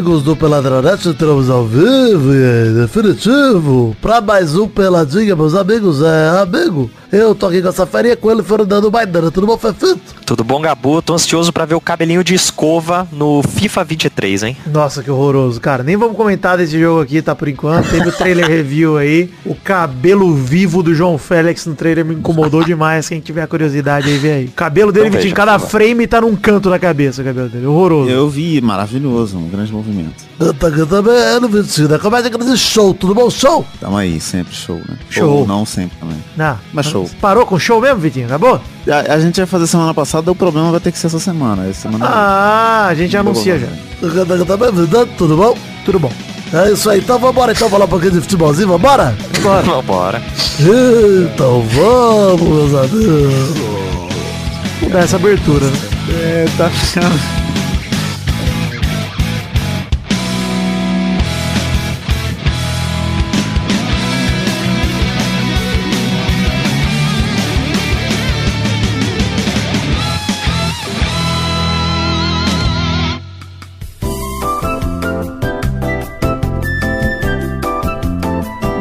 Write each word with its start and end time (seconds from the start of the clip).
amigos 0.00 0.22
do 0.22 0.34
Peladronete, 0.34 1.10
entramos 1.10 1.50
ao 1.50 1.66
vivo 1.66 2.32
e 2.32 2.72
definitivo 2.72 3.94
pra 4.00 4.18
mais 4.18 4.56
um 4.56 4.66
Peladinha, 4.66 5.36
meus 5.36 5.54
amigos. 5.54 6.00
É, 6.00 6.40
amigo, 6.40 6.90
eu 7.12 7.34
tô 7.34 7.46
aqui 7.46 7.60
com 7.60 7.68
essa 7.68 7.86
farinha 7.86 8.16
com 8.16 8.30
ele, 8.30 8.42
Fernando 8.42 8.90
Maidana. 8.90 9.30
Tudo 9.30 9.46
bom, 9.46 9.58
Fefito? 9.58 10.20
Tudo 10.24 10.44
bom, 10.44 10.60
Gabu? 10.60 11.02
Tô 11.02 11.14
ansioso 11.14 11.52
pra 11.52 11.64
ver 11.64 11.74
o 11.74 11.80
cabelinho 11.80 12.22
de 12.22 12.34
escova 12.34 13.06
no 13.10 13.42
FIFA 13.42 13.82
23, 13.82 14.42
hein? 14.44 14.56
Nossa, 14.66 15.02
que 15.02 15.10
horroroso, 15.10 15.60
cara. 15.60 15.82
Nem 15.82 15.96
vamos 15.96 16.16
comentar 16.16 16.56
desse 16.56 16.78
jogo 16.78 17.00
aqui, 17.00 17.20
tá, 17.20 17.34
por 17.34 17.48
enquanto. 17.48 17.90
Teve 17.90 18.08
o 18.08 18.12
trailer 18.12 18.46
review 18.48 18.96
aí. 18.96 19.28
O 19.44 19.56
cabelo 19.56 20.32
vivo 20.34 20.84
do 20.84 20.94
João 20.94 21.18
Félix 21.18 21.66
no 21.66 21.74
trailer 21.74 22.04
me 22.04 22.14
incomodou 22.14 22.62
demais. 22.62 23.08
Quem 23.08 23.20
tiver 23.20 23.44
curiosidade 23.48 24.08
aí, 24.08 24.18
vê 24.18 24.32
aí. 24.32 24.44
O 24.44 24.52
cabelo 24.52 24.92
dele, 24.92 25.10
Vitinho, 25.10 25.34
cada 25.34 25.58
frame 25.58 26.06
tá 26.06 26.20
num 26.20 26.36
canto 26.36 26.70
da 26.70 26.78
cabeça, 26.78 27.22
o 27.22 27.24
cabelo 27.24 27.48
dele. 27.48 27.66
Horroroso. 27.66 28.08
Eu 28.08 28.28
vi, 28.28 28.60
maravilhoso, 28.60 29.36
um 29.36 29.48
grande 29.48 29.72
movimento. 29.72 30.24
Eu 30.38 30.54
tô 30.54 30.66
aqui 30.66 30.86
também, 30.86 31.14
Vitinho? 31.50 31.98
Comédia 31.98 32.30
grande 32.30 32.56
show, 32.56 32.94
tudo 32.94 33.14
bom? 33.14 33.28
Show? 33.28 33.66
Tamo 33.80 33.96
aí, 33.96 34.20
sempre 34.20 34.54
show, 34.54 34.76
né? 34.76 34.96
Show. 35.08 35.38
Ou 35.40 35.46
não 35.46 35.66
sempre 35.66 35.98
também. 35.98 36.16
Não. 36.36 36.56
Mas 36.72 36.86
show. 36.86 36.99
Parou 37.20 37.46
com 37.46 37.54
o 37.54 37.60
show 37.60 37.80
mesmo, 37.80 37.98
Vitinho? 37.98 38.26
Acabou? 38.26 38.60
A, 38.88 39.14
a 39.14 39.20
gente 39.20 39.38
ia 39.38 39.46
fazer 39.46 39.66
semana 39.66 39.92
passada, 39.94 40.30
o 40.30 40.34
problema 40.34 40.70
vai 40.70 40.80
ter 40.80 40.90
que 40.92 40.98
ser 40.98 41.06
essa 41.08 41.18
semana. 41.20 41.66
Essa 41.68 41.82
semana 41.82 42.06
Ah, 42.06 42.86
a 42.88 42.94
gente 42.94 43.12
já 43.12 43.20
anuncia 43.20 43.58
já. 43.58 43.66
Também, 44.46 44.68
Fernando, 44.74 45.08
tudo 45.16 45.36
bom? 45.36 45.56
Tudo 45.84 45.98
bom. 45.98 46.12
É 46.52 46.72
isso 46.72 46.90
aí, 46.90 46.98
então 46.98 47.16
vambora 47.18 47.52
então 47.52 47.68
falar 47.70 47.84
um 47.84 47.88
pouquinho 47.88 48.12
de 48.12 48.20
futebolzinho, 48.22 48.68
vambora? 48.68 49.14
Bora. 49.40 49.62
Vambora. 49.62 50.22
Então 50.58 51.62
vamos, 51.62 52.40
meus 52.72 52.74
amigos. 52.74 53.70
Dar 54.90 55.00
essa 55.04 55.16
abertura, 55.16 55.64
né? 55.66 55.78
É, 56.22 56.46
tá 56.56 56.68
ficando. 56.70 57.39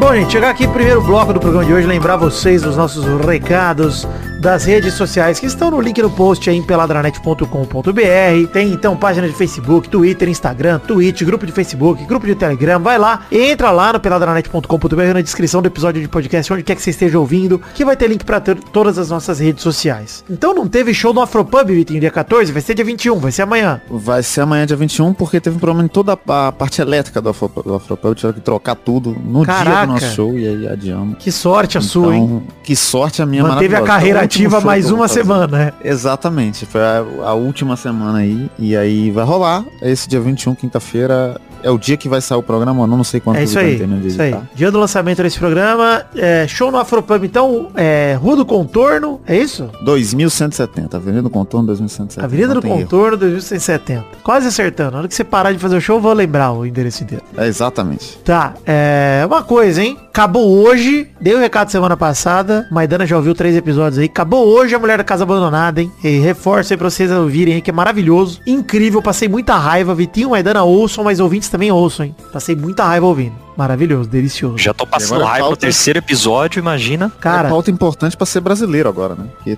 Bom, 0.10 0.16
gente, 0.16 0.32
chegar 0.32 0.50
aqui 0.50 0.68
primeiro 0.68 1.02
bloco 1.02 1.32
do 1.32 1.40
programa 1.40 1.64
de 1.64 1.72
hoje, 1.72 1.86
lembrar 1.86 2.18
vocês 2.18 2.64
dos 2.64 2.76
nossos 2.76 3.06
recados 3.24 4.08
das 4.40 4.64
redes 4.64 4.94
sociais 4.94 5.38
que 5.40 5.46
estão 5.46 5.70
no 5.70 5.82
link 5.82 6.02
no 6.02 6.10
post 6.10 6.50
aí 6.50 6.56
em 6.56 6.64
peladranet.com.br. 6.64 8.52
Tem 8.54 8.72
então 8.72 8.96
página 8.96 9.28
de 9.28 9.34
Facebook, 9.34 9.90
Twitter, 9.90 10.30
Instagram, 10.30 10.80
Twitch, 10.80 11.24
grupo 11.24 11.46
de 11.46 11.52
Facebook, 11.52 12.06
grupo 12.06 12.26
de 12.26 12.36
Telegram. 12.36 12.80
Vai 12.80 12.98
lá, 12.98 13.26
entra 13.30 13.70
lá 13.72 13.92
no 13.94 14.00
peladranet.com.br 14.00 15.14
na 15.14 15.22
descrição 15.22 15.62
do 15.62 15.68
episódio 15.68 16.02
de 16.02 16.08
podcast, 16.08 16.54
onde 16.54 16.64
quer 16.64 16.76
que 16.76 16.82
você 16.82 16.92
esteja 16.92 17.20
ouvindo, 17.20 17.62
que 17.76 17.84
vai 17.84 17.98
ter 17.98 18.08
link 18.08 18.24
pra 18.24 18.40
ter 18.40 18.56
todas 18.56 18.98
as 18.98 19.10
nossas 19.10 19.40
redes 19.40 19.62
sociais. 19.62 20.24
Então 20.30 20.54
não 20.54 20.68
teve 20.68 20.94
show 20.94 21.14
no 21.14 21.22
Afropub, 21.22 21.68
Vitinho, 21.68 22.00
dia 22.00 22.12
14, 22.12 22.52
vai 22.54 22.62
ser 22.62 22.76
dia 22.76 22.86
21, 22.86 23.20
vai 23.20 23.32
ser 23.34 23.42
amanhã. 23.42 23.82
Vai 23.90 24.24
ser 24.24 24.42
amanhã, 24.42 24.66
dia 24.66 24.78
21, 24.78 25.14
porque 25.14 25.42
teve 25.42 25.58
um 25.58 25.60
problema 25.60 25.84
em 25.84 25.90
toda 25.90 26.14
a 26.14 26.52
parte 26.52 26.82
elétrica 26.82 27.22
do 27.22 27.30
Afropel. 27.30 27.64
Do 27.64 27.76
Afropel 27.76 28.16
tiveram 28.16 28.36
que 28.36 28.42
trocar 28.42 28.76
tudo 28.76 29.16
no 29.22 29.44
dia 29.46 29.54
Caraca. 29.54 29.86
do 29.86 29.94
nosso 29.94 30.16
show 30.16 30.38
e 30.38 30.48
aí 30.48 30.68
adiamos. 30.68 31.18
Que 31.20 31.30
sorte 31.30 31.78
a 31.78 31.82
sua, 31.82 32.16
hein? 32.16 32.24
Então, 32.24 32.44
que 32.64 32.76
sorte 32.76 33.22
a 33.22 33.26
minha 33.26 33.44
Manteve 33.44 33.76
a 33.76 33.82
carreira 33.82 34.29
ativa 34.30 34.62
mais 34.62 34.92
uma 34.92 35.08
semana, 35.08 35.48
né? 35.48 35.74
Exatamente, 35.84 36.66
foi 36.66 36.82
a, 36.82 37.04
a 37.24 37.34
última 37.34 37.76
semana 37.76 38.20
aí. 38.20 38.50
E 38.60 38.78
aí 38.78 39.10
vai 39.10 39.26
rolar. 39.26 39.66
Esse 39.82 40.08
dia 40.08 40.22
21, 40.22 40.54
quinta-feira, 40.54 41.42
é 41.64 41.70
o 41.70 41.78
dia 41.78 41.98
que 41.98 42.10
vai 42.10 42.22
sair 42.22 42.38
o 42.38 42.44
programa. 42.44 42.84
Eu 42.84 42.88
não 42.88 43.04
sei 43.04 43.20
quanto 43.20 43.38
É 43.38 43.44
isso 43.44 43.58
aí, 43.58 43.78
de 43.78 44.08
isso 44.08 44.22
aí. 44.22 44.36
Dia 44.56 44.72
do 44.72 44.80
lançamento 44.80 45.22
desse 45.24 45.38
programa, 45.38 46.06
é, 46.16 46.48
show 46.48 46.72
no 46.72 46.78
Afropub, 46.78 47.24
então, 47.24 47.70
é, 47.76 48.18
Rua 48.20 48.38
do 48.38 48.46
Contorno, 48.46 49.22
é 49.26 49.38
isso? 49.38 49.70
2170, 49.84 50.98
Avenida 50.98 51.22
do 51.24 51.30
Contorno 51.30 51.68
2170. 51.68 52.26
Avenida 52.26 52.48
não 52.50 52.56
do 52.56 52.62
tem 52.62 52.72
erro. 52.72 52.82
Contorno 52.82 53.18
2170. 53.18 54.06
Quase 54.24 54.48
acertando. 54.48 54.92
Na 54.92 54.98
hora 55.00 55.08
que 55.08 55.16
você 55.16 55.24
parar 55.24 55.52
de 55.52 55.60
fazer 55.60 55.78
o 55.78 55.82
show, 55.82 55.98
eu 55.98 56.02
vou 56.02 56.14
lembrar 56.14 56.52
o 56.52 56.66
endereço 56.66 57.04
inteiro. 57.04 57.24
É, 57.38 57.48
exatamente. 57.48 58.18
Tá, 58.24 58.54
é. 58.66 59.24
Uma 59.26 59.44
coisa, 59.44 59.84
hein? 59.84 59.98
Acabou 60.10 60.50
hoje. 60.50 61.08
Dei 61.20 61.34
o 61.34 61.40
recado 61.40 61.70
semana 61.70 61.96
passada. 61.96 62.68
Maidana 62.72 63.06
já 63.06 63.16
ouviu 63.16 63.34
três 63.34 63.56
episódios 63.56 64.00
aí. 64.00 64.06
Acabou 64.06 64.48
hoje 64.48 64.76
a 64.76 64.80
Mulher 64.80 64.98
da 64.98 65.04
Casa 65.04 65.24
Abandonada, 65.24 65.82
hein? 65.82 65.92
E 66.04 66.20
reforço 66.20 66.74
aí 66.74 66.78
pra 66.78 66.90
vocês 66.90 67.12
ouvirem 67.12 67.62
que 67.62 67.70
é 67.70 67.74
maravilhoso. 67.74 68.42
Incrível. 68.46 69.02
Passei 69.02 69.28
muita 69.30 69.56
raiva. 69.56 69.96
Vitinho 69.96 70.32
Maidana 70.32 70.64
ouçam, 70.64 71.04
mas 71.04 71.20
ouvintes 71.20 71.49
também 71.50 71.72
ouçam, 71.72 72.06
hein? 72.06 72.16
Passei 72.32 72.56
muita 72.56 72.84
raiva 72.84 73.06
ouvindo. 73.06 73.36
Maravilhoso, 73.58 74.10
delicioso. 74.10 74.58
Já 74.58 74.74
tô 74.74 74.86
passando 74.86 75.24
raiva 75.24 75.40
no 75.40 75.46
falta- 75.48 75.58
terceiro 75.62 76.00
episódio, 76.00 76.60
imagina. 76.60 77.12
Cara, 77.20 77.48
É 77.48 77.52
pauta 77.52 77.70
importante 77.70 78.16
pra 78.16 78.26
ser 78.26 78.40
brasileiro 78.40 78.88
agora, 78.88 79.16
né? 79.16 79.26
Porque 79.36 79.58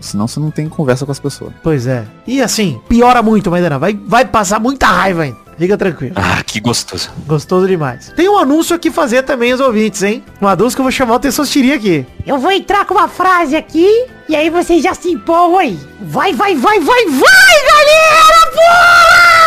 senão 0.00 0.26
você 0.26 0.40
não 0.40 0.50
tem 0.50 0.68
conversa 0.68 1.04
com 1.04 1.12
as 1.12 1.18
pessoas. 1.20 1.52
pois 1.62 1.86
é. 1.86 2.04
E 2.26 2.40
assim, 2.40 2.80
piora 2.88 3.22
muito, 3.22 3.50
Maidana. 3.50 3.78
Vai, 3.78 3.98
vai 4.06 4.24
passar 4.24 4.58
muita 4.60 4.86
raiva 4.86 5.22
ainda. 5.24 5.44
Fica 5.56 5.76
tranquilo. 5.78 6.14
Ah, 6.16 6.42
que 6.42 6.58
gostoso. 6.58 7.10
Gostoso 7.28 7.68
demais. 7.68 8.12
Tem 8.16 8.28
um 8.28 8.36
anúncio 8.36 8.74
aqui 8.74 8.90
fazer 8.90 9.22
também 9.22 9.52
os 9.52 9.60
ouvintes, 9.60 10.02
hein? 10.02 10.24
Um 10.42 10.48
anúncio 10.48 10.76
que 10.76 10.80
eu 10.80 10.84
vou 10.84 10.90
chamar 10.90 11.14
o 11.14 11.18
Tessostiri 11.20 11.72
aqui. 11.72 12.04
Eu 12.26 12.38
vou 12.38 12.50
entrar 12.50 12.84
com 12.86 12.94
uma 12.94 13.06
frase 13.06 13.54
aqui 13.54 13.86
e 14.28 14.34
aí 14.34 14.50
vocês 14.50 14.82
já 14.82 14.94
se 14.94 15.10
empolgam 15.12 15.58
aí. 15.58 15.78
Vai, 16.02 16.32
vai, 16.32 16.56
vai, 16.56 16.80
vai, 16.80 17.04
vai, 17.04 17.54
galera! 17.68 18.50
Porra! 18.52 19.43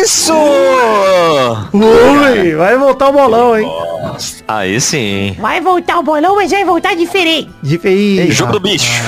Isso! 0.00 0.34
Ui, 1.72 2.54
vai 2.56 2.76
voltar 2.76 3.08
o 3.08 3.12
bolão, 3.12 3.58
hein? 3.58 3.68
Aí 4.48 4.80
sim. 4.80 5.36
Vai 5.38 5.60
voltar 5.60 5.98
o 5.98 6.02
bolão, 6.02 6.36
mas 6.36 6.50
vai 6.50 6.64
voltar 6.64 6.94
diferente. 6.94 7.50
De 7.62 7.78
feio. 7.78 8.32
Jogo 8.32 8.52
do 8.52 8.60
bicho. 8.60 9.02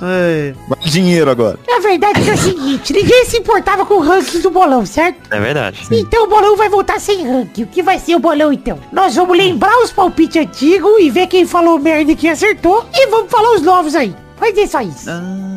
Vai 0.00 0.78
dinheiro 0.84 1.30
agora. 1.30 1.58
A 1.70 1.80
verdade 1.80 2.28
é 2.28 2.34
o 2.34 2.36
seguinte, 2.36 2.92
ninguém 2.92 3.24
se 3.24 3.38
importava 3.38 3.86
com 3.86 3.94
o 3.94 4.00
ranking 4.00 4.40
do 4.40 4.50
bolão, 4.50 4.84
certo? 4.84 5.18
É 5.30 5.40
verdade. 5.40 5.86
Então 5.90 6.24
o 6.24 6.26
bolão 6.28 6.56
vai 6.56 6.68
voltar 6.68 7.00
sem 7.00 7.26
ranking. 7.26 7.62
O 7.62 7.66
que 7.66 7.82
vai 7.82 7.98
ser 7.98 8.14
o 8.14 8.18
bolão 8.20 8.52
então? 8.52 8.78
Nós 8.92 9.14
vamos 9.16 9.36
lembrar 9.36 9.76
os 9.82 9.90
palpites 9.92 10.36
antigos 10.40 10.92
e 11.00 11.10
ver 11.10 11.26
quem 11.26 11.46
falou 11.46 11.78
merda 11.78 12.12
e 12.12 12.16
quem 12.16 12.30
acertou. 12.30 12.84
E 12.94 13.06
vamos 13.06 13.30
falar 13.30 13.54
os 13.54 13.62
novos 13.62 13.94
aí. 13.94 14.14
Vai 14.38 14.54
ser 14.54 14.66
só 14.68 14.80
isso. 14.82 15.08
Ah, 15.08 15.55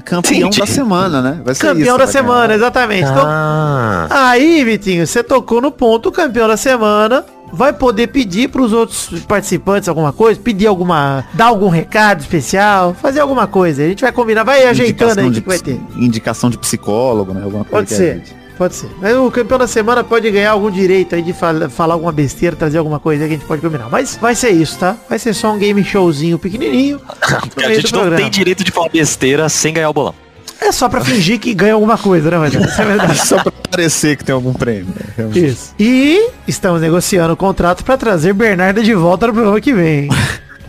campeão 0.00 0.48
Entendi. 0.48 0.60
da 0.60 0.66
semana, 0.66 1.20
né? 1.22 1.40
Vai 1.44 1.54
ser 1.54 1.66
Campeão 1.68 1.96
isso, 1.96 1.98
da 1.98 2.06
semana, 2.06 2.46
ganhar. 2.48 2.56
exatamente. 2.56 3.02
Então, 3.10 3.24
Ah, 3.26 4.08
aí, 4.10 4.64
Vitinho, 4.64 5.06
você 5.06 5.22
tocou 5.22 5.60
no 5.60 5.70
ponto, 5.70 6.08
o 6.08 6.12
campeão 6.12 6.46
da 6.48 6.56
semana 6.56 7.24
vai 7.52 7.72
poder 7.72 8.08
pedir 8.08 8.48
pros 8.48 8.72
outros 8.72 9.08
participantes 9.28 9.88
alguma 9.88 10.12
coisa, 10.12 10.40
pedir 10.40 10.66
alguma, 10.66 11.24
dar 11.34 11.46
algum 11.46 11.68
recado 11.68 12.20
especial, 12.20 12.94
fazer 13.00 13.20
alguma 13.20 13.46
coisa. 13.46 13.82
A 13.84 13.86
gente 13.88 14.00
vai 14.02 14.10
combinar, 14.12 14.42
vai 14.42 14.64
ajeitando 14.66 15.20
aí 15.20 15.28
o 15.28 15.32
que, 15.32 15.40
vai 15.40 15.58
ter. 15.58 15.80
Indicação 15.96 16.50
de 16.50 16.58
psicólogo, 16.58 17.32
né? 17.32 17.42
Alguma 17.44 17.64
coisa 17.64 17.76
Pode 17.76 17.88
que 17.88 17.94
ser. 17.94 18.22
Pode 18.56 18.74
ser. 18.74 18.88
Mas 19.00 19.14
o 19.16 19.30
campeão 19.30 19.58
da 19.58 19.66
semana 19.66 20.02
pode 20.04 20.30
ganhar 20.30 20.50
algum 20.52 20.70
direito 20.70 21.14
aí 21.14 21.22
de 21.22 21.32
fal- 21.32 21.68
falar 21.70 21.94
alguma 21.94 22.12
besteira, 22.12 22.54
trazer 22.56 22.78
alguma 22.78 22.98
coisa 23.00 23.22
aí 23.24 23.28
que 23.28 23.34
a 23.34 23.38
gente 23.38 23.46
pode 23.46 23.60
combinar. 23.62 23.88
Mas 23.90 24.16
vai 24.20 24.34
ser 24.34 24.50
isso, 24.50 24.78
tá? 24.78 24.96
Vai 25.08 25.18
ser 25.18 25.34
só 25.34 25.52
um 25.52 25.58
game 25.58 25.82
showzinho 25.84 26.38
pequenininho. 26.38 27.00
a 27.56 27.72
gente 27.74 27.92
não 27.92 28.00
programa. 28.00 28.16
tem 28.22 28.30
direito 28.30 28.62
de 28.64 28.70
falar 28.70 28.88
besteira 28.90 29.48
sem 29.48 29.74
ganhar 29.74 29.90
o 29.90 29.92
bolão. 29.92 30.14
É 30.60 30.72
só 30.72 30.88
pra 30.88 31.04
fingir 31.04 31.38
que 31.38 31.52
ganha 31.52 31.74
alguma 31.74 31.98
coisa, 31.98 32.30
né, 32.30 32.38
Matheus? 32.38 32.64
Isso 32.64 32.80
é 32.80 32.84
verdade. 32.84 33.18
Só 33.26 33.42
pra 33.42 33.52
parecer 33.70 34.16
que 34.16 34.24
tem 34.24 34.32
algum 34.34 34.52
prêmio. 34.54 34.86
né? 34.86 35.12
Realmente. 35.16 35.46
Isso. 35.46 35.74
E 35.78 36.30
estamos 36.48 36.80
negociando 36.80 37.34
o 37.34 37.36
contrato 37.36 37.84
pra 37.84 37.96
trazer 37.98 38.32
Bernarda 38.32 38.80
de 38.82 38.94
volta 38.94 39.26
no 39.26 39.32
programa 39.34 39.60
que 39.60 39.74
vem. 39.74 40.08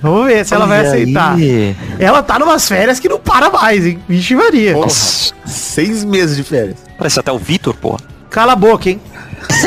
Vamos 0.02 0.26
ver 0.28 0.44
se 0.46 0.54
ela 0.54 0.66
vai 0.66 0.86
aceitar. 0.86 1.36
aí. 1.36 1.76
Ela 1.98 2.22
tá 2.22 2.38
numas 2.38 2.68
férias 2.68 3.00
que 3.00 3.08
não 3.08 3.20
para 3.20 3.50
mais, 3.50 3.86
hein? 3.86 4.00
Vixe 4.10 4.36
Maria. 4.36 4.74
Nossa, 4.74 5.34
Seis 5.46 6.04
meses 6.04 6.36
de 6.36 6.44
férias. 6.44 6.78
Parece 6.98 7.20
até 7.20 7.32
o 7.32 7.38
Vitor, 7.38 7.76
porra. 7.76 8.00
Cala 8.30 8.54
a 8.54 8.56
boca, 8.56 8.90
hein? 8.90 9.00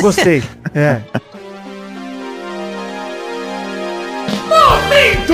Gostei. 0.00 0.42
É. 0.74 1.00
Momento 4.46 5.32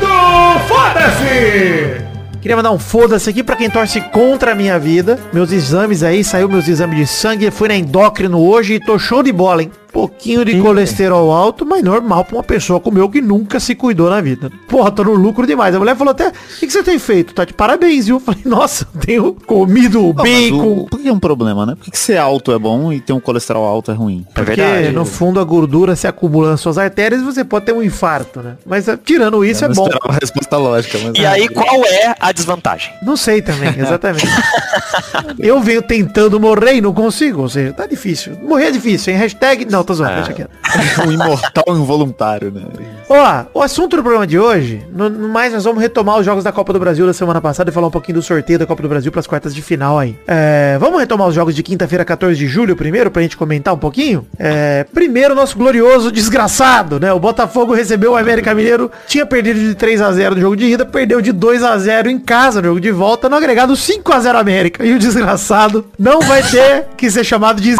do 0.00 0.58
Foda-se! 0.66 2.02
Queria 2.40 2.56
mandar 2.56 2.72
um 2.72 2.78
foda-se 2.78 3.30
aqui 3.30 3.44
pra 3.44 3.54
quem 3.54 3.70
torce 3.70 4.00
contra 4.00 4.50
a 4.50 4.54
minha 4.54 4.76
vida. 4.80 5.16
Meus 5.32 5.52
exames 5.52 6.02
aí, 6.02 6.24
saiu 6.24 6.48
meus 6.48 6.66
exames 6.66 6.98
de 6.98 7.06
sangue, 7.06 7.52
fui 7.52 7.68
na 7.68 7.76
endócrino 7.76 8.40
hoje 8.40 8.74
e 8.74 8.80
tô 8.80 8.98
show 8.98 9.22
de 9.22 9.32
bola, 9.32 9.62
hein? 9.62 9.70
Pouquinho 9.92 10.44
de 10.44 10.60
colesterol 10.60 11.30
alto, 11.30 11.66
mas 11.66 11.82
normal 11.82 12.24
pra 12.24 12.36
uma 12.36 12.42
pessoa 12.42 12.80
como 12.80 12.98
eu 12.98 13.08
que 13.08 13.20
nunca 13.20 13.60
se 13.60 13.74
cuidou 13.74 14.08
na 14.10 14.20
vida. 14.20 14.50
Porra, 14.68 14.90
tô 14.90 15.04
no 15.04 15.14
lucro 15.14 15.46
demais. 15.46 15.74
A 15.74 15.78
mulher 15.78 15.96
falou 15.96 16.12
até, 16.12 16.28
o 16.28 16.32
que, 16.60 16.66
que 16.66 16.72
você 16.72 16.82
tem 16.82 16.98
feito? 16.98 17.34
Tá 17.34 17.44
de 17.44 17.52
parabéns, 17.52 18.06
viu? 18.06 18.16
Eu 18.16 18.20
falei, 18.20 18.40
nossa, 18.44 18.86
eu 18.94 19.00
tenho 19.00 19.34
comido 19.46 20.00
Não, 20.02 20.14
mas 20.14 20.50
bacon. 20.50 20.78
o- 20.82 20.86
por 20.88 20.98
que 21.00 21.08
é 21.08 21.12
um 21.12 21.18
problema, 21.18 21.66
né? 21.66 21.74
Por 21.74 21.84
que, 21.84 21.90
que 21.90 21.98
ser 21.98 22.16
alto 22.16 22.52
é 22.52 22.58
bom 22.58 22.92
e 22.92 23.00
ter 23.00 23.12
um 23.12 23.20
colesterol 23.20 23.64
alto 23.64 23.90
é 23.90 23.94
ruim? 23.94 24.24
É 24.30 24.32
Porque 24.42 24.54
verdade. 24.60 24.92
no 24.92 25.04
fundo 25.04 25.38
a 25.40 25.44
gordura 25.44 25.94
se 25.94 26.06
acumula 26.06 26.50
nas 26.52 26.60
suas 26.60 26.78
artérias 26.78 27.20
e 27.20 27.24
você 27.24 27.44
pode 27.44 27.66
ter 27.66 27.72
um 27.72 27.82
infarto, 27.82 28.40
né? 28.40 28.56
Mas 28.64 28.88
eh, 28.88 28.98
tirando 29.04 29.44
isso 29.44 29.64
é, 29.64 29.68
Eu 29.68 29.74
bom. 29.74 29.88
uma 30.04 30.14
resposta 30.14 30.56
lógica, 30.56 30.98
mas 31.02 31.12
E 31.22 31.26
aí, 31.26 31.48
qual 31.48 31.84
é 31.84 32.14
a 32.18 32.32
desvantagem? 32.32 32.92
Não 33.02 33.16
sei 33.16 33.42
também, 33.42 33.68
exatamente. 33.78 34.26
eu 35.38 35.60
venho 35.60 35.82
tentando 35.82 36.38
morrer 36.40 36.76
e 36.76 36.80
não 36.80 36.92
consigo, 36.92 37.42
ou 37.42 37.48
seja, 37.48 37.72
tá 37.72 37.86
difícil. 37.86 38.36
Morrer 38.42 38.66
é 38.66 38.70
difícil, 38.70 39.12
hein? 39.12 39.18
Hashtag... 39.18 39.66
Não, 39.70 39.81
tô 39.84 39.94
zoando, 39.94 40.12
É. 40.12 40.16
deixa 40.16 40.32
quieto. 40.32 40.50
um 41.06 41.12
imortal 41.12 41.64
involuntário, 41.68 42.50
né? 42.50 42.62
Ó, 43.08 43.44
o 43.54 43.62
assunto 43.62 43.96
do 43.96 44.02
programa 44.02 44.26
de 44.26 44.38
hoje, 44.38 44.84
no, 44.92 45.08
no 45.08 45.28
mais 45.28 45.52
nós 45.52 45.64
vamos 45.64 45.80
retomar 45.82 46.18
os 46.18 46.24
jogos 46.24 46.42
da 46.44 46.52
Copa 46.52 46.72
do 46.72 46.78
Brasil 46.78 47.06
da 47.06 47.12
semana 47.12 47.40
passada 47.40 47.70
e 47.70 47.72
falar 47.72 47.88
um 47.88 47.90
pouquinho 47.90 48.16
do 48.18 48.22
sorteio 48.22 48.58
da 48.58 48.66
Copa 48.66 48.82
do 48.82 48.88
Brasil 48.88 49.12
pras 49.12 49.26
quartas 49.26 49.54
de 49.54 49.60
final 49.62 49.98
aí. 49.98 50.16
É, 50.26 50.76
vamos 50.80 50.98
retomar 51.00 51.28
os 51.28 51.34
jogos 51.34 51.54
de 51.54 51.62
quinta-feira, 51.62 52.04
14 52.04 52.38
de 52.38 52.46
julho 52.46 52.74
primeiro, 52.76 53.10
pra 53.10 53.22
gente 53.22 53.36
comentar 53.36 53.74
um 53.74 53.78
pouquinho? 53.78 54.26
É, 54.38 54.84
primeiro, 54.92 55.34
nosso 55.34 55.56
glorioso 55.58 56.10
desgraçado, 56.10 56.98
né? 56.98 57.12
O 57.12 57.18
Botafogo 57.20 57.74
recebeu 57.74 58.12
o 58.12 58.16
América 58.16 58.54
Mineiro, 58.54 58.90
tinha 59.06 59.26
perdido 59.26 59.60
de 59.60 59.74
3 59.74 60.00
a 60.00 60.12
0 60.12 60.34
no 60.34 60.40
jogo 60.40 60.56
de 60.56 60.64
ida, 60.66 60.84
perdeu 60.84 61.20
de 61.20 61.32
2 61.32 61.62
a 61.62 61.76
0 61.78 62.08
em 62.08 62.18
casa 62.18 62.60
no 62.60 62.68
jogo 62.68 62.80
de 62.80 62.90
volta, 62.90 63.28
no 63.28 63.36
agregado 63.36 63.76
5 63.76 64.12
a 64.12 64.20
0 64.20 64.38
América. 64.38 64.84
E 64.84 64.94
o 64.94 64.98
desgraçado 64.98 65.84
não 65.98 66.20
vai 66.20 66.42
ter 66.42 66.86
que 66.96 67.10
ser 67.10 67.24
chamado 67.24 67.60
de? 67.60 67.74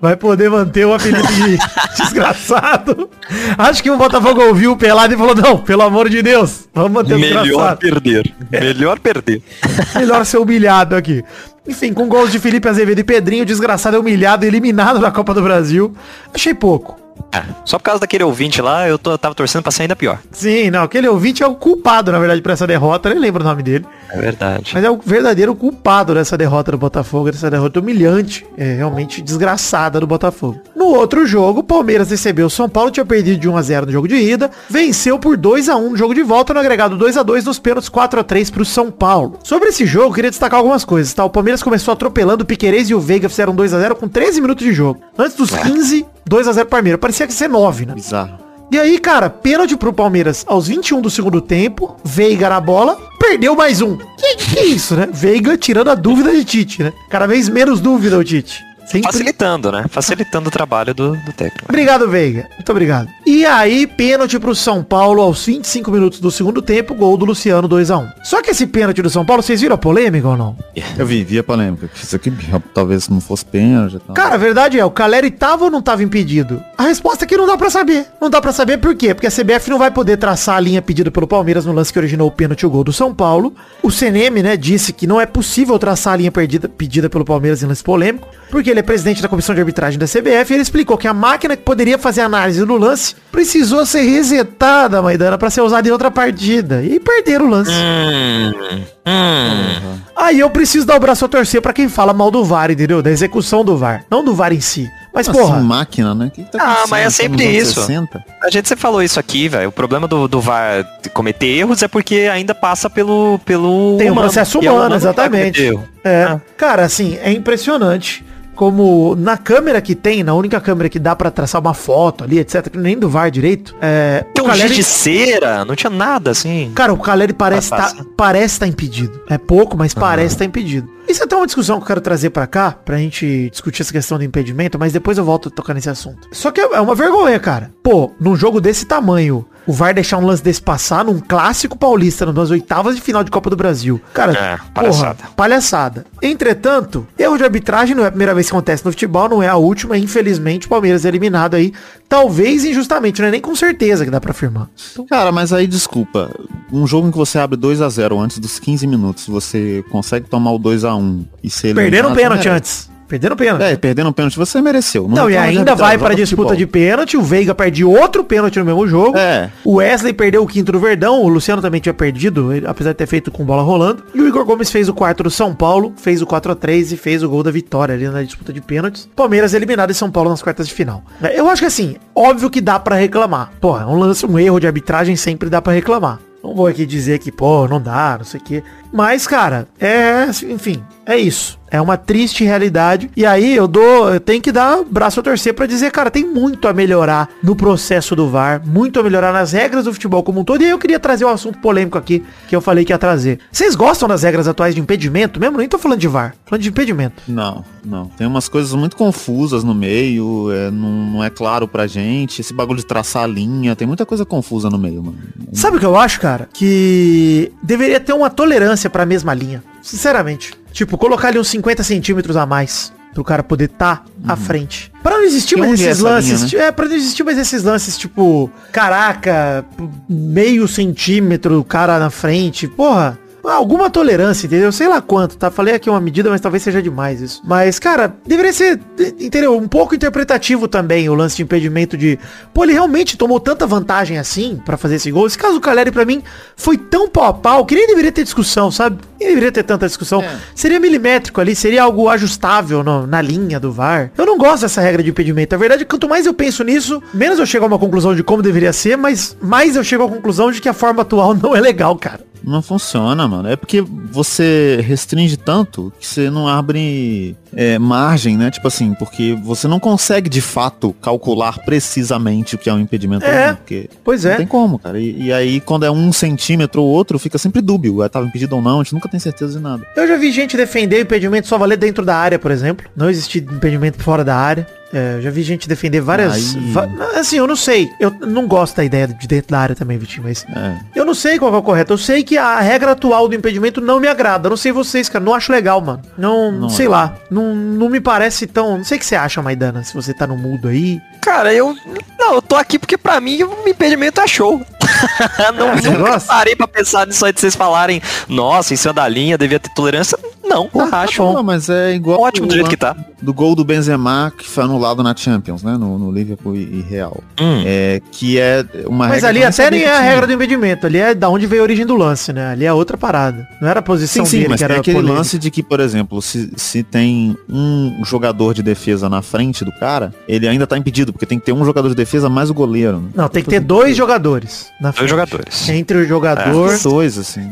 Vai 0.00 0.16
poder 0.16 0.50
manter 0.50 0.84
o 0.86 0.92
apelido 0.92 1.26
de 1.28 1.56
desgraçado. 1.96 3.08
Acho 3.56 3.82
que 3.82 3.90
o 3.90 3.96
Botafogo 3.96 4.42
ouviu 4.42 4.72
o 4.72 4.76
pelado 4.76 5.14
e 5.14 5.16
falou, 5.16 5.34
não, 5.34 5.58
pelo 5.58 5.82
amor 5.82 6.08
de 6.10 6.20
Deus, 6.22 6.68
vamos 6.74 6.92
manter 6.92 7.14
o 7.14 7.18
Melhor 7.18 7.42
desgraçado. 7.44 7.78
perder. 7.78 8.34
Melhor 8.50 8.98
perder. 8.98 9.42
Melhor 9.96 10.26
ser 10.26 10.38
humilhado 10.38 10.94
aqui. 10.94 11.24
Enfim, 11.66 11.92
com 11.94 12.08
gols 12.08 12.30
de 12.32 12.38
Felipe 12.38 12.68
Azevedo 12.68 12.98
e 12.98 13.04
Pedrinho, 13.04 13.44
o 13.44 13.46
desgraçado 13.46 13.96
é 13.96 14.00
humilhado 14.00 14.44
e 14.44 14.48
eliminado 14.48 14.98
da 15.00 15.10
Copa 15.10 15.32
do 15.32 15.40
Brasil. 15.42 15.94
Achei 16.34 16.52
pouco. 16.52 17.01
É, 17.32 17.42
só 17.64 17.78
por 17.78 17.84
causa 17.84 18.00
daquele 18.00 18.24
ouvinte 18.24 18.60
lá, 18.60 18.86
eu 18.86 18.98
tô, 18.98 19.16
tava 19.16 19.34
torcendo 19.34 19.62
pra 19.62 19.72
ser 19.72 19.82
ainda 19.82 19.96
pior. 19.96 20.18
Sim, 20.30 20.70
não, 20.70 20.82
aquele 20.82 21.08
ouvinte 21.08 21.42
é 21.42 21.46
o 21.46 21.54
culpado, 21.54 22.12
na 22.12 22.18
verdade, 22.18 22.42
por 22.42 22.52
essa 22.52 22.66
derrota, 22.66 23.08
nem 23.08 23.18
lembro 23.18 23.42
o 23.42 23.46
nome 23.46 23.62
dele. 23.62 23.86
É 24.10 24.20
verdade. 24.20 24.72
Mas 24.74 24.84
é 24.84 24.90
o 24.90 24.98
verdadeiro 24.98 25.54
culpado 25.54 26.14
dessa 26.14 26.36
derrota 26.36 26.72
do 26.72 26.78
Botafogo, 26.78 27.30
dessa 27.30 27.50
derrota 27.50 27.80
humilhante, 27.80 28.46
é 28.56 28.74
realmente 28.74 29.22
desgraçada 29.22 29.98
do 29.98 30.06
Botafogo. 30.06 30.60
No 30.76 30.86
outro 30.86 31.24
jogo, 31.24 31.60
o 31.60 31.64
Palmeiras 31.64 32.10
recebeu 32.10 32.46
o 32.46 32.50
São 32.50 32.68
Paulo, 32.68 32.90
tinha 32.90 33.06
perdido 33.06 33.40
de 33.40 33.48
1 33.48 33.56
a 33.56 33.62
0 33.62 33.86
no 33.86 33.92
jogo 33.92 34.08
de 34.08 34.16
ida, 34.16 34.50
venceu 34.68 35.18
por 35.18 35.36
2 35.36 35.68
a 35.70 35.76
1 35.76 35.90
no 35.90 35.96
jogo 35.96 36.14
de 36.14 36.22
volta, 36.22 36.52
no 36.52 36.60
agregado 36.60 36.96
2 36.98 37.16
a 37.16 37.22
2 37.22 37.44
nos 37.44 37.58
pênaltis 37.58 37.88
4 37.88 38.20
a 38.20 38.24
3 38.24 38.50
pro 38.50 38.64
São 38.64 38.90
Paulo. 38.90 39.38
Sobre 39.42 39.70
esse 39.70 39.86
jogo, 39.86 40.08
eu 40.08 40.12
queria 40.12 40.30
destacar 40.30 40.58
algumas 40.58 40.84
coisas, 40.84 41.14
tá? 41.14 41.24
O 41.24 41.30
Palmeiras 41.30 41.62
começou 41.62 41.92
atropelando 41.92 42.42
o 42.42 42.46
Piquerez 42.46 42.90
e 42.90 42.94
o 42.94 43.00
Veiga 43.00 43.28
fizeram 43.28 43.54
2 43.54 43.72
a 43.72 43.80
0 43.80 43.96
com 43.96 44.08
13 44.08 44.40
minutos 44.40 44.64
de 44.64 44.72
jogo. 44.72 45.00
Antes 45.16 45.36
dos 45.36 45.50
15, 45.50 46.04
2 46.26 46.48
a 46.48 46.52
0 46.52 46.68
Palmeiras. 46.68 47.00
Parecia 47.00 47.21
que 47.26 47.32
ia 47.32 47.38
ser 47.38 47.48
9, 47.48 47.86
né? 47.86 47.94
Bizarro. 47.94 48.38
E 48.70 48.78
aí, 48.78 48.98
cara, 48.98 49.28
pênalti 49.28 49.76
pro 49.76 49.92
Palmeiras 49.92 50.44
aos 50.48 50.66
21 50.66 51.02
do 51.02 51.10
segundo 51.10 51.42
tempo. 51.42 51.94
Veiga 52.02 52.48
na 52.48 52.58
bola, 52.58 52.96
perdeu 53.18 53.54
mais 53.54 53.82
um. 53.82 53.98
Que, 54.16 54.36
que 54.36 54.58
é 54.58 54.64
isso, 54.64 54.96
né? 54.96 55.08
Veiga 55.12 55.58
tirando 55.58 55.88
a 55.88 55.94
dúvida 55.94 56.32
de 56.32 56.42
Tite, 56.42 56.82
né? 56.82 56.92
Cada 57.10 57.26
vez 57.26 57.50
menos 57.50 57.80
dúvida 57.80 58.18
o 58.18 58.24
Tite. 58.24 58.64
Sempre... 58.86 59.10
Facilitando, 59.10 59.72
né? 59.72 59.84
Facilitando 59.88 60.48
o 60.48 60.50
trabalho 60.50 60.94
do, 60.94 61.16
do 61.16 61.32
técnico. 61.32 61.66
Obrigado, 61.68 62.08
Veiga. 62.08 62.48
Muito 62.56 62.70
obrigado. 62.70 63.08
E 63.24 63.46
aí, 63.46 63.86
pênalti 63.86 64.38
pro 64.38 64.54
São 64.54 64.82
Paulo 64.82 65.22
aos 65.22 65.46
25 65.46 65.90
minutos 65.90 66.20
do 66.20 66.30
segundo 66.30 66.60
tempo, 66.60 66.94
gol 66.94 67.16
do 67.16 67.24
Luciano 67.24 67.68
2x1. 67.68 68.12
Só 68.24 68.42
que 68.42 68.50
esse 68.50 68.66
pênalti 68.66 69.00
do 69.00 69.10
São 69.10 69.24
Paulo, 69.24 69.42
vocês 69.42 69.60
viram 69.60 69.74
a 69.74 69.78
polêmica 69.78 70.28
ou 70.28 70.36
não? 70.36 70.56
Eu 70.98 71.06
vi, 71.06 71.24
vi 71.24 71.38
a 71.38 71.44
polêmica. 71.44 71.88
Isso 71.94 72.16
aqui 72.16 72.32
talvez 72.74 73.08
não 73.08 73.20
fosse 73.20 73.44
pênalti 73.44 73.98
tal. 74.06 74.14
Cara, 74.14 74.34
a 74.34 74.38
verdade 74.38 74.78
é, 74.78 74.84
o 74.84 74.90
Caleri 74.90 75.30
tava 75.30 75.64
ou 75.64 75.70
não 75.70 75.80
tava 75.80 76.02
impedido? 76.02 76.62
A 76.76 76.84
resposta 76.84 77.24
é 77.24 77.28
que 77.28 77.36
não 77.36 77.46
dá 77.46 77.56
pra 77.56 77.70
saber. 77.70 78.06
Não 78.20 78.28
dá 78.28 78.40
pra 78.40 78.52
saber 78.52 78.78
por 78.78 78.94
quê? 78.94 79.14
Porque 79.14 79.26
a 79.26 79.30
CBF 79.30 79.70
não 79.70 79.78
vai 79.78 79.90
poder 79.90 80.16
traçar 80.16 80.56
a 80.56 80.60
linha 80.60 80.82
pedida 80.82 81.10
pelo 81.10 81.26
Palmeiras 81.26 81.64
no 81.64 81.72
lance 81.72 81.92
que 81.92 81.98
originou 81.98 82.28
o 82.28 82.30
pênalti 82.30 82.62
e 82.62 82.66
o 82.66 82.70
gol 82.70 82.84
do 82.84 82.92
São 82.92 83.14
Paulo. 83.14 83.54
O 83.82 83.90
CNM, 83.90 84.42
né, 84.42 84.56
disse 84.56 84.92
que 84.92 85.06
não 85.06 85.20
é 85.20 85.26
possível 85.26 85.78
traçar 85.78 86.14
a 86.14 86.16
linha 86.16 86.32
perdida, 86.32 86.68
pedida 86.68 87.08
pelo 87.08 87.24
Palmeiras 87.24 87.62
em 87.62 87.66
lance 87.66 87.82
polêmico, 87.82 88.28
porque 88.50 88.70
ele 88.70 88.81
é 88.82 88.84
presidente 88.84 89.22
da 89.22 89.28
comissão 89.28 89.54
de 89.54 89.60
arbitragem 89.60 89.98
da 89.98 90.06
CBF 90.06 90.52
ele 90.52 90.62
explicou 90.62 90.98
que 90.98 91.06
a 91.08 91.14
máquina 91.14 91.56
que 91.56 91.62
poderia 91.62 91.96
fazer 91.98 92.20
análise 92.22 92.64
do 92.64 92.76
lance 92.76 93.14
precisou 93.30 93.86
ser 93.86 94.02
resetada, 94.02 95.00
Maidana, 95.00 95.38
pra 95.38 95.48
ser 95.50 95.60
usada 95.62 95.88
em 95.88 95.90
outra 95.92 96.10
partida. 96.10 96.82
E 96.82 96.98
perderam 97.00 97.46
o 97.46 97.50
lance. 97.50 97.70
Hum, 97.70 98.82
hum. 99.06 99.98
Aí 100.14 100.38
eu 100.38 100.48
preciso 100.50 100.86
dar 100.86 100.96
o 100.96 101.00
braço 101.00 101.24
a 101.24 101.28
torcer 101.28 101.60
pra 101.60 101.72
quem 101.72 101.88
fala 101.88 102.12
mal 102.12 102.30
do 102.30 102.44
VAR, 102.44 102.70
entendeu? 102.70 103.02
Da 103.02 103.10
execução 103.10 103.64
do 103.64 103.76
VAR. 103.76 104.04
Não 104.10 104.24
do 104.24 104.34
VAR 104.34 104.52
em 104.52 104.60
si. 104.60 104.88
Mas, 105.12 105.28
Assim, 105.28 105.38
porra, 105.38 105.58
máquina, 105.60 106.14
né? 106.14 106.30
Que 106.32 106.42
que 106.44 106.52
tá 106.52 106.58
Ah, 106.60 106.84
mas 106.88 107.06
é 107.06 107.10
sempre 107.10 107.44
isso. 107.44 107.80
anos 107.80 107.86
60? 107.86 108.24
A 108.42 108.50
gente 108.50 108.68
sempre 108.68 108.80
falou 108.80 109.02
isso 109.02 109.18
aqui, 109.20 109.48
velho. 109.48 109.68
O 109.68 109.72
problema 109.72 110.06
do, 110.06 110.26
do 110.28 110.40
VAR 110.40 110.86
cometer 111.12 111.46
erros 111.46 111.82
é 111.82 111.88
porque 111.88 112.30
ainda 112.32 112.54
passa 112.54 112.88
pelo. 112.88 113.38
pelo 113.44 113.96
Tem 113.98 114.08
um 114.08 114.12
humano, 114.12 114.28
processo 114.28 114.58
é 114.58 114.60
humano, 114.60 114.76
humano 114.78 114.94
exatamente. 114.94 115.78
É, 116.04 116.24
Ah. 116.24 116.40
cara, 116.56 116.84
assim, 116.84 117.18
é 117.22 117.30
impressionante 117.32 118.24
como 118.54 119.14
na 119.16 119.36
câmera 119.36 119.80
que 119.80 119.94
tem, 119.94 120.22
na 120.22 120.34
única 120.34 120.60
câmera 120.60 120.88
que 120.88 120.98
dá 120.98 121.16
pra 121.16 121.30
traçar 121.30 121.60
uma 121.60 121.74
foto 121.74 122.24
ali, 122.24 122.38
etc, 122.38 122.68
que 122.68 122.78
nem 122.78 122.98
do 122.98 123.08
VAR 123.08 123.30
direito, 123.30 123.74
é, 123.80 124.24
Tem 124.34 124.44
um 124.44 124.46
Caleri, 124.48 124.74
de 124.74 124.84
cera, 124.84 125.64
não 125.64 125.74
tinha 125.74 125.90
nada 125.90 126.30
assim. 126.30 126.70
cara, 126.74 126.92
o 126.92 126.98
Caleri 126.98 127.32
parece 127.32 127.72
Ah, 127.72 127.76
tá, 127.76 128.04
parece 128.16 128.60
tá 128.60 128.66
impedido. 128.66 129.20
É 129.28 129.38
pouco, 129.38 129.76
mas 129.76 129.94
parece 129.94 130.36
tá 130.36 130.44
impedido. 130.44 130.88
Isso 131.08 131.22
é 131.22 131.24
até 131.24 131.36
uma 131.36 131.46
discussão 131.46 131.76
que 131.76 131.82
eu 131.82 131.86
quero 131.88 132.00
trazer 132.00 132.30
pra 132.30 132.46
cá, 132.46 132.70
pra 132.72 132.96
gente 132.96 133.50
discutir 133.50 133.82
essa 133.82 133.92
questão 133.92 134.16
do 134.18 134.24
impedimento, 134.24 134.78
mas 134.78 134.92
depois 134.92 135.18
eu 135.18 135.24
volto 135.24 135.48
a 135.48 135.52
tocar 135.52 135.74
nesse 135.74 135.90
assunto. 135.90 136.28
Só 136.32 136.50
que 136.50 136.60
é 136.60 136.80
uma 136.80 136.94
vergonha, 136.94 137.38
cara. 137.38 137.70
Pô, 137.82 138.12
num 138.20 138.34
jogo 138.36 138.60
desse 138.60 138.86
tamanho, 138.86 139.44
o 139.66 139.72
VAR 139.72 139.92
deixar 139.94 140.16
um 140.18 140.24
lance 140.26 140.42
desse 140.42 140.62
passar 140.62 141.04
num 141.04 141.20
clássico 141.20 141.76
paulista, 141.76 142.24
nas 142.32 142.50
oitavas 142.50 142.94
de 142.96 143.00
final 143.02 143.22
de 143.22 143.30
Copa 143.30 143.50
do 143.50 143.56
Brasil. 143.56 144.00
Cara, 144.14 144.32
É, 144.32 144.56
porra, 144.56 144.70
palhaçada. 144.74 145.18
palhaçada. 145.36 146.06
Entretanto, 146.22 147.06
erro 147.18 147.36
de 147.36 147.44
arbitragem 147.44 147.94
não 147.94 148.04
é 148.04 148.06
a 148.06 148.10
primeira 148.10 148.34
vez 148.34 148.46
que 148.48 148.52
acontece 148.54 148.84
no 148.84 148.90
futebol, 148.92 149.28
não 149.28 149.42
é 149.42 149.48
a 149.48 149.56
última. 149.56 149.98
Infelizmente, 149.98 150.66
o 150.66 150.70
Palmeiras 150.70 151.04
é 151.04 151.08
eliminado 151.08 151.54
aí. 151.54 151.72
Talvez 152.12 152.62
injustamente, 152.62 153.22
não 153.22 153.28
é 153.28 153.30
nem 153.30 153.40
com 153.40 153.56
certeza 153.56 154.04
que 154.04 154.10
dá 154.10 154.20
pra 154.20 154.32
afirmar. 154.32 154.68
Cara, 155.08 155.32
mas 155.32 155.50
aí 155.50 155.66
desculpa. 155.66 156.30
Um 156.70 156.86
jogo 156.86 157.08
em 157.08 157.10
que 157.10 157.16
você 157.16 157.38
abre 157.38 157.56
2 157.56 157.80
a 157.80 157.88
0 157.88 158.20
antes 158.20 158.38
dos 158.38 158.58
15 158.58 158.86
minutos, 158.86 159.26
você 159.26 159.82
consegue 159.90 160.28
tomar 160.28 160.52
o 160.52 160.58
2 160.58 160.84
a 160.84 160.94
1 160.94 161.24
e 161.42 161.48
ser 161.48 161.74
um 161.74 161.80
eliminado, 161.80 162.14
pênalti 162.14 162.50
antes. 162.50 162.91
Perdendo 163.12 163.36
pênalti. 163.36 163.62
É, 163.62 163.76
perdendo 163.76 164.08
um 164.08 164.12
pênalti 164.12 164.38
você 164.38 164.62
mereceu. 164.62 165.06
Não, 165.06 165.28
e 165.28 165.34
reclama 165.34 165.52
de 165.52 165.58
ainda 165.58 165.74
vai 165.74 165.98
para 165.98 166.14
disputa 166.14 166.48
futebol. 166.48 166.56
de 166.56 166.66
pênalti. 166.66 167.14
O 167.18 167.20
Veiga 167.22 167.54
perde 167.54 167.84
outro 167.84 168.24
pênalti 168.24 168.58
no 168.58 168.64
mesmo 168.64 168.88
jogo. 168.88 169.18
É. 169.18 169.50
O 169.62 169.74
Wesley 169.74 170.14
perdeu 170.14 170.42
o 170.42 170.46
quinto 170.46 170.72
do 170.72 170.80
Verdão. 170.80 171.22
O 171.22 171.28
Luciano 171.28 171.60
também 171.60 171.78
tinha 171.78 171.92
perdido, 171.92 172.48
apesar 172.66 172.92
de 172.92 172.96
ter 172.96 173.06
feito 173.06 173.30
com 173.30 173.44
bola 173.44 173.62
rolando. 173.62 174.02
E 174.14 174.20
o 174.22 174.26
Igor 174.26 174.46
Gomes 174.46 174.70
fez 174.70 174.88
o 174.88 174.94
quarto 174.94 175.24
do 175.24 175.30
São 175.30 175.54
Paulo, 175.54 175.92
fez 175.98 176.22
o 176.22 176.26
4 176.26 176.52
a 176.52 176.54
3 176.54 176.92
e 176.92 176.96
fez 176.96 177.22
o 177.22 177.28
gol 177.28 177.42
da 177.42 177.50
vitória 177.50 177.94
ali 177.94 178.08
na 178.08 178.22
disputa 178.22 178.50
de 178.50 178.62
pênaltis. 178.62 179.06
Palmeiras 179.14 179.52
eliminado 179.52 179.90
e 179.90 179.94
São 179.94 180.10
Paulo 180.10 180.30
nas 180.30 180.40
quartas 180.40 180.66
de 180.66 180.72
final. 180.72 181.04
É, 181.22 181.38
Eu 181.38 181.50
acho 181.50 181.60
que 181.60 181.66
assim, 181.66 181.96
óbvio 182.14 182.48
que 182.48 182.62
dá 182.62 182.80
pra 182.80 182.96
reclamar. 182.96 183.50
Porra, 183.60 183.86
um 183.86 183.98
lance, 183.98 184.24
um 184.24 184.38
erro 184.38 184.58
de 184.58 184.66
arbitragem 184.66 185.16
sempre 185.16 185.50
dá 185.50 185.60
pra 185.60 185.74
reclamar. 185.74 186.18
Não 186.42 186.54
vou 186.54 186.66
aqui 186.66 186.84
dizer 186.86 187.18
que, 187.18 187.30
pô, 187.30 187.68
não 187.68 187.80
dá, 187.80 188.16
não 188.18 188.24
sei 188.24 188.40
o 188.40 188.42
quê. 188.42 188.62
Mas, 188.92 189.26
cara, 189.26 189.66
é, 189.80 190.26
enfim, 190.50 190.82
é 191.06 191.16
isso. 191.16 191.60
É 191.72 191.80
uma 191.80 191.96
triste 191.96 192.44
realidade. 192.44 193.10
E 193.16 193.24
aí 193.24 193.56
eu 193.56 193.66
dou, 193.66 194.12
eu 194.12 194.20
tenho 194.20 194.42
que 194.42 194.52
dar 194.52 194.84
braço 194.84 195.20
a 195.20 195.22
torcer 195.22 195.54
pra 195.54 195.64
dizer, 195.64 195.90
cara, 195.90 196.10
tem 196.10 196.22
muito 196.22 196.68
a 196.68 196.74
melhorar 196.74 197.30
no 197.42 197.56
processo 197.56 198.14
do 198.14 198.28
VAR, 198.28 198.60
muito 198.62 199.00
a 199.00 199.02
melhorar 199.02 199.32
nas 199.32 199.52
regras 199.52 199.86
do 199.86 199.92
futebol 199.92 200.22
como 200.22 200.40
um 200.40 200.44
todo. 200.44 200.60
E 200.60 200.66
aí 200.66 200.70
eu 200.70 200.78
queria 200.78 201.00
trazer 201.00 201.24
um 201.24 201.30
assunto 201.30 201.58
polêmico 201.60 201.96
aqui 201.96 202.22
que 202.46 202.54
eu 202.54 202.60
falei 202.60 202.84
que 202.84 202.92
ia 202.92 202.98
trazer. 202.98 203.38
Vocês 203.50 203.74
gostam 203.74 204.06
das 204.06 204.22
regras 204.22 204.46
atuais 204.46 204.74
de 204.74 204.82
impedimento 204.82 205.40
mesmo? 205.40 205.56
Nem 205.56 205.66
tô 205.66 205.78
falando 205.78 205.98
de 205.98 206.08
VAR, 206.08 206.32
tô 206.44 206.50
falando 206.50 206.62
de 206.62 206.68
impedimento. 206.68 207.22
Não, 207.26 207.64
não. 207.82 208.04
Tem 208.18 208.26
umas 208.26 208.50
coisas 208.50 208.74
muito 208.74 208.94
confusas 208.94 209.64
no 209.64 209.74
meio, 209.74 210.52
é, 210.52 210.70
não, 210.70 210.90
não 210.90 211.24
é 211.24 211.30
claro 211.30 211.66
pra 211.66 211.86
gente. 211.86 212.42
Esse 212.42 212.52
bagulho 212.52 212.80
de 212.80 212.86
traçar 212.86 213.24
a 213.24 213.26
linha, 213.26 213.74
tem 213.74 213.86
muita 213.86 214.04
coisa 214.04 214.26
confusa 214.26 214.68
no 214.68 214.76
meio, 214.76 215.02
mano. 215.02 215.16
Sabe 215.54 215.78
o 215.78 215.80
que 215.80 215.86
eu 215.86 215.96
acho, 215.96 216.20
cara? 216.20 216.50
Que 216.52 217.50
deveria 217.62 217.98
ter 217.98 218.12
uma 218.12 218.28
tolerância 218.28 218.81
pra 218.90 219.04
mesma 219.06 219.32
linha. 219.34 219.62
Sinceramente. 219.82 220.52
Tipo, 220.72 220.96
colocar 220.98 221.28
ali 221.28 221.38
uns 221.38 221.48
50 221.48 221.82
centímetros 221.82 222.36
a 222.36 222.46
mais. 222.46 222.92
Pro 223.14 223.22
cara 223.22 223.42
poder 223.42 223.68
tá 223.68 224.02
à 224.26 224.36
frente. 224.36 224.90
Pra 225.02 225.18
não 225.18 225.24
existir 225.24 225.56
mais 225.58 225.78
esses 225.90 226.02
lances. 226.02 226.38
linha, 226.40 226.48
ti- 226.48 226.56
É, 226.56 226.72
pra 226.72 226.86
não 226.88 226.94
existir 226.94 227.22
mais 227.22 227.36
esses 227.36 227.62
lances, 227.62 227.98
tipo, 227.98 228.50
caraca, 228.72 229.64
meio 230.08 230.66
centímetro 230.66 231.58
o 231.60 231.64
cara 231.64 231.98
na 231.98 232.08
frente. 232.08 232.66
Porra, 232.66 233.18
alguma 233.44 233.90
tolerância, 233.90 234.46
entendeu? 234.46 234.70
Sei 234.72 234.86
lá 234.88 235.00
quanto, 235.00 235.36
tá? 235.36 235.50
Falei 235.50 235.74
aqui 235.74 235.88
uma 235.90 236.00
medida, 236.00 236.30
mas 236.30 236.40
talvez 236.40 236.62
seja 236.62 236.82
demais 236.82 237.20
isso. 237.20 237.42
Mas, 237.44 237.78
cara, 237.78 238.14
deveria 238.26 238.52
ser, 238.52 238.80
entendeu? 239.18 239.56
Um 239.56 239.66
pouco 239.68 239.94
interpretativo 239.94 240.68
também 240.68 241.08
o 241.08 241.14
lance 241.14 241.36
de 241.36 241.42
impedimento 241.42 241.96
de, 241.96 242.18
pô, 242.54 242.64
ele 242.64 242.72
realmente 242.72 243.16
tomou 243.16 243.40
tanta 243.40 243.66
vantagem 243.66 244.18
assim 244.18 244.60
pra 244.64 244.76
fazer 244.76 244.96
esse 244.96 245.10
gol. 245.10 245.26
Esse 245.26 245.38
caso 245.38 245.54
do 245.54 245.60
Caleri 245.60 245.90
pra 245.90 246.04
mim 246.04 246.22
foi 246.56 246.76
tão 246.76 247.08
pau 247.08 247.24
a 247.24 247.32
pau 247.34 247.64
que 247.66 247.74
nem 247.74 247.86
deveria 247.86 248.12
ter 248.12 248.22
discussão, 248.24 248.70
sabe? 248.70 248.98
Nem 249.18 249.28
deveria 249.28 249.52
ter 249.52 249.62
tanta 249.62 249.86
discussão. 249.86 250.20
Seria 250.54 250.78
milimétrico 250.80 251.40
ali, 251.40 251.54
seria 251.54 251.82
algo 251.82 252.08
ajustável 252.08 252.82
no- 252.82 253.06
na 253.06 253.20
linha 253.20 253.58
do 253.58 253.72
VAR. 253.72 254.10
Eu 254.16 254.26
não 254.26 254.38
gosto 254.38 254.62
dessa 254.62 254.80
regra 254.80 255.02
de 255.02 255.10
impedimento. 255.10 255.54
Na 255.54 255.58
verdade, 255.58 255.84
quanto 255.84 256.08
mais 256.08 256.26
eu 256.26 256.34
penso 256.34 256.62
nisso, 256.64 257.02
menos 257.12 257.38
eu 257.38 257.46
chego 257.46 257.64
a 257.64 257.68
uma 257.68 257.78
conclusão 257.78 258.14
de 258.14 258.22
como 258.22 258.42
deveria 258.42 258.72
ser, 258.72 258.96
mas 258.96 259.36
mais 259.40 259.76
eu 259.76 259.82
chego 259.84 260.04
à 260.04 260.08
conclusão 260.08 260.50
de 260.50 260.60
que 260.60 260.68
a 260.68 260.72
forma 260.72 261.02
atual 261.02 261.34
não 261.34 261.54
é 261.56 261.60
legal, 261.60 261.96
cara. 261.96 262.20
Não 262.44 262.60
funciona, 262.60 263.28
mano. 263.32 263.48
É 263.48 263.56
porque 263.56 263.80
você 263.80 264.80
restringe 264.82 265.36
tanto 265.36 265.92
que 265.98 266.06
você 266.06 266.30
não 266.30 266.46
abre 266.46 267.36
é, 267.54 267.78
margem, 267.78 268.36
né? 268.36 268.50
Tipo 268.50 268.68
assim, 268.68 268.94
porque 268.94 269.36
você 269.42 269.66
não 269.66 269.80
consegue 269.80 270.28
de 270.28 270.40
fato 270.40 270.94
calcular 271.00 271.58
precisamente 271.64 272.54
o 272.54 272.58
que 272.58 272.68
é 272.68 272.72
um 272.72 272.80
impedimento. 272.80 273.24
É. 273.24 273.48
não, 273.48 273.56
porque 273.56 273.88
Pois 274.04 274.24
não 274.24 274.32
é. 274.32 274.36
tem 274.36 274.46
como, 274.46 274.78
cara. 274.78 274.98
E, 274.98 275.24
e 275.24 275.32
aí, 275.32 275.60
quando 275.60 275.84
é 275.84 275.90
um 275.90 276.12
centímetro 276.12 276.82
ou 276.82 276.88
outro, 276.88 277.18
fica 277.18 277.38
sempre 277.38 277.60
dúbio. 277.60 278.02
Ah, 278.02 278.08
Tava 278.08 278.26
impedido 278.26 278.56
ou 278.56 278.62
não, 278.62 278.80
a 278.80 278.82
gente 278.82 278.94
nunca 278.94 279.08
tem 279.08 279.18
certeza 279.18 279.58
de 279.58 279.62
nada. 279.62 279.86
Eu 279.96 280.06
já 280.06 280.16
vi 280.16 280.30
gente 280.30 280.56
defender 280.56 280.96
o 280.96 281.02
impedimento 281.02 281.48
só 281.48 281.56
valer 281.56 281.78
dentro 281.78 282.04
da 282.04 282.16
área, 282.16 282.38
por 282.38 282.50
exemplo. 282.50 282.86
Não 282.94 283.08
existe 283.08 283.38
impedimento 283.38 284.02
fora 284.02 284.22
da 284.24 284.36
área. 284.36 284.66
É, 284.92 285.14
eu 285.16 285.22
já 285.22 285.30
vi 285.30 285.42
gente 285.42 285.68
defender 285.68 286.00
várias. 286.00 286.54
Va- 286.72 286.88
assim, 287.14 287.38
eu 287.38 287.46
não 287.46 287.56
sei. 287.56 287.90
Eu 287.98 288.10
não 288.10 288.46
gosto 288.46 288.76
da 288.76 288.84
ideia 288.84 289.08
de 289.08 289.26
dentro 289.26 289.50
da 289.52 289.58
área 289.58 289.74
também, 289.74 289.96
Vitinho, 289.98 290.24
mas. 290.24 290.44
É. 290.54 290.76
Eu 290.94 291.04
não 291.04 291.14
sei 291.14 291.38
qual 291.38 291.52
é 291.54 291.56
o 291.56 291.62
correto. 291.62 291.92
Eu 291.92 291.98
sei 291.98 292.22
que 292.22 292.36
a 292.36 292.60
regra 292.60 292.92
atual 292.92 293.26
do 293.28 293.34
impedimento 293.34 293.80
não 293.80 293.98
me 293.98 294.06
agrada. 294.08 294.46
Eu 294.46 294.50
não 294.50 294.56
sei 294.56 294.70
vocês, 294.72 295.08
cara. 295.08 295.24
Não 295.24 295.34
acho 295.34 295.50
legal, 295.52 295.80
mano. 295.80 296.02
Não, 296.18 296.52
Não 296.52 296.68
sei 296.68 296.86
é. 296.86 296.88
lá. 296.90 297.14
Não, 297.30 297.54
não 297.54 297.88
me 297.88 298.00
parece 298.00 298.46
tão. 298.46 298.78
Não 298.78 298.84
sei 298.84 298.96
o 298.96 299.00
que 299.00 299.06
você 299.06 299.16
acha, 299.16 299.40
Maidana, 299.42 299.82
se 299.82 299.94
você 299.94 300.12
tá 300.12 300.26
no 300.26 300.36
mudo 300.36 300.68
aí. 300.68 301.00
Cara, 301.22 301.54
eu. 301.54 301.74
Não, 302.18 302.34
eu 302.34 302.42
tô 302.42 302.56
aqui 302.56 302.78
porque 302.78 302.98
pra 302.98 303.20
mim 303.20 303.42
o 303.42 303.68
impedimento 303.68 304.20
é 304.20 304.26
show. 304.26 304.60
não, 305.56 305.76
Você 305.76 305.90
nunca 305.90 306.10
gosta? 306.12 306.32
parei 306.32 306.56
pra 306.56 306.66
pensar 306.68 307.06
nisso 307.06 307.24
aí 307.24 307.32
de 307.32 307.40
vocês 307.40 307.54
falarem, 307.56 308.00
nossa, 308.28 308.74
em 308.74 308.76
cima 308.76 308.94
da 308.94 309.08
linha 309.08 309.36
devia 309.38 309.58
ter 309.58 309.70
tolerância. 309.74 310.18
Não, 310.44 310.68
não 310.74 310.88
acho. 310.94 311.22
Não, 311.22 311.42
mas 311.42 311.70
é 311.70 311.94
igual 311.94 312.20
Ótimo 312.20 312.46
do 312.46 312.52
jeito 312.54 312.68
que 312.68 312.76
tá. 312.76 312.94
do 313.22 313.32
gol 313.32 313.54
do 313.54 313.64
Benzema 313.64 314.30
que 314.36 314.46
foi 314.46 314.64
anulado 314.64 315.02
na 315.02 315.16
Champions, 315.16 315.62
né? 315.62 315.78
No, 315.78 315.98
no 315.98 316.10
Liverpool 316.12 316.54
e 316.54 316.62
e 316.62 316.82
Real. 316.82 317.22
Hum. 317.40 317.62
É, 317.64 318.02
que 318.10 318.38
é 318.38 318.64
uma 318.86 319.06
Mas 319.08 319.22
regra 319.22 319.28
ali 319.30 319.44
até 319.44 319.70
nem 319.70 319.82
é 319.84 319.90
a 319.96 320.00
regra 320.00 320.26
do 320.26 320.32
impedimento. 320.34 320.86
Ali 320.86 320.98
é 320.98 321.14
da 321.14 321.28
onde 321.30 321.46
veio 321.46 321.62
a 321.62 321.64
origem 321.64 321.86
do 321.86 321.96
lance, 321.96 322.32
né? 322.34 322.50
Ali 322.52 322.66
é 322.66 322.72
outra 322.72 322.98
parada. 322.98 323.48
Não 323.62 323.68
era 323.68 323.80
a 323.80 323.82
posição 323.82 324.26
Sim, 324.26 324.30
sim, 324.30 324.36
dele 324.38 324.48
mas 324.50 324.58
que 324.58 324.64
era 324.64 324.76
aquele 324.78 324.96
polêmica. 324.96 325.18
lance 325.18 325.38
de 325.38 325.50
que, 325.50 325.62
por 325.62 325.80
exemplo, 325.80 326.20
se, 326.20 326.52
se 326.56 326.82
tem 326.82 327.34
um 327.48 328.02
jogador 328.04 328.52
de 328.52 328.62
defesa 328.62 329.08
na 329.08 329.22
frente 329.22 329.64
do 329.64 329.72
cara, 329.72 330.12
ele 330.28 330.46
ainda 330.46 330.66
tá 330.66 330.76
impedido, 330.76 331.12
porque 331.12 331.24
tem 331.24 331.38
que 331.38 331.46
ter 331.46 331.52
um 331.52 331.64
jogador 331.64 331.88
de 331.88 331.94
defesa 331.94 332.28
mais 332.28 332.50
o 332.50 332.54
goleiro. 332.54 332.98
Né? 333.00 333.08
Não, 333.14 333.28
tem 333.28 333.42
que 333.42 333.48
ter 333.48 333.60
dois 333.60 333.96
jogadores 333.96 334.66
na 334.80 334.91
frente. 334.92 334.98
Dois 334.98 335.10
jogadores. 335.10 335.68
Entre 335.68 335.98
o 335.98 336.06
jogador, 336.06 336.78
Dois, 336.82 337.18
assim. 337.18 337.48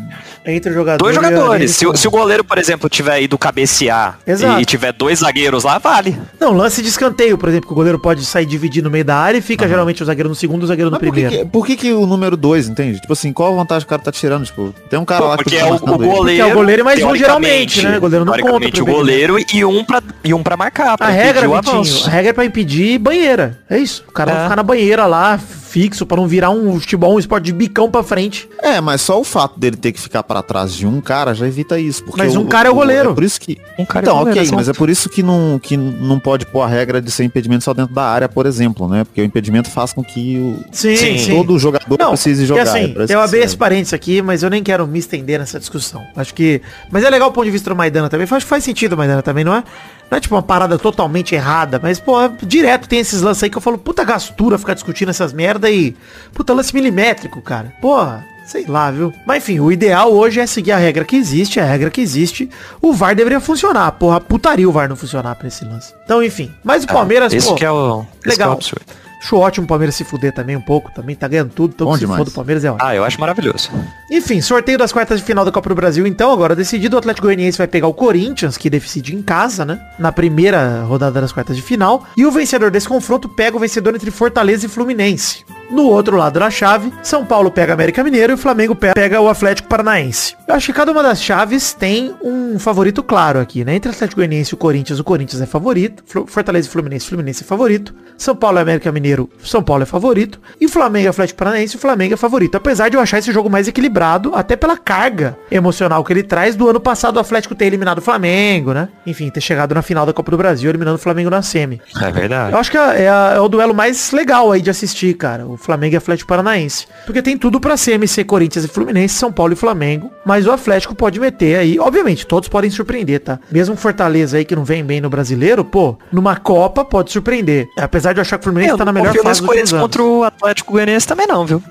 entre 0.47 0.70
o 0.70 0.75
jogador 0.75 0.99
Dois 1.02 1.14
jogadores. 1.14 1.70
Se, 1.73 1.87
se 1.97 2.09
o 2.09 2.11
goleiro, 2.11 2.42
por 2.44 2.59
exemplo, 2.59 2.88
tiver 2.88 3.20
ido 3.23 3.37
cabecear 3.38 4.18
Exato. 4.26 4.61
e 4.61 4.64
tiver 4.64 4.92
dois 4.92 5.18
zagueiros 5.20 5.64
lá, 5.64 5.78
vale. 5.78 6.16
Não, 6.38 6.52
lance 6.52 6.82
de 6.82 6.88
escanteio, 6.88 7.37
por 7.37 7.49
exemplo, 7.49 7.66
que 7.68 7.73
o 7.73 7.76
goleiro 7.76 7.99
pode 7.99 8.25
sair 8.25 8.47
dividir 8.47 8.82
no 8.82 8.90
meio 8.90 9.04
da 9.04 9.16
área 9.16 9.38
e 9.38 9.42
fica 9.42 9.66
geralmente 9.68 10.02
o 10.02 10.06
zagueiro 10.06 10.28
no 10.28 10.35
segundo 10.35 10.62
e 10.62 10.64
o 10.64 10.66
zagueiro 10.68 10.90
no 10.90 10.97
Mas 10.97 11.00
por 11.00 11.14
que, 11.14 11.20
primeiro. 11.20 11.44
que, 11.44 11.50
por 11.50 11.66
que 11.66 11.76
que 11.76 11.92
o 11.92 12.06
número 12.06 12.37
2, 12.37 12.68
entende? 12.68 13.00
Tipo 13.00 13.12
assim, 13.12 13.32
qual 13.32 13.52
a 13.52 13.56
vantagem 13.56 13.82
que 13.82 13.87
o 13.87 13.90
cara 13.90 14.02
tá 14.02 14.12
tirando? 14.12 14.44
Tipo, 14.44 14.75
tem 14.88 14.99
um 14.99 15.04
cara 15.04 15.23
Pô, 15.23 15.28
lá 15.28 15.37
que 15.38 15.44
porque 15.44 15.56
é 15.59 15.64
o, 15.64 15.68
o 15.68 15.73
ele. 15.75 15.78
goleiro. 15.78 16.16
Porque 16.16 16.40
é 16.40 16.47
o 16.47 16.54
goleiro 16.54 16.80
e 16.80 16.85
mais 16.85 17.02
um, 17.02 17.14
geralmente, 17.16 17.82
né? 17.85 17.99
O 17.99 18.00
goleiro 18.00 18.25
não 18.25 18.32
conta 18.32 18.82
o 18.82 18.87
goleiro 18.87 19.37
e 19.52 19.64
um 19.64 19.85
pra, 19.85 20.02
e 20.25 20.35
um 20.35 20.42
pra 20.42 20.56
marcar. 20.56 20.97
Pra 20.97 21.06
A 21.09 21.11
regra, 21.11 21.47
Vitinho, 21.49 22.06
a 22.06 22.11
regra 22.11 22.30
é 22.30 22.32
pra 22.32 22.44
impedir 22.44 22.99
banheira. 22.99 23.59
É 23.68 23.78
isso. 23.78 24.04
O 24.09 24.12
cara 24.12 24.32
vai 24.32 24.40
É. 24.40 24.44
ficar 24.44 24.56
na 24.56 24.62
banheira 24.62 25.06
lá, 25.06 25.38
fixo, 25.71 26.05
pra 26.05 26.17
não 26.17 26.27
virar 26.27 26.50
um 26.50 26.79
futebol, 26.81 27.15
um 27.15 27.19
esporte 27.19 27.45
de 27.45 27.53
bicão 27.53 27.91
pra 27.91 28.03
frente. 28.03 28.49
É, 28.61 28.81
mas 28.81 29.00
só 29.00 29.21
o 29.21 29.25
fato 29.25 29.59
dele 29.59 29.77
ter 29.77 29.93
que 29.93 30.00
ficar 30.00 30.23
pra 30.23 30.43
trás 30.43 30.75
de 30.75 30.87
um 30.87 31.00
cara 31.00 31.33
já 31.33 31.47
evita 31.47 31.79
isso. 31.79 32.03
Porque 32.03 32.19
Mas 32.21 32.35
um 32.35 32.45
cara 32.45 32.69
é 32.69 32.73
o 32.73 32.75
goleiro. 32.75 33.11
É 33.11 33.15
por 33.15 33.23
isso 33.23 33.41
que. 33.41 33.57
Um 33.79 33.85
cara 33.85 34.00
é 34.00 34.03
então, 34.03 34.17
o 34.17 34.19
goleiro, 34.19 34.41
ok, 34.41 34.53
mas 34.57 34.69
é 34.69 34.73
por 34.73 34.91
isso 34.91 35.09
que 35.09 35.23
não, 35.23 35.61
que 35.62 35.77
não 35.77 36.19
pode 36.19 36.45
pôr 36.47 36.62
a 36.62 36.67
regra 36.67 37.00
de 37.00 37.11
ser 37.11 37.25
impedimento 37.25 37.62
só 37.65 37.73
dentro 37.73 37.95
da 37.95 38.03
área, 38.03 38.29
por 38.29 38.47
exemplo, 38.47 38.89
né? 38.89 39.05
Porque 39.05 39.21
o 39.21 39.25
impedimento 39.25 39.71
faz 39.71 39.93
com 39.93 40.03
que 40.03 40.39
o, 40.39 40.65
Sim, 40.73 40.97
sim. 40.97 41.19
Sim. 41.19 41.37
todo 41.37 41.59
jogador 41.59 41.97
Não, 41.99 42.11
precise 42.11 42.45
jogar. 42.47 42.62
assim, 42.62 42.85
é 42.85 42.89
pra 42.89 43.05
isso 43.05 43.12
eu 43.12 43.21
abri 43.21 43.39
esse 43.41 43.57
parênteses 43.57 43.95
aqui, 43.95 44.21
mas 44.23 44.43
eu 44.43 44.50
nem 44.50 44.62
quero 44.62 44.87
me 44.87 44.99
estender 44.99 45.39
nessa 45.39 45.59
discussão. 45.59 46.03
Acho 46.17 46.35
que. 46.35 46.61
Mas 46.91 47.05
é 47.05 47.11
legal 47.11 47.29
o 47.29 47.33
ponto 47.33 47.45
de 47.45 47.50
vista 47.50 47.71
do 47.71 47.77
Maidana 47.77 48.09
também. 48.09 48.27
Acho 48.31 48.45
que 48.45 48.50
faz 48.50 48.65
sentido, 48.65 48.97
Maidana, 48.97 49.23
também, 49.23 49.45
não 49.45 49.55
é? 49.55 49.62
Não 50.11 50.19
é 50.19 50.21
tipo 50.21 50.35
uma 50.35 50.43
parada 50.43 50.76
totalmente 50.79 51.35
errada, 51.35 51.79
mas, 51.81 52.00
pô, 52.00 52.17
direto 52.43 52.88
tem 52.88 52.99
esses 52.99 53.23
lances 53.23 53.45
aí 53.45 53.50
que 53.50 53.57
eu 53.57 53.62
falo, 53.62 53.79
puta 53.79 54.02
gastura 54.02 54.59
ficar 54.59 54.75
discutindo 54.75 55.11
essas 55.11 55.33
merda 55.33 55.71
e. 55.71 55.95
Puta 56.35 56.52
lance 56.52 56.75
milimétrico, 56.75 57.40
cara. 57.40 57.73
Porra. 57.81 58.25
Sei 58.47 58.67
lá, 58.67 58.90
viu? 58.90 59.14
Mas 59.25 59.45
enfim, 59.45 59.61
o 59.61 59.71
ideal 59.71 60.12
hoje 60.12 60.40
é 60.40 60.47
seguir 60.47 60.73
a 60.73 60.76
regra 60.76 61.05
que 61.05 61.14
existe, 61.14 61.61
a 61.61 61.64
regra 61.64 61.88
que 61.88 62.00
existe. 62.00 62.50
O 62.83 62.93
VAR 62.93 63.14
deveria 63.14 63.38
funcionar. 63.38 63.93
Porra, 63.93 64.21
putaria 64.21 64.69
o 64.69 64.73
VAR 64.73 64.88
não 64.88 64.97
funcionar 64.97 65.37
pra 65.37 65.47
esse 65.47 65.64
lance. 65.64 65.95
Então, 66.05 66.21
enfim. 66.21 66.50
Mas 66.64 66.83
o 66.83 66.88
Palmeiras, 66.88 67.33
Esse 67.33 67.47
pô, 67.47 67.55
que 67.55 67.64
é 67.64 67.71
o. 67.71 68.05
esse 68.26 68.37
que 68.37 68.43
é 68.43 68.47
o 68.47 68.49
legal. 68.49 68.52
absurdo. 68.55 68.85
Acho 69.21 69.37
ótimo 69.37 69.65
o 69.65 69.69
Palmeiras 69.69 69.95
se 69.95 70.03
fuder 70.03 70.33
também 70.33 70.57
um 70.57 70.61
pouco. 70.61 70.91
Também 70.91 71.15
tá 71.15 71.29
ganhando 71.29 71.50
tudo. 71.50 71.75
Então 71.75 71.95
se 71.95 72.07
for 72.07 72.25
do 72.25 72.31
Palmeiras 72.31 72.65
é 72.65 72.71
ótimo. 72.71 72.89
Ah, 72.89 72.95
eu 72.95 73.05
acho 73.05 73.21
maravilhoso. 73.21 73.71
Enfim, 74.11 74.41
sorteio 74.41 74.79
das 74.79 74.93
quartas 74.93 75.21
de 75.21 75.27
final 75.27 75.45
da 75.45 75.53
Copa 75.53 75.69
do 75.69 75.75
Brasil, 75.75 76.07
então, 76.07 76.33
agora 76.33 76.57
decidido, 76.57 76.97
o 76.97 76.99
Atlético 76.99 77.27
Goianiense 77.27 77.59
vai 77.59 77.69
pegar 77.69 77.87
o 77.87 77.95
Corinthians, 77.95 78.57
que 78.57 78.71
decide 78.71 79.15
em 79.15 79.23
casa, 79.23 79.65
né? 79.65 79.81
Na 79.99 80.11
primeira 80.11 80.83
rodada 80.83 81.21
das 81.21 81.33
quartas 81.33 81.55
de 81.55 81.62
final. 81.62 82.07
E 82.17 82.25
o 82.25 82.31
vencedor 82.31 82.71
desse 82.71 82.89
confronto 82.89 83.29
pega 83.29 83.57
o 83.57 83.61
vencedor 83.61 83.95
entre 83.95 84.11
Fortaleza 84.11 84.67
e 84.67 84.69
Fluminense. 84.69 85.45
No 85.71 85.85
outro 85.85 86.17
lado 86.17 86.39
da 86.41 86.50
chave, 86.50 86.93
São 87.03 87.25
Paulo 87.25 87.50
pega 87.50 87.73
América 87.75 88.03
Mineiro 88.03 88.33
e 88.33 88.35
o 88.35 88.39
Flamengo 88.39 88.75
pe- 88.75 88.93
pega 88.93 89.21
o 89.21 89.29
Atlético 89.29 89.69
Paranaense. 89.69 90.35
Eu 90.49 90.55
acho 90.57 90.67
que 90.67 90.73
cada 90.73 90.91
uma 90.91 91.03
das 91.03 91.23
chaves 91.23 91.73
tem 91.73 92.12
um 92.23 92.59
favorito 92.59 93.03
claro 93.05 93.39
aqui, 93.39 93.65
né? 93.65 93.77
Entre 93.77 93.89
o 93.89 93.95
Atlético 93.95 94.17
Goianiense 94.21 94.53
e 94.53 94.55
o 94.55 94.57
Corinthians, 94.59 94.99
o 94.99 95.05
Corinthians 95.05 95.41
é 95.41 95.47
favorito. 95.47 96.03
Fortaleza 96.27 96.67
e 96.67 96.71
Fluminense, 96.71 97.07
Fluminense 97.07 97.45
é 97.45 97.47
favorito. 97.47 97.95
São 98.19 98.35
Paulo 98.35 98.59
e 98.59 98.61
América 98.62 98.91
Mineiro, 98.91 99.31
São 99.45 99.62
Paulo 99.62 99.85
é 99.85 99.87
favorito. 99.87 100.41
E 100.61 100.67
Flamengo 100.69 101.07
e 101.07 101.09
Atlético 101.09 101.39
Paranaense, 101.39 101.77
o 101.77 101.79
Flamengo 101.79 102.15
é 102.15 102.17
favorito. 102.17 102.57
Apesar 102.57 102.89
de 102.89 102.97
eu 102.97 103.00
achar 103.00 103.19
esse 103.19 103.33
jogo 103.33 103.49
mais 103.49 103.69
equilibrado, 103.69 104.33
até 104.35 104.57
pela 104.57 104.77
carga 104.77 105.39
emocional 105.50 106.03
que 106.05 106.12
ele 106.12 106.23
traz 106.25 106.57
do 106.57 106.69
ano 106.69 106.81
passado 106.81 107.17
o 107.17 107.21
Atlético 107.21 107.55
ter 107.55 107.67
eliminado 107.67 107.99
o 107.99 108.03
Flamengo, 108.03 108.73
né? 108.75 108.89
Enfim, 109.07 109.31
ter 109.31 109.41
chegado 109.41 109.75
na 109.75 109.83
final 109.83 110.05
da 110.05 110.12
Copa 110.12 110.33
do 110.33 110.37
Brasil, 110.37 110.69
eliminando 110.69 110.97
o 110.97 111.00
Flamengo 111.00 111.31
na 111.31 111.43
semi. 111.43 111.81
É 112.03 112.11
verdade. 112.11 112.53
Eu 112.53 112.59
acho 112.59 112.71
que 112.71 112.77
é, 112.77 113.03
é 113.05 113.11
é 113.37 113.41
o 113.41 113.49
duelo 113.49 113.73
mais 113.75 114.11
legal 114.12 114.50
aí 114.50 114.61
de 114.61 114.69
assistir, 114.71 115.15
cara. 115.15 115.47
O 115.47 115.57
Flamengo 115.61 115.95
e 115.95 115.97
Atlético 115.97 116.29
Paranaense. 116.29 116.87
Porque 117.07 117.23
tem 117.23 117.37
tudo 117.37 117.61
pra 117.61 117.76
ser 117.76 117.93
MC 117.93 118.25
Corinthians 118.25 118.64
e 118.64 118.69
Fluminense, 118.69 119.14
São 119.14 119.31
Paulo 119.31 119.52
e 119.52 119.57
Flamengo. 119.57 120.11
Mas 120.25 120.47
o 120.47 120.52
Atlético 120.52 120.95
pode 120.95 121.21
meter 121.21 121.59
aí. 121.59 121.79
Obviamente, 121.79 122.26
todos 122.26 122.49
podem 122.49 122.71
surpreender, 122.71 123.21
tá? 123.21 123.38
Mesmo 123.50 123.76
Fortaleza 123.76 124.37
aí 124.38 124.45
que 124.45 124.57
não 124.57 124.64
vem 124.64 124.85
bem 124.85 125.00
no 125.00 125.11
brasileiro, 125.11 125.64
pô, 125.64 125.97
numa 126.12 126.37
Copa 126.37 126.85
pode 126.85 127.12
surpreender. 127.12 127.67
Apesar 127.79 128.12
de 128.12 128.19
eu 128.19 128.23
achar 128.23 128.38
que 128.38 128.43
o 128.43 128.45
Fluminense 128.45 128.73
eu 128.73 128.79
tá 128.79 128.85
na 128.85 128.93
melhor 128.93 129.14
fase 129.17 129.40
dos 129.40 129.47
Corinthians 129.49 129.73
últimos 129.73 129.73
anos. 129.73 129.83
contra 129.83 130.02
o 130.02 130.25
Atlético 130.25 130.73
Goianiense 130.73 131.07
também 131.07 131.26
não, 131.26 131.45
viu? 131.47 131.62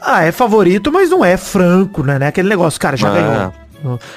Ah, 0.00 0.22
é 0.24 0.32
favorito, 0.32 0.90
mas 0.92 1.10
não 1.10 1.24
é 1.24 1.36
franco, 1.36 2.02
né? 2.02 2.18
É 2.20 2.26
Aquele 2.28 2.48
negócio, 2.48 2.80
cara, 2.80 2.96
já 2.96 3.08
Ah. 3.08 3.12
ganhou. 3.12 3.52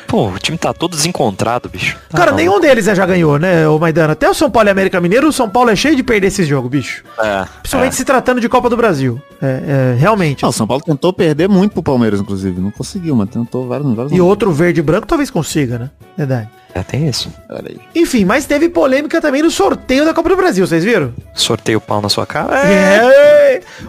Pô, 0.08 0.28
o 0.30 0.40
time 0.40 0.58
tá 0.58 0.74
todo 0.74 0.96
desencontrado, 0.96 1.70
bicho. 1.70 1.98
Cara, 2.14 2.32
bom. 2.32 2.38
nenhum 2.38 2.60
deles 2.60 2.88
é 2.88 2.96
já 2.96 3.06
ganhou, 3.06 3.38
né, 3.40 3.68
ô 3.68 3.80
Maidana? 3.80 4.14
Até 4.14 4.30
o 4.30 4.34
São 4.34 4.50
Paulo 4.50 4.70
e 4.70 4.72
América 4.72 5.00
Mineiro, 5.00 5.28
o 5.28 5.34
São 5.34 5.50
Paulo 5.50 5.70
é 5.70 5.76
cheio 5.76 5.96
de 5.96 6.04
perder 6.04 6.28
esse 6.28 6.44
jogo, 6.44 6.70
bicho. 6.70 7.04
É, 7.20 7.46
Principalmente 7.62 7.94
é. 7.94 7.96
se 7.96 8.06
tratando 8.06 8.42
de 8.42 8.50
Copa 8.50 8.70
do 8.70 8.78
Brasil. 8.78 9.22
É, 9.42 9.94
é, 9.96 9.96
realmente. 9.98 10.44
Não, 10.44 10.50
o 10.50 10.54
São 10.54 10.68
Paulo 10.68 10.84
tentou 10.84 11.12
perder 11.14 11.50
muito 11.50 11.74
pro 11.74 11.84
Palmeiras, 11.84 12.20
inclusive. 12.20 12.60
Não 12.60 12.72
conseguiu, 12.72 13.16
mas 13.16 13.30
tentou 13.30 13.68
vários, 13.68 13.94
vários 13.96 14.14
E 14.14 14.22
outro 14.22 14.52
verde 14.52 14.80
e 14.80 14.84
branco 14.84 15.08
talvez 15.08 15.30
consiga, 15.30 15.78
né? 15.78 15.90
Verdade. 16.18 16.50
É, 16.74 16.82
tem 16.82 17.08
isso. 17.08 17.32
Olha 17.50 17.70
aí. 17.70 17.80
Enfim, 17.96 18.26
mas 18.26 18.46
teve 18.46 18.68
polêmica 18.68 19.22
também 19.22 19.44
no 19.44 19.52
sorteio 19.52 20.06
da 20.06 20.14
Copa 20.14 20.30
do 20.30 20.36
Brasil, 20.36 20.66
vocês 20.66 20.84
viram? 20.84 21.14
Sorteio 21.34 21.78
o 21.78 21.82
pau 21.82 22.02
na 22.02 22.10
sua 22.10 22.26
cara. 22.26 22.58
É. 22.68 23.43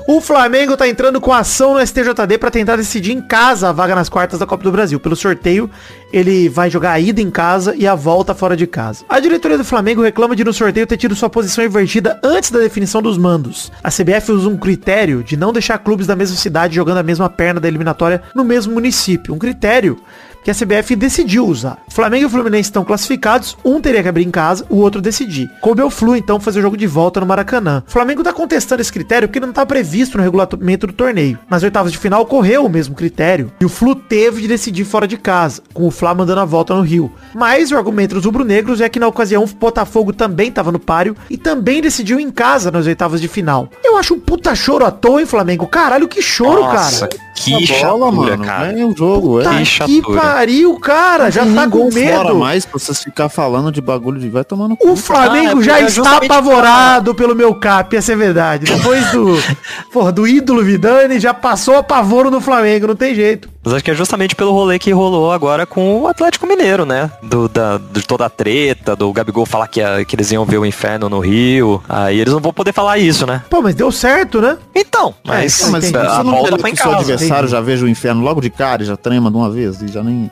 O 0.07 0.21
Flamengo 0.21 0.77
tá 0.77 0.89
entrando 0.89 1.21
com 1.21 1.33
ação 1.33 1.75
no 1.75 1.87
STJD 1.87 2.39
pra 2.39 2.51
tentar 2.51 2.77
decidir 2.77 3.13
em 3.13 3.21
casa 3.21 3.69
a 3.69 3.73
vaga 3.73 3.95
nas 3.95 4.09
quartas 4.09 4.39
da 4.39 4.47
Copa 4.47 4.65
do 4.65 4.73
Brasil. 4.73 4.99
Pelo 4.99 5.17
sorteio, 5.17 5.71
ele 6.13 6.49
vai 6.49 6.71
jogar 6.71 6.93
a 6.93 7.01
ida 7.01 7.21
em 7.21 7.31
casa 7.31 7.75
e 7.77 7.87
a 7.87 7.95
volta 7.95 8.35
fora 8.35 8.57
de 8.57 8.67
casa. 8.67 9.05
A 9.09 9.21
diretoria 9.21 9.59
do 9.59 9.65
Flamengo 9.65 10.03
reclama 10.03 10.37
de 10.37 10.45
no 10.45 10.53
sorteio 10.53 10.87
ter 10.87 10.97
tido 10.97 11.15
sua 11.15 11.31
posição 11.31 11.65
invertida 11.65 12.19
antes 12.23 12.51
da 12.51 12.59
definição 12.59 13.03
dos 13.03 13.19
mandos. 13.19 13.73
A 13.83 13.91
CBF 13.91 14.33
usa 14.33 14.49
um 14.49 14.57
critério 14.57 15.23
de 15.23 15.37
não 15.37 15.53
deixar 15.53 15.79
clubes 15.79 16.07
da 16.07 16.17
mesma 16.17 16.37
cidade 16.37 16.75
jogando 16.75 16.99
a 16.99 17.03
mesma 17.03 17.29
perna 17.29 17.61
da 17.61 17.69
eliminatória 17.69 18.23
no 18.35 18.45
mesmo 18.45 18.75
município. 18.75 19.35
Um 19.35 19.39
critério 19.39 19.99
que 20.45 20.51
a 20.51 20.55
CBF 20.55 20.95
decidiu 20.95 21.47
usar. 21.47 21.79
Flamengo 21.89 22.27
e 22.27 22.31
Fluminense 22.31 22.69
estão 22.69 22.85
classificados, 22.85 23.57
um 23.65 23.81
teria 23.81 24.03
que 24.03 24.09
abrir 24.09 24.27
em 24.27 24.31
casa, 24.31 24.65
o 24.69 24.77
outro 24.77 25.01
decidir. 25.01 25.51
Coube 25.61 25.81
ao 25.81 25.91
Flu, 25.91 26.15
então, 26.15 26.39
fazer 26.39 26.59
o 26.59 26.63
jogo 26.63 26.77
de 26.77 26.87
volta 26.87 27.19
no 27.19 27.27
Maracanã. 27.27 27.83
O 27.87 27.91
Flamengo 27.91 28.23
tá 28.23 28.33
contestando 28.33 28.83
esse 28.83 28.93
critério 28.93 29.27
porque 29.27 29.41
não 29.41 29.53
tá 29.53 29.65
previsto 29.65 30.19
no 30.19 30.23
regulamento 30.23 30.87
do 30.87 30.93
torneio. 30.93 31.39
Nas 31.49 31.63
oitavas 31.63 31.91
de 31.91 31.99
final 31.99 32.23
ocorreu 32.23 32.65
o 32.67 32.69
mesmo 32.69 32.95
critério 32.95 33.51
e 33.61 33.65
o 33.65 33.69
Flu 33.69 33.95
teve 33.95 34.43
de 34.43 34.49
decidir 34.49 34.85
fora 34.85 35.09
de 35.09 35.17
casa, 35.17 35.63
com 35.73 35.87
o 35.87 35.91
Fla 35.91 36.15
mandando 36.15 36.41
a 36.41 36.45
volta 36.45 36.75
no 36.75 36.83
Rio. 36.83 37.11
Mas 37.35 37.73
o 37.73 37.77
argumento 37.77 38.15
dos 38.15 38.25
rubro-negros 38.25 38.81
é 38.81 38.89
que 38.89 39.01
na 39.01 39.09
ocasião 39.09 39.45
o 39.45 39.47
Botafogo 39.47 40.13
também 40.13 40.53
tava 40.53 40.71
no 40.71 40.79
páreo 40.79 41.17
e 41.31 41.39
também 41.39 41.81
decidiu 41.81 42.21
em 42.21 42.31
casa 42.31 42.71
nas 42.71 42.87
oitavas 42.87 43.21
de 43.21 43.29
final. 43.29 43.69
Eu 43.83 43.97
acho 43.97 44.15
um 44.15 44.21
puta 44.21 44.55
choro 44.55 44.85
à 44.85 44.91
toa, 44.91 45.21
hein, 45.21 45.27
Flamengo? 45.27 45.67
Caralho, 45.67 46.07
que 46.07 46.21
choro, 46.21 46.61
Nossa, 46.61 47.09
cara. 47.09 47.23
que 47.35 47.55
Essa 47.55 47.75
chatura, 47.75 48.11
mano. 48.11 48.45
cara. 48.45 48.79
É 48.79 48.85
o 48.85 48.95
jogo, 48.97 49.39
Puta 49.39 49.51
é. 49.51 49.53
que 49.53 49.59
que 49.59 49.65
chatura. 49.65 50.21
Pariu, 50.35 50.79
cara. 50.81 51.31
Já 51.31 51.47
tá 51.47 51.69
com 51.69 51.89
medo. 51.93 52.35
mais 52.35 52.65
pra 52.67 52.79
vocês 52.79 53.03
ficar 53.03 53.29
falando 53.29 53.71
de 53.71 53.81
bagulho 53.81 54.19
de 54.21 54.29
vai 54.29 54.45
tomando 54.45 54.77
O 54.83 54.97
Flamengo 54.97 55.59
Ah, 55.61 55.63
é 55.63 55.65
já 55.65 55.79
é 55.81 55.85
está 55.85 56.17
apavorado 56.17 57.15
pelo 57.15 57.35
meu 57.35 57.55
cap, 57.55 57.97
essa 57.97 58.13
é 58.13 58.17
verdade. 58.17 58.67
Depois 58.67 59.11
do, 59.13 59.37
porra, 59.93 60.11
do 60.11 60.27
ídolo 60.27 60.63
Vidani, 60.65 61.21
já 61.21 61.33
passou 61.33 61.77
apavoro 61.77 62.31
no 62.31 62.41
Flamengo, 62.41 62.89
não 62.89 62.97
tem 62.97 63.15
jeito. 63.15 63.49
Mas 63.65 63.75
acho 63.75 63.85
que 63.85 63.91
é 63.91 63.95
justamente 63.95 64.35
pelo 64.37 64.53
rolê 64.53 64.79
que 64.79 64.91
rolou 64.93 65.33
agora 65.33 65.65
com 65.65 66.03
o 66.03 66.07
Atlético 66.07 66.47
Mineiro, 66.47 66.85
né? 66.85 67.11
Do, 67.23 67.49
da, 67.49 67.79
de 67.79 68.03
toda 68.03 68.27
a 68.27 68.29
treta, 68.29 68.95
do 68.95 69.11
Gabigol 69.11 69.47
falar 69.47 69.69
que, 69.69 69.81
ia- 69.81 70.05
que 70.05 70.15
eles 70.15 70.31
iam 70.33 70.45
ver 70.45 70.59
o 70.59 70.67
inferno 70.67 71.09
no 71.09 71.19
Rio. 71.21 71.83
Aí 71.89 72.21
eles 72.21 72.35
não 72.35 72.41
vão 72.41 72.53
poder 72.53 72.75
falar 72.75 72.99
isso, 72.99 73.27
né? 73.27 73.43
Pô, 73.49 73.63
mas 73.63 73.75
deu 73.75 73.91
certo, 73.91 74.39
né? 74.41 74.59
Então, 74.75 75.15
mas, 75.25 75.59
então, 75.61 75.71
Mas 75.73 75.85
você 75.91 75.97
a 75.97 76.23
volta 76.23 76.59
foi 76.59 76.71
que 76.71 76.71
em 76.71 76.73
o 76.73 76.77
seu 76.77 76.91
casa. 76.91 76.97
adversário 76.99 77.35
entendi. 77.37 77.53
já 77.53 77.61
veja 77.63 77.85
o 77.87 77.89
inferno 77.89 78.23
logo 78.23 78.41
de 78.43 78.51
cara 78.51 78.83
e 78.83 78.87
já 78.87 78.97
trema 78.99 79.31
de 79.31 79.37
uma 79.37 79.49
vez 79.51 79.81
e 79.81 79.89
já 79.89 80.03
nem... 80.03 80.24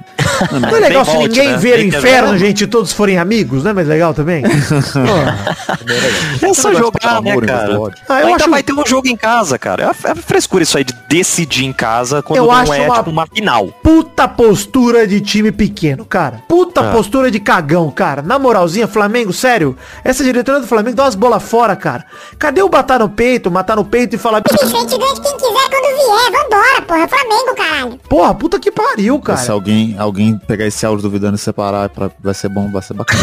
Não, 0.50 0.60
Não 0.60 0.68
é 0.68 0.72
mas- 0.72 0.80
legal 0.80 1.04
se 1.04 1.16
ninguém 1.16 1.48
né? 1.50 1.56
ver 1.56 1.84
inferno, 1.84 2.36
gente, 2.38 2.64
e 2.64 2.66
todos 2.66 2.92
forem 2.92 3.18
amigos, 3.18 3.62
não 3.64 3.70
é 3.70 3.74
mais 3.74 3.88
legal 3.88 4.12
também? 4.14 4.42
Pô. 4.42 6.46
É 6.46 6.54
só 6.54 6.70
negócio 6.70 6.72
de 6.72 6.78
jogar, 6.78 7.22
né, 7.22 7.40
cara? 7.40 7.78
Ah, 8.08 8.20
eu 8.20 8.26
Ainda 8.28 8.36
acho- 8.44 8.50
vai 8.50 8.62
ter 8.62 8.72
um 8.72 8.86
jogo 8.86 9.08
em 9.08 9.16
casa, 9.16 9.58
cara. 9.58 9.92
É 10.06 10.10
é 10.10 10.14
frescura 10.14 10.62
isso 10.62 10.76
aí 10.76 10.84
de 10.84 10.92
decidir 11.08 11.64
em 11.64 11.72
casa 11.72 12.22
quando 12.22 12.38
Eu 12.38 12.44
não 12.46 12.52
acho 12.52 12.72
é, 12.72 12.86
uma- 12.86 12.96
tipo, 12.96 13.10
uma 13.10 13.26
final. 13.26 13.66
Puta 13.82 14.26
postura 14.28 15.06
de 15.06 15.20
time 15.20 15.50
pequeno, 15.52 16.04
cara. 16.04 16.42
Puta 16.48 16.80
Ah. 16.80 16.92
postura 16.92 17.30
de 17.30 17.40
cagão, 17.40 17.90
cara. 17.90 18.22
Na 18.22 18.38
moralzinha, 18.38 18.86
Flamengo, 18.88 19.32
sério. 19.32 19.76
Essa 20.04 20.22
diretoria 20.24 20.60
do 20.60 20.66
Flamengo 20.66 20.96
dá 20.96 21.04
umas 21.04 21.14
bolas 21.14 21.42
fora, 21.42 21.74
cara. 21.76 22.04
Cadê 22.38 22.62
o 22.62 22.68
batar 22.68 22.98
no 22.98 23.08
peito, 23.08 23.50
matar 23.50 23.76
no 23.76 23.84
peito 23.84 24.16
e 24.16 24.18
falar... 24.18 24.40
Bicho, 24.40 24.64
a 24.64 24.68
gente 24.80 24.98
ganha 24.98 25.14
de 25.14 25.20
quem 25.20 25.36
quiser 25.36 25.70
quando 25.70 25.96
vier. 25.96 26.42
Vambora, 26.42 26.82
porra. 26.86 27.08
Flamengo, 27.08 27.54
caralho. 27.56 28.00
Porra, 28.08 28.34
puta 28.34 28.58
que 28.58 28.70
pariu, 28.70 29.18
cara. 29.20 29.38
Se 29.38 29.50
alguém, 29.50 29.81
alguém 29.98 30.36
pegar 30.38 30.66
esse 30.66 30.84
áudio 30.86 31.02
duvidando 31.02 31.36
e 31.36 31.38
separar, 31.38 31.88
pra- 31.88 32.10
vai 32.20 32.34
ser 32.34 32.48
bom, 32.48 32.70
vai 32.70 32.82
ser 32.82 32.94
bacana. 32.94 33.22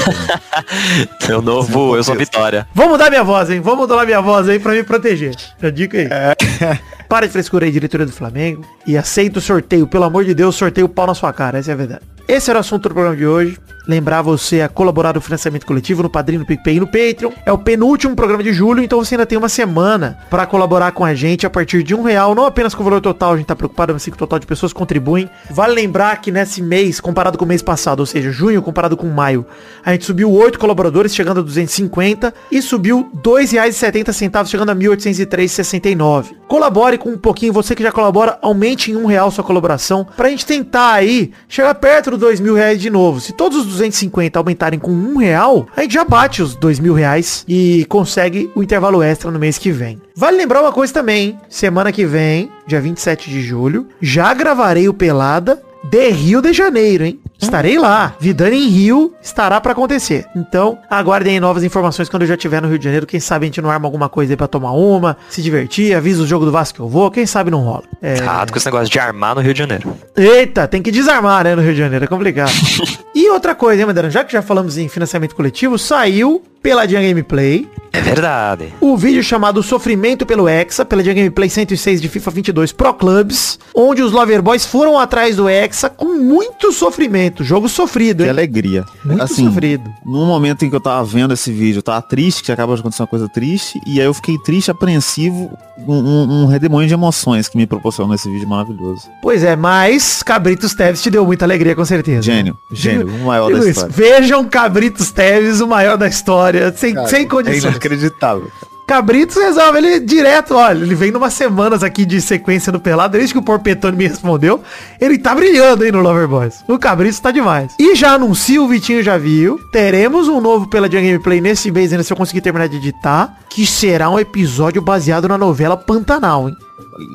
É 1.28 1.36
o 1.36 1.42
novo, 1.42 1.96
eu 1.96 2.04
sou 2.04 2.16
Vitória. 2.16 2.68
Vou 2.74 2.90
mudar 2.90 3.10
minha 3.10 3.24
voz, 3.24 3.50
hein? 3.50 3.60
Vou 3.60 3.76
mudar 3.76 4.06
minha 4.06 4.22
voz 4.22 4.48
aí 4.50 4.60
pra 4.60 4.74
me 4.74 4.84
proteger. 4.84 5.36
Já 5.62 5.70
dica 5.70 5.98
aí. 5.98 6.08
Para 7.10 7.26
de 7.26 7.34
frescura 7.34 7.66
aí, 7.66 7.72
diretoria 7.72 8.06
do 8.06 8.12
Flamengo. 8.12 8.64
E 8.86 8.96
aceita 8.96 9.40
o 9.40 9.42
sorteio. 9.42 9.88
Pelo 9.88 10.04
amor 10.04 10.24
de 10.24 10.36
Deus, 10.36 10.56
sorteio 10.56 10.86
o 10.86 10.90
pau 10.90 11.08
na 11.08 11.16
sua 11.16 11.34
cara. 11.34 11.58
Essa 11.58 11.72
é 11.72 11.74
a 11.74 11.78
verdade. 11.78 12.02
Esse 12.28 12.52
era 12.52 12.60
o 12.60 12.62
assunto 12.62 12.88
do 12.88 12.94
programa 12.94 13.18
de 13.18 13.26
hoje. 13.26 13.58
Lembrar 13.88 14.22
você 14.22 14.62
a 14.62 14.70
colaborar 14.70 15.16
no 15.16 15.22
financiamento 15.22 15.66
coletivo 15.66 16.04
no 16.04 16.12
Padrinho, 16.12 16.42
no 16.42 16.46
PicPay 16.46 16.76
e 16.76 16.80
no 16.80 16.86
Patreon. 16.86 17.32
É 17.44 17.52
o 17.52 17.58
penúltimo 17.58 18.16
programa 18.16 18.44
de 18.44 18.54
julho, 18.54 18.84
então 18.84 19.04
você 19.04 19.16
ainda 19.16 19.26
tem 19.26 19.36
uma 19.36 19.50
semana 19.50 20.20
para 20.30 20.46
colaborar 20.46 20.92
com 20.92 21.04
a 21.04 21.16
gente 21.16 21.48
a 21.48 21.50
partir 21.50 21.82
de 21.82 21.96
um 21.96 22.04
real. 22.04 22.36
Não 22.36 22.46
apenas 22.46 22.76
com 22.76 22.82
o 22.82 22.84
valor 22.84 23.02
total, 23.02 23.34
a 23.34 23.38
gente 23.38 23.48
tá 23.48 23.56
preocupado, 23.56 23.92
mas 23.94 24.04
sim 24.04 24.12
com 24.12 24.16
o 24.16 24.20
total 24.20 24.38
de 24.38 24.46
pessoas 24.46 24.72
que 24.72 24.78
contribuem. 24.78 25.28
Vale 25.50 25.74
lembrar 25.74 26.22
que 26.22 26.32
nesse 26.32 26.62
mês, 26.62 27.00
comparado 27.00 27.36
com 27.36 27.46
o 27.46 27.48
mês 27.48 27.64
passado, 27.64 28.02
ou 28.02 28.06
seja, 28.06 28.30
junho 28.30 28.62
comparado 28.62 28.96
com 28.96 29.08
maio, 29.08 29.44
a 29.84 29.92
gente 29.94 30.06
subiu 30.06 30.32
8 30.32 30.60
colaboradores, 30.60 31.16
chegando 31.16 31.40
a 31.40 31.44
250, 31.44 32.32
e 32.52 32.62
subiu 32.62 33.10
R$ 33.12 33.22
2,70, 33.24 34.46
chegando 34.46 34.70
a 34.70 34.76
1.803,69. 34.76 36.36
Colabore 36.48 36.99
com 37.00 37.10
um 37.10 37.18
pouquinho, 37.18 37.54
você 37.54 37.74
que 37.74 37.82
já 37.82 37.92
colabora, 37.92 38.38
aumente 38.42 38.92
em 38.92 38.96
um 38.96 39.06
real 39.06 39.32
sua 39.32 39.44
colaboração, 39.44 40.06
pra 40.16 40.30
gente 40.30 40.46
tentar 40.46 40.94
aí 40.94 41.32
chegar 41.48 41.74
perto 41.76 42.12
dos 42.12 42.20
dois 42.20 42.40
mil 42.40 42.54
reais 42.54 42.80
de 42.80 42.90
novo. 42.90 43.20
Se 43.20 43.34
todos 43.34 43.60
os 43.60 43.66
250 43.66 44.38
aumentarem 44.38 44.80
com 44.80 44.92
um 44.92 45.18
real, 45.18 45.68
a 45.76 45.82
gente 45.82 45.94
já 45.94 46.04
bate 46.04 46.42
os 46.42 46.56
dois 46.56 46.80
mil 46.80 46.94
reais 46.94 47.44
e 47.48 47.86
consegue 47.90 48.52
o 48.54 48.62
intervalo 48.62 49.02
extra 49.02 49.32
no 49.32 49.40
mês 49.40 49.58
que 49.58 49.72
vem. 49.72 50.00
Vale 50.16 50.38
lembrar 50.38 50.62
uma 50.62 50.72
coisa 50.72 50.94
também, 50.94 51.30
hein? 51.30 51.40
semana 51.50 51.92
que 51.92 52.06
vem, 52.06 52.52
dia 52.68 52.82
27 52.82 53.30
de 53.30 53.42
julho, 53.42 53.88
já 54.02 54.34
gravarei 54.34 54.88
o 54.88 54.94
Pelada 54.94 55.62
de 55.84 56.10
Rio 56.10 56.42
de 56.42 56.54
Janeiro, 56.54 57.06
hein? 57.06 57.20
Estarei 57.42 57.80
lá. 57.80 58.16
Vidani 58.20 58.58
em 58.58 58.68
Rio 58.68 59.14
estará 59.22 59.60
pra 59.62 59.72
acontecer. 59.72 60.26
Então, 60.36 60.78
aguardem 60.90 61.34
aí 61.34 61.40
novas 61.40 61.64
informações 61.64 62.10
quando 62.10 62.24
eu 62.24 62.28
já 62.28 62.36
estiver 62.36 62.62
no 62.62 62.68
Rio 62.68 62.78
de 62.78 62.84
Janeiro. 62.84 63.08
Quem 63.08 63.20
sabe 63.20 63.46
a 63.46 63.48
gente 63.48 63.62
não 63.62 63.70
arma 63.70 63.88
alguma 63.88 64.10
coisa 64.10 64.34
aí 64.34 64.38
pra 64.38 64.48
tomar 64.48 64.74
uma, 64.74 65.18
se 65.30 65.42
divertir, 65.42 65.96
avisa 65.96 66.22
o 66.22 66.28
jogo 66.28 66.46
do 66.46 66.52
Vasco 66.52 66.76
que 66.76 66.82
eu 66.82 66.90
vou. 66.90 67.10
Quem 67.10 67.26
sabe 67.26 67.50
não 67.50 67.62
rola. 67.62 67.84
É... 68.02 68.18
Errado 68.18 68.52
com 68.52 68.58
esse 68.58 68.66
negócio 68.66 68.90
de 68.90 69.00
armar 69.00 69.36
no 69.36 69.42
Rio 69.42 69.54
de 69.54 69.60
Janeiro. 69.60 69.96
Eita, 70.16 70.68
tem 70.68 70.82
que 70.82 70.92
desarmar, 70.92 71.44
né, 71.44 71.56
no 71.56 71.62
Rio 71.62 71.74
de 71.74 71.80
Janeiro, 71.80 72.06
é 72.06 72.08
complicado. 72.08 72.52
e 73.16 73.30
outra 73.30 73.56
coisa, 73.56 73.82
hein, 73.82 73.88
Madeira, 73.88 74.10
já 74.10 74.24
que 74.24 74.34
já 74.34 74.42
falamos 74.42 74.78
em 74.78 74.90
financiamento 74.90 75.36
coletivo, 75.36 75.78
saiu 75.78 76.44
Peladinha 76.62 77.02
Gameplay, 77.02 77.68
É 77.94 78.02
verdade. 78.02 78.74
o 78.82 78.96
vídeo 78.98 79.24
chamado 79.24 79.64
Sofrimento 79.64 80.26
pelo 80.26 80.48
Hexa, 80.48 80.84
Peladinha 80.86 81.16
Gameplay 81.16 81.50
106 81.50 82.02
de 82.02 82.10
FIFA 82.10 82.32
22 82.32 82.72
Pro 82.74 82.94
Clubs, 82.94 83.58
onde 83.74 84.02
os 84.02 84.12
Loverboys 84.12 84.66
foram 84.66 85.00
atrás 85.00 85.38
do 85.38 85.48
Hexa 85.48 85.90
com 85.90 86.16
muito 86.20 86.72
sofrimento, 86.74 87.44
jogo 87.44 87.70
sofrido, 87.70 88.18
Que 88.18 88.24
hein? 88.24 88.30
alegria. 88.30 88.86
Muito 89.06 89.24
assim, 89.24 89.46
sofrido. 89.46 89.90
No 90.06 90.26
momento 90.26 90.66
em 90.66 90.70
que 90.70 90.76
eu 90.76 90.82
tava 90.82 91.04
vendo 91.06 91.34
esse 91.34 91.52
vídeo, 91.52 91.80
eu 91.80 91.84
tava 91.84 92.02
triste, 92.02 92.44
que 92.44 92.52
acaba 92.52 92.74
de 92.76 92.82
acontecer 92.82 93.02
uma 93.02 93.08
coisa 93.08 93.30
triste, 93.30 93.80
e 93.88 94.00
aí 94.00 94.06
eu 94.06 94.14
fiquei 94.14 94.38
triste, 94.40 94.70
apreensivo, 94.70 95.50
um, 95.88 95.94
um, 95.96 96.44
um 96.44 96.46
redemoinho 96.46 96.88
de 96.90 96.94
emoções 96.94 97.48
que 97.48 97.56
me 97.58 97.66
proporcionou 97.66 98.14
esse 98.14 98.30
vídeo 98.30 98.48
maravilhoso. 98.48 99.10
Pois 99.22 99.44
é, 99.44 99.56
mas 99.56 100.22
Cabritos 100.22 100.74
Teves 100.74 101.02
te 101.02 101.10
deu 101.10 101.26
muita 101.26 101.46
alegria, 101.46 101.74
com 101.76 101.86
certeza. 101.86 102.22
Gênio, 102.22 102.58
gênio, 102.72 103.08
o 103.08 103.26
maior 103.26 103.48
Digo 103.48 103.60
da 103.60 103.70
isso, 103.70 103.86
história. 103.86 103.94
Vejam 104.20 104.44
Cabritos 104.46 105.10
Teves, 105.12 105.62
o 105.62 105.68
maior 105.68 105.98
da 105.98 106.08
história, 106.08 106.49
sem, 106.76 107.08
sem 107.08 107.22
É 107.22 107.26
condições. 107.26 107.64
inacreditável. 107.64 108.52
Cabritos 108.88 109.36
resolve 109.36 109.78
ele 109.78 110.00
direto, 110.00 110.56
olha, 110.56 110.80
ele 110.84 110.96
vem 110.96 111.12
numas 111.12 111.34
semanas 111.34 111.84
aqui 111.84 112.08
de 112.08 112.20
sequência 112.20 112.72
no 112.72 112.80
Pelado, 112.80 113.20
desde 113.20 113.34
que 113.36 113.40
o 113.40 113.44
Porpetone 113.44 113.96
me 113.96 114.08
respondeu, 114.08 114.64
ele 115.00 115.20
tá 115.20 115.36
brilhando 115.36 115.84
aí 115.84 115.92
no 115.92 116.02
Loverboys. 116.02 116.64
O 116.68 116.80
Cabritos 116.80 117.20
tá 117.20 117.30
demais. 117.30 117.72
E 117.78 117.94
já 117.94 118.14
anuncia, 118.14 118.60
o 118.60 118.68
Vitinho 118.68 119.04
já 119.04 119.16
viu, 119.16 119.60
teremos 119.72 120.28
um 120.28 120.42
novo 120.42 120.68
Peladinha 120.68 121.04
Gameplay 121.04 121.40
nesse 121.40 121.70
mês, 121.70 121.92
ainda 121.92 122.04
se 122.04 122.12
eu 122.12 122.18
conseguir 122.18 122.42
terminar 122.42 122.68
de 122.68 122.78
editar, 122.78 123.38
que 123.48 123.64
será 123.64 124.10
um 124.10 124.18
episódio 124.18 124.82
baseado 124.82 125.28
na 125.28 125.38
novela 125.38 125.78
Pantanal, 125.78 126.50
hein? 126.50 126.56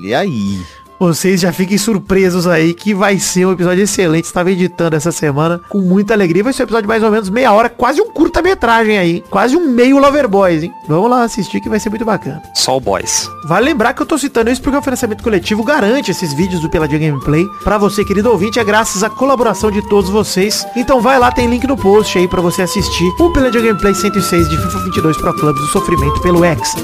E 0.04 0.14
aí? 0.14 0.60
Vocês 1.04 1.42
já 1.42 1.52
fiquem 1.52 1.76
surpresos 1.76 2.46
aí 2.46 2.72
que 2.72 2.94
vai 2.94 3.18
ser 3.18 3.46
um 3.46 3.52
episódio 3.52 3.84
excelente. 3.84 4.24
Estava 4.24 4.50
editando 4.50 4.96
essa 4.96 5.12
semana 5.12 5.60
com 5.68 5.78
muita 5.78 6.14
alegria. 6.14 6.42
Vai 6.42 6.54
ser 6.54 6.62
um 6.62 6.64
episódio 6.64 6.84
de 6.84 6.88
mais 6.88 7.02
ou 7.02 7.10
menos 7.10 7.28
meia 7.28 7.52
hora, 7.52 7.68
quase 7.68 8.00
um 8.00 8.10
curta-metragem 8.10 8.96
aí. 8.96 9.22
Quase 9.28 9.54
um 9.54 9.68
meio 9.68 9.98
Loverboys, 9.98 10.62
hein? 10.62 10.72
Vamos 10.88 11.10
lá 11.10 11.22
assistir 11.22 11.60
que 11.60 11.68
vai 11.68 11.78
ser 11.78 11.90
muito 11.90 12.06
bacana. 12.06 12.42
Só 12.54 12.78
o 12.78 12.80
boys. 12.80 13.28
Vale 13.46 13.66
lembrar 13.66 13.92
que 13.92 14.00
eu 14.00 14.06
tô 14.06 14.16
citando 14.16 14.50
isso 14.50 14.62
porque 14.62 14.78
o 14.78 14.82
financiamento 14.82 15.22
coletivo 15.22 15.62
garante 15.62 16.10
esses 16.10 16.32
vídeos 16.32 16.62
do 16.62 16.70
Peladinha 16.70 17.10
Gameplay 17.10 17.44
pra 17.62 17.76
você, 17.76 18.02
querido 18.02 18.30
ouvinte, 18.30 18.58
é 18.58 18.64
graças 18.64 19.02
à 19.02 19.10
colaboração 19.10 19.70
de 19.70 19.86
todos 19.90 20.08
vocês. 20.08 20.66
Então 20.74 21.02
vai 21.02 21.18
lá, 21.18 21.30
tem 21.30 21.46
link 21.46 21.66
no 21.66 21.76
post 21.76 22.16
aí 22.16 22.26
pra 22.26 22.40
você 22.40 22.62
assistir 22.62 23.12
o 23.20 23.30
Peladinha 23.30 23.64
Gameplay 23.64 23.94
106 23.94 24.48
de 24.48 24.56
FIFA 24.56 24.78
22 24.78 25.18
Pro 25.18 25.34
Clubs 25.34 25.60
do 25.60 25.68
Sofrimento 25.68 26.22
pelo 26.22 26.42
Hexa. 26.42 26.78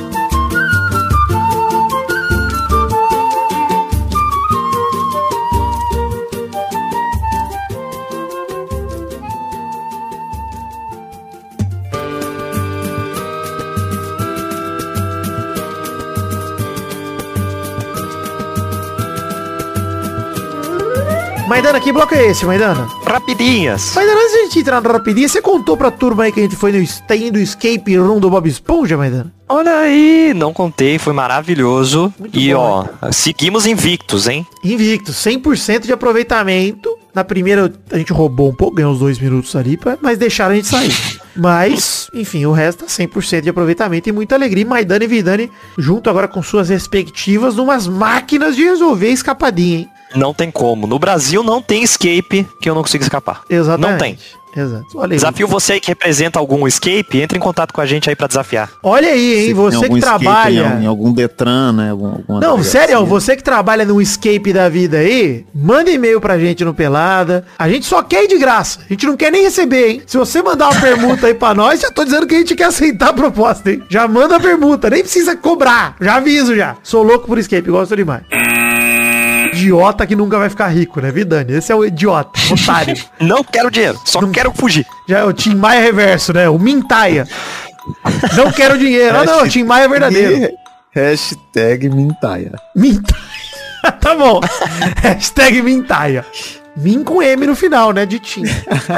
Maidana, 21.80 21.82
que 21.82 21.92
bloco 21.92 22.14
é 22.14 22.26
esse, 22.26 22.44
Maidana? 22.44 22.88
Rapidinhas. 23.06 23.94
Maidana, 23.94 24.20
antes 24.20 24.32
de 24.32 24.38
a 24.38 24.42
gente 24.44 24.58
entrar 24.60 24.80
na 24.80 24.90
rapidinha, 24.90 25.28
você 25.28 25.40
contou 25.40 25.76
pra 25.76 25.90
turma 25.90 26.24
aí 26.24 26.32
que 26.32 26.40
a 26.40 26.42
gente 26.42 26.56
foi 26.56 26.72
no 26.72 26.86
stay 26.86 27.30
do 27.30 27.38
escape 27.38 27.96
room 27.96 28.20
do 28.20 28.28
Bob 28.28 28.48
Esponja, 28.48 28.96
Maidana? 28.96 29.32
Olha 29.48 29.78
aí, 29.78 30.32
não 30.34 30.52
contei, 30.52 30.98
foi 30.98 31.12
maravilhoso. 31.12 32.12
Muito 32.18 32.38
e 32.38 32.52
bom, 32.52 32.86
ó, 33.00 33.12
seguimos 33.12 33.66
invictos, 33.66 34.28
hein? 34.28 34.46
Invicto, 34.62 35.12
100% 35.12 35.86
de 35.86 35.92
aproveitamento. 35.92 36.96
Na 37.14 37.24
primeira 37.24 37.72
a 37.90 37.98
gente 37.98 38.12
roubou 38.12 38.50
um 38.50 38.54
pouco, 38.54 38.76
ganhou 38.76 38.92
uns 38.92 38.98
dois 38.98 39.18
minutos 39.18 39.56
ali, 39.56 39.78
mas 40.00 40.18
deixaram 40.18 40.52
a 40.52 40.56
gente 40.56 40.68
sair. 40.68 40.92
Mas, 41.36 42.10
enfim, 42.12 42.44
o 42.44 42.52
resto 42.52 42.80
tá 42.80 42.86
100% 42.86 43.42
de 43.42 43.48
aproveitamento 43.48 44.08
e 44.08 44.12
muita 44.12 44.34
alegria. 44.34 44.66
Maidana 44.66 45.04
e 45.04 45.06
Vidani, 45.06 45.50
junto 45.78 46.10
agora 46.10 46.26
com 46.26 46.42
suas 46.42 46.68
respectivas, 46.68 47.54
numas 47.54 47.86
máquinas 47.86 48.56
de 48.56 48.64
resolver 48.64 49.08
escapadinha, 49.10 49.78
hein? 49.78 49.90
Não 50.14 50.34
tem 50.34 50.50
como. 50.50 50.86
No 50.86 50.98
Brasil 50.98 51.42
não 51.42 51.62
tem 51.62 51.82
escape 51.82 52.46
que 52.60 52.68
eu 52.68 52.74
não 52.74 52.82
consigo 52.82 53.02
escapar. 53.02 53.42
Exatamente. 53.48 53.90
Não 53.90 53.98
tem. 53.98 54.18
Exato. 54.56 54.86
Olha 54.96 55.12
aí. 55.12 55.16
Desafio 55.16 55.46
você 55.46 55.74
aí 55.74 55.80
que 55.80 55.88
representa 55.88 56.38
algum 56.38 56.66
escape, 56.66 57.20
entre 57.20 57.38
em 57.38 57.40
contato 57.40 57.72
com 57.72 57.80
a 57.80 57.86
gente 57.86 58.08
aí 58.08 58.16
pra 58.16 58.26
desafiar. 58.26 58.70
Olha 58.82 59.08
aí, 59.08 59.40
hein? 59.40 59.46
Se 59.46 59.52
Você 59.54 59.88
que 59.88 60.00
trabalha. 60.00 60.78
Em, 60.80 60.84
em 60.84 60.86
algum 60.86 61.12
Detran, 61.12 61.72
né? 61.72 61.90
Algum, 61.90 62.06
alguma 62.06 62.40
Não, 62.40 62.62
sério, 62.62 63.04
você 63.06 63.36
que 63.36 63.42
trabalha 63.42 63.84
no 63.84 64.00
escape 64.00 64.52
da 64.52 64.68
vida 64.68 64.98
aí, 64.98 65.44
manda 65.54 65.90
e-mail 65.90 66.20
pra 66.20 66.38
gente 66.38 66.64
no 66.64 66.74
Pelada. 66.74 67.44
A 67.58 67.68
gente 67.68 67.86
só 67.86 68.02
quer 68.02 68.24
ir 68.24 68.28
de 68.28 68.38
graça. 68.38 68.80
A 68.88 68.92
gente 68.92 69.06
não 69.06 69.16
quer 69.16 69.30
nem 69.30 69.42
receber, 69.42 69.90
hein? 69.90 70.02
Se 70.06 70.16
você 70.16 70.42
mandar 70.42 70.70
uma 70.70 70.80
permuta 70.80 71.26
aí 71.26 71.34
pra 71.34 71.54
nós, 71.54 71.80
já 71.80 71.90
tô 71.90 72.04
dizendo 72.04 72.26
que 72.26 72.34
a 72.34 72.38
gente 72.38 72.54
quer 72.54 72.64
aceitar 72.64 73.10
a 73.10 73.12
proposta, 73.12 73.70
hein? 73.70 73.82
Já 73.88 74.08
manda 74.08 74.36
a 74.36 74.40
permuta, 74.40 74.90
nem 74.90 75.02
precisa 75.02 75.36
cobrar. 75.36 75.94
Já 76.00 76.16
aviso 76.16 76.56
já. 76.56 76.76
Sou 76.82 77.02
louco 77.02 77.26
por 77.26 77.38
escape, 77.38 77.70
gosto 77.70 77.94
demais. 77.96 78.22
Idiota 79.62 80.06
que 80.06 80.16
nunca 80.16 80.38
vai 80.38 80.48
ficar 80.48 80.68
rico, 80.68 81.00
né, 81.00 81.10
Vidani? 81.10 81.54
Esse 81.54 81.72
é 81.72 81.74
o 81.74 81.84
idiota, 81.84 82.38
otário. 82.50 82.94
Não 83.20 83.42
quero 83.44 83.70
dinheiro, 83.70 84.00
só 84.04 84.20
quero 84.28 84.52
fugir. 84.52 84.86
Já 85.08 85.18
é 85.18 85.24
o 85.24 85.32
Tim 85.32 85.54
Maia 85.54 85.80
reverso, 85.80 86.32
né? 86.32 86.48
O 86.48 86.58
Mintaia. 86.58 87.26
Não 88.36 88.52
quero 88.52 88.78
dinheiro. 88.78 89.16
Ah, 89.16 89.24
não, 89.24 89.42
o 89.42 89.48
Tim 89.48 89.64
Maia 89.64 89.84
é 89.84 89.88
verdadeiro. 89.88 90.52
Hashtag 90.92 91.88
Mintaia. 91.88 92.52
Mintaia. 92.76 93.20
tá 94.00 94.14
bom. 94.14 94.40
Hashtag 95.02 95.62
Mintaia. 95.62 96.24
Min 96.80 97.04
com 97.04 97.22
M 97.22 97.46
no 97.46 97.54
final, 97.54 97.92
né? 97.92 98.06
De 98.06 98.18
Tim. 98.18 98.42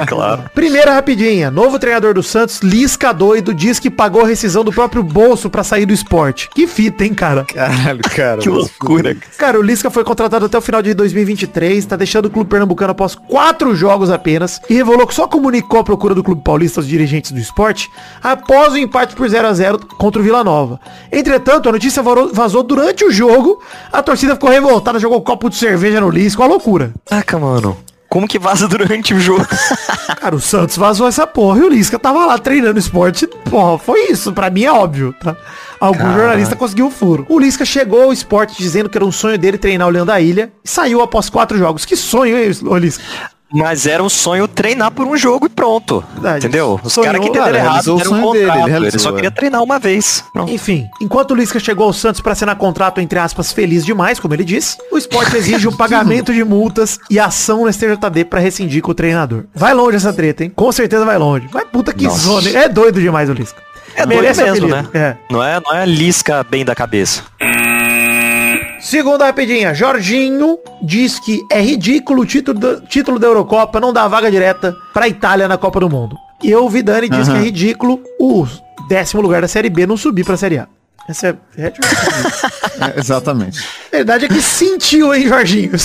Claro. 0.07 0.45
Primeira 0.55 0.92
rapidinha. 0.95 1.51
Novo 1.51 1.79
treinador 1.79 2.14
do 2.14 2.23
Santos, 2.23 2.61
Lisca 2.61 3.12
doido, 3.12 3.55
diz 3.55 3.79
que 3.79 3.90
pagou 3.90 4.25
rescisão 4.25 4.64
do 4.64 4.73
próprio 4.73 5.03
bolso 5.03 5.49
pra 5.51 5.62
sair 5.62 5.87
do 5.87 5.92
esporte. 5.92 6.49
Que 6.55 6.66
fita, 6.66 7.05
hein, 7.05 7.14
cara? 7.14 7.45
Caralho, 7.45 8.01
cara. 8.03 8.38
Que 8.38 8.49
loucura. 8.49 9.16
Cara, 9.38 9.59
o 9.59 9.62
Lisca 9.62 9.90
foi 9.90 10.05
contratado 10.05 10.47
até 10.47 10.57
o 10.59 10.61
final 10.61 10.83
de 10.83 10.95
2023, 10.95 11.85
tá 11.85 11.97
deixando 11.97 12.27
o 12.27 12.31
clube 12.31 12.49
pernambucano 12.51 12.92
após 12.92 13.14
quatro 13.14 13.75
jogos 13.75 14.11
apenas 14.11 14.61
e 14.68 14.75
revelou 14.75 15.07
que 15.07 15.14
só 15.14 15.27
comunicou 15.27 15.81
a 15.81 15.85
procura 15.85 16.14
do 16.14 16.23
clube 16.23 16.42
paulista 16.42 16.81
aos 16.81 16.88
dirigentes 16.88 17.33
do 17.33 17.38
esporte 17.38 17.90
após 18.23 18.73
o 18.73 18.79
empate 18.79 19.14
por 19.14 19.29
0 19.29 19.47
a 19.49 19.53
0 19.53 19.79
contra 19.99 20.21
o 20.21 20.25
Vila 20.25 20.45
Nova. 20.45 20.81
Entretanto, 21.11 21.68
a 21.68 21.73
notícia 21.73 22.03
vazou 22.33 22.62
durante 22.62 23.05
o 23.05 23.11
jogo, 23.11 23.61
a 23.92 24.03
torcida 24.03 24.35
ficou 24.35 24.51
revoltada, 24.51 24.99
jogou 24.99 25.18
um 25.18 25.23
copo 25.23 25.49
de 25.49 25.57
cerveja 25.57 26.01
no 26.01 26.11
Lisca, 26.11 26.42
uma 26.42 26.49
loucura. 26.49 26.92
Caraca, 27.07 27.38
mano. 27.38 27.72
Como 28.12 28.29
que 28.29 28.38
vaza 28.38 28.68
durante 28.68 29.14
o 29.14 29.18
jogo? 29.18 29.46
Cara, 30.20 30.37
o 30.37 30.40
Santos 30.40 30.77
vazou 30.77 31.09
essa 31.09 31.27
porra 31.27 31.61
e 31.61 31.62
o 31.62 31.68
Lisca 31.70 31.98
tava 31.98 32.27
lá 32.27 32.37
treinando 32.37 32.79
esporte. 32.79 33.27
Porra, 33.27 33.79
foi 33.79 34.11
isso. 34.11 34.35
Pra 34.35 34.51
mim 34.51 34.64
é 34.64 34.70
óbvio, 34.70 35.14
tá? 35.18 35.35
Algum 35.81 36.12
jornalista 36.12 36.55
conseguiu 36.55 36.88
o 36.88 36.90
furo. 36.90 37.25
O 37.27 37.38
Lisca 37.40 37.64
chegou 37.64 38.03
ao 38.03 38.12
esporte 38.12 38.59
dizendo 38.59 38.90
que 38.90 38.98
era 38.98 39.05
um 39.07 39.11
sonho 39.11 39.38
dele 39.38 39.57
treinar 39.57 39.88
o 39.88 39.90
Leão 39.90 40.05
da 40.05 40.20
Ilha 40.20 40.53
e 40.62 40.68
saiu 40.68 41.01
após 41.01 41.31
quatro 41.31 41.57
jogos. 41.57 41.87
Que 41.87 41.96
sonho, 41.96 42.37
hein, 42.37 42.53
Lisca? 42.79 43.03
Mas 43.53 43.87
era 43.87 44.03
um 44.03 44.09
sonho 44.09 44.49
treinar 44.49 44.91
por 44.91 45.07
um 45.07 45.17
jogo 45.17 45.47
e 45.47 45.49
pronto. 45.49 46.03
Verdade. 46.15 46.47
Entendeu? 46.47 46.81
Os 46.83 46.95
caras 46.95 47.21
que 47.21 47.31
cara, 47.31 47.51
entenderam 47.51 47.59
errado 47.59 47.73
realizou 47.73 47.95
o 47.95 47.99
deram 47.99 48.12
um 48.12 48.21
sonho 48.21 48.33
dele, 48.33 48.47
contrato. 48.47 48.71
ele 48.77 48.87
Ele, 48.87 48.99
só 48.99 49.11
é. 49.11 49.12
queria 49.15 49.31
treinar 49.31 49.62
uma 49.62 49.79
vez. 49.79 50.25
Pronto. 50.33 50.53
Enfim, 50.53 50.88
enquanto 51.01 51.31
o 51.33 51.35
Lisca 51.35 51.59
chegou 51.61 51.87
ao 51.87 51.93
Santos 51.93 52.21
pra 52.21 52.33
assinar 52.33 52.57
contrato, 52.57 53.01
entre 53.01 53.19
aspas, 53.19 53.53
feliz 53.53 53.85
demais, 53.85 54.19
como 54.19 54.35
ele 54.35 54.45
disse, 54.45 54.79
o 54.91 54.99
esporte 54.99 55.37
exige 55.37 55.69
um 55.69 55.77
pagamento 55.77 56.33
de 56.33 56.45
multas 56.45 56.99
e 57.11 57.19
ação 57.19 57.65
no 57.65 57.73
STJD 57.73 58.25
pra 58.25 58.41
rescindir 58.41 58.83
com 58.83 58.91
o 58.91 58.95
treinador. 58.95 59.45
Vai 59.55 59.75
longe 59.75 59.97
essa 59.97 60.12
treta, 60.12 60.45
hein? 60.45 60.53
Com 60.55 60.71
certeza 60.73 61.05
vai 61.05 61.19
longe. 61.19 61.47
Vai 61.53 61.65
puta 61.65 61.93
que 61.93 62.05
Nossa. 62.05 62.19
zona. 62.19 62.49
É 62.51 62.69
doido 62.69 63.01
demais 63.01 63.29
o 63.29 63.33
Lisca. 63.33 63.61
É 63.95 64.07
doido 64.07 64.23
Merece 64.23 64.43
mesmo, 64.43 64.69
né? 64.69 64.87
É. 64.95 65.17
Não 65.31 65.43
é, 65.43 65.61
não 65.61 65.75
é 65.75 65.85
lisca 65.85 66.43
bem 66.43 66.65
da 66.65 66.75
cabeça. 66.75 67.23
Segunda 68.92 69.24
rapidinha, 69.24 69.72
Jorginho 69.72 70.59
diz 70.83 71.18
que 71.18 71.40
é 71.50 71.62
ridículo 71.62 72.20
o 72.20 72.26
título, 72.26 72.59
da- 72.61 72.78
título 72.83 73.18
da 73.18 73.26
Eurocopa 73.26 73.81
não 73.81 73.90
dar 73.90 74.07
vaga 74.07 74.31
direta 74.31 74.76
pra 74.92 75.09
Itália 75.09 75.48
na 75.48 75.57
Copa 75.57 75.81
do 75.81 75.88
Mundo. 75.88 76.14
E 76.42 76.55
o 76.55 76.68
Vidani 76.68 77.09
diz 77.09 77.26
que 77.26 77.35
é 77.35 77.40
ridículo 77.40 78.02
o 78.20 78.46
décimo 78.90 79.22
lugar 79.22 79.40
da 79.40 79.48
Série 79.48 79.70
B 79.70 79.87
não 79.87 79.96
subir 79.96 80.26
pra 80.26 80.37
Série 80.37 80.59
A. 80.59 80.68
Essa 81.09 81.28
é, 81.28 81.37
é 81.57 81.72
É, 82.94 83.00
exatamente. 83.00 83.61
A 83.90 83.96
verdade 83.96 84.26
é 84.26 84.28
que 84.28 84.42
sentiu, 84.42 85.14
hein, 85.14 85.26
Jorginho? 85.26 85.72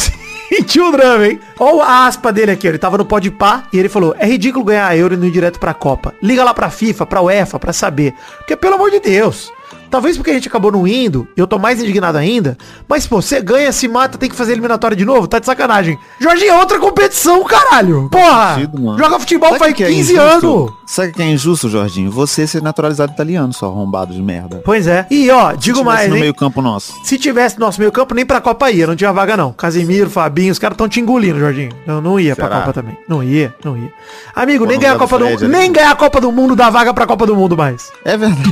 Sentiu 0.50 0.90
o 0.90 0.92
drama, 0.92 1.28
hein? 1.28 1.40
Olha 1.60 1.84
a 1.84 2.08
aspa 2.08 2.32
dele 2.34 2.52
aqui, 2.52 2.68
ele 2.68 2.78
tava 2.78 2.98
no 2.98 3.06
pode 3.06 3.32
pá 3.32 3.64
e 3.72 3.80
ele 3.80 3.88
falou, 3.88 4.16
é 4.20 4.26
ridículo 4.26 4.66
ganhar 4.66 4.88
a 4.88 4.98
Euro 4.98 5.14
e 5.14 5.18
não 5.18 5.26
ir 5.28 5.32
direto 5.32 5.60
pra 5.60 5.74
Copa. 5.74 6.14
Liga 6.22 6.44
lá 6.44 6.54
pra 6.54 6.70
FIFA, 6.70 7.06
pra 7.06 7.22
UEFA, 7.22 7.58
pra 7.58 7.72
saber. 7.72 8.14
Porque, 8.40 8.56
pelo 8.58 8.76
amor 8.76 8.92
de 8.92 9.00
Deus, 9.00 9.50
talvez 9.90 10.18
porque 10.18 10.32
a 10.32 10.34
gente 10.34 10.48
acabou 10.48 10.72
não 10.72 10.88
indo, 10.88 11.28
eu 11.36 11.48
tô 11.48 11.58
mais 11.60 11.82
indignado 11.82 12.18
ainda, 12.18 12.58
mas, 12.88 13.06
pô, 13.08 13.22
você 13.22 13.42
ganha, 13.42 13.72
se 13.72 13.88
mata, 13.88 14.18
tem 14.18 14.30
que 14.30 14.36
fazer 14.36 14.52
eliminatória 14.54 14.96
de 14.96 15.06
novo, 15.06 15.28
tá 15.28 15.40
de 15.40 15.46
sacanagem. 15.46 15.98
Jorginho, 16.20 16.52
é 16.52 16.58
outra 16.60 16.80
competição, 16.80 17.44
caralho. 17.44 18.10
Porra, 18.12 18.56
sentido, 18.56 18.98
joga 18.98 19.20
futebol 19.20 19.50
Sabe 19.50 19.60
faz 19.60 19.74
que 19.74 19.84
é 19.84 19.88
15 19.88 20.14
injusto? 20.14 20.48
anos. 20.58 20.74
Sabe 20.86 21.10
o 21.10 21.14
que 21.14 21.22
é 21.22 21.26
injusto, 21.26 21.70
Jorginho? 21.70 22.10
Você 22.12 22.48
ser 22.48 22.62
naturalizado 22.62 23.12
italiano, 23.12 23.52
seu 23.54 23.68
arrombado 23.68 24.14
de 24.14 24.22
merda. 24.22 24.62
Pois 24.64 24.88
é. 24.88 25.06
E, 25.12 25.30
ó, 25.30 25.52
Se 25.52 25.58
digo 25.58 25.84
mais, 25.84 26.08
no 26.10 26.16
hein? 26.16 26.22
meio 26.22 26.34
campo 26.34 26.62
nosso. 26.62 26.94
Se 27.04 27.18
tivesse 27.18 27.60
no 27.60 27.66
nosso 27.66 27.80
meio 27.80 27.92
campo, 27.92 28.16
nem 28.16 28.26
pra 28.26 28.40
Copa 28.40 28.72
ia, 28.72 28.88
não 28.88 28.96
tinha 28.96 29.12
vaga 29.12 29.36
não. 29.36 29.52
Casimiro, 29.52 30.10
Fabinho, 30.10 30.52
os 30.52 30.60
caras 30.60 30.76
estão 30.76 30.88
te 30.88 31.00
engolindo, 31.00 31.40
Jorginho. 31.40 31.72
Não, 31.86 32.00
não 32.02 32.20
ia 32.20 32.36
pra 32.36 32.46
Será? 32.48 32.60
Copa 32.62 32.74
também. 32.74 32.98
Não 33.08 33.22
ia, 33.24 33.54
não 33.64 33.78
ia. 33.78 33.92
Amigo, 34.36 34.64
Pô, 34.64 34.70
nem 34.70 34.80
ganhar 34.80 34.92
a 34.92 34.96
do 34.96 35.00
Copa 35.00 35.18
do 35.18 35.26
Fred 35.26 35.44
Mundo, 35.44 35.44
ali. 35.54 35.62
nem 35.62 35.72
ganhar 35.72 35.92
a 35.92 35.96
Copa 35.96 36.22
do 36.22 36.32
Mundo 36.32 36.56
dá 36.56 36.70
vaga 36.70 36.94
pra 36.94 37.06
Copa 37.06 37.26
do 37.26 37.36
Mundo 37.36 37.58
mais. 37.58 37.92
É 38.06 38.16
verdade. 38.18 38.50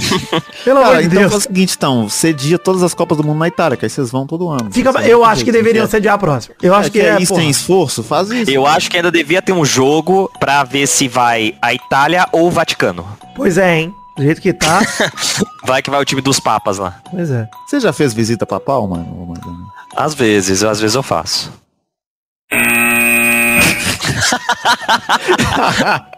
Pelo 0.64 0.80
amor 0.80 0.98
de 0.98 1.06
então 1.06 1.25
Deus. 1.30 1.34
faz 1.34 1.44
o 1.44 1.48
seguinte, 1.48 1.76
então, 1.78 2.10
cedia 2.10 2.58
todas 2.58 2.84
as 2.84 2.94
Copas 2.94 3.18
do 3.18 3.24
Mundo 3.24 3.40
na 3.40 3.48
Itália, 3.48 3.78
que 3.78 3.86
aí 3.86 3.90
vocês 3.90 4.10
vão 4.10 4.26
todo 4.26 4.50
ano. 4.50 4.72
Fica, 4.72 4.90
eu 5.08 5.24
acho 5.24 5.44
que 5.44 5.52
fazer, 5.52 5.64
deveriam 5.64 5.88
sediar 5.88 6.16
a 6.16 6.18
próxima. 6.18 6.56
Eu 6.62 6.74
acho 6.74 6.88
é, 6.88 6.92
que 6.92 7.00
quer 7.00 7.20
é, 7.20 7.22
isso 7.22 7.34
porra. 7.34 7.42
tem 7.42 7.50
esforço? 7.50 8.04
Faz 8.04 8.30
isso. 8.30 8.52
Eu 8.52 8.66
acho 8.66 8.90
que 8.90 8.98
ainda 8.98 9.12
devia 9.12 9.42
ter 9.42 9.54
um 9.54 9.66
jogo 9.66 10.32
pra 10.40 10.64
ver 10.64 10.88
se 10.88 11.08
vai 11.08 11.56
a 11.62 11.74
Itália 11.74 12.28
ou 12.32 12.48
o 12.48 12.52
Vaticano. 12.52 13.06
Pois 13.36 13.58
é, 13.58 13.80
hein? 13.80 13.94
Do 14.18 14.24
jeito 14.24 14.42
que 14.42 14.54
tá. 14.54 14.80
Vai 15.68 15.82
que 15.82 15.90
vai 15.90 16.00
o 16.00 16.06
time 16.06 16.22
dos 16.22 16.40
papas 16.40 16.78
lá. 16.78 17.02
pois 17.12 17.30
é. 17.30 17.50
Você 17.68 17.82
já 17.82 17.92
fez 17.92 18.14
visita 18.14 18.46
papal, 18.46 18.88
mano? 18.88 19.34
Às 19.94 20.14
vezes, 20.14 20.64
às 20.64 20.80
vezes 20.80 20.96
eu 20.96 21.04
faço. 21.04 21.52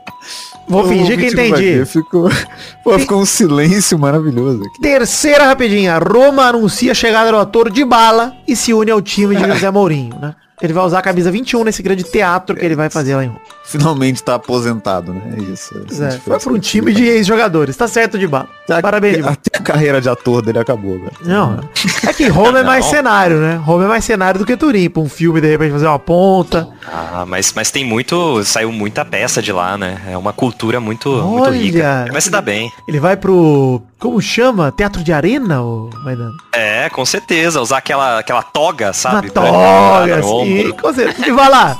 Vou 0.68 0.88
fingir 0.88 1.18
que 1.18 1.28
O 1.28 1.36
não 1.36 1.36
vai 1.36 1.48
entendi. 1.48 1.86
Ficou, 1.86 2.30
pô, 2.84 3.00
ficou 3.00 3.22
um 3.22 3.26
silêncio 3.26 3.98
maravilhoso 3.98 4.64
aqui. 4.64 4.82
Terceira 4.82 5.46
rapidinha. 5.46 5.98
Roma 5.98 6.44
anuncia 6.44 6.92
a 6.92 6.96
chegada 6.96 7.32
do 7.32 7.38
ator 7.38 7.72
de 7.72 7.86
bala 7.86 8.34
e 8.48 8.56
se 8.56 8.74
une 8.74 8.92
ao 8.92 9.02
time 9.02 9.36
de 9.36 9.44
José 9.48 9.72
Mourinho, 9.72 10.20
né? 10.20 10.36
Ele 10.62 10.74
vai 10.74 10.84
usar 10.84 11.00
a 11.00 11.02
camisa 11.04 11.30
21 11.32 11.63
nesse 11.63 11.84
grande 11.84 12.04
teatro 12.04 12.56
que 12.56 12.65
ele 12.65 12.76
vai 12.76 12.89
fazer 12.89 13.15
lá 13.15 13.24
em 13.24 13.28
Roma. 13.28 13.39
Finalmente 13.63 14.24
tá 14.24 14.36
aposentado, 14.36 15.13
né? 15.13 15.22
É 15.38 15.41
isso. 15.54 15.76
é 16.02 16.06
é, 16.08 16.12
foi 16.20 16.39
pra 16.39 16.54
um 16.54 16.58
time 16.58 16.91
de 16.93 17.04
ex-jogadores. 17.04 17.78
Tá 17.78 17.88
certo 17.88 18.17
de 18.17 18.26
a- 18.26 18.82
Parabéns, 18.82 19.17
de. 19.17 19.22
Até 19.28 19.58
a 19.58 19.62
carreira 19.62 20.02
de 20.02 20.10
ator 20.10 20.41
dele 20.41 20.58
acabou, 20.58 20.93
velho. 20.98 21.12
Não, 21.24 21.60
é 22.08 22.12
que 22.13 22.28
Roma 22.28 22.60
é 22.60 22.63
mais 22.63 22.86
Não. 22.86 22.91
cenário, 22.91 23.38
né? 23.38 23.56
Roma 23.56 23.86
é 23.86 23.88
mais 23.88 24.04
cenário 24.04 24.39
do 24.39 24.46
que 24.48 24.58
Turim. 24.58 24.89
Pra 24.89 25.02
um 25.02 25.08
filme, 25.10 25.39
de 25.39 25.48
repente, 25.48 25.74
fazer 25.74 25.86
uma 25.88 26.00
ponta. 26.00 26.67
Ah, 26.91 27.24
mas, 27.28 27.54
mas 27.54 27.70
tem 27.70 27.86
muito. 27.86 28.43
Saiu 28.43 28.72
muita 28.72 29.06
peça 29.06 29.41
de 29.43 29.52
lá, 29.52 29.78
né? 29.78 30.02
É 30.10 30.17
uma 30.17 30.34
cultura 30.34 30.80
muito, 30.80 31.10
muito 31.10 31.50
rica. 31.52 32.02
Olha, 32.04 32.12
vai 32.12 32.22
se 32.22 32.30
dar 32.32 32.41
bem. 32.41 32.72
Ele 32.88 33.00
vai 33.00 33.15
pro... 33.15 33.82
Como 34.00 34.22
chama? 34.22 34.72
Teatro 34.72 35.04
de 35.04 35.12
arena, 35.12 35.62
ou 35.62 35.90
Maidana? 36.04 36.34
É, 36.54 36.90
com 36.90 37.04
certeza. 37.06 37.60
Usar 37.62 37.78
aquela, 37.78 38.20
aquela 38.20 38.44
toga, 38.44 38.88
Uma 38.88 38.94
sabe? 38.94 39.32
Pra- 39.32 39.44
toga, 39.44 40.26
ombro. 40.26 40.76
Com 40.76 40.94
certeza. 40.94 41.28
E 41.28 41.32
vai 41.32 41.50
lá. 41.50 41.78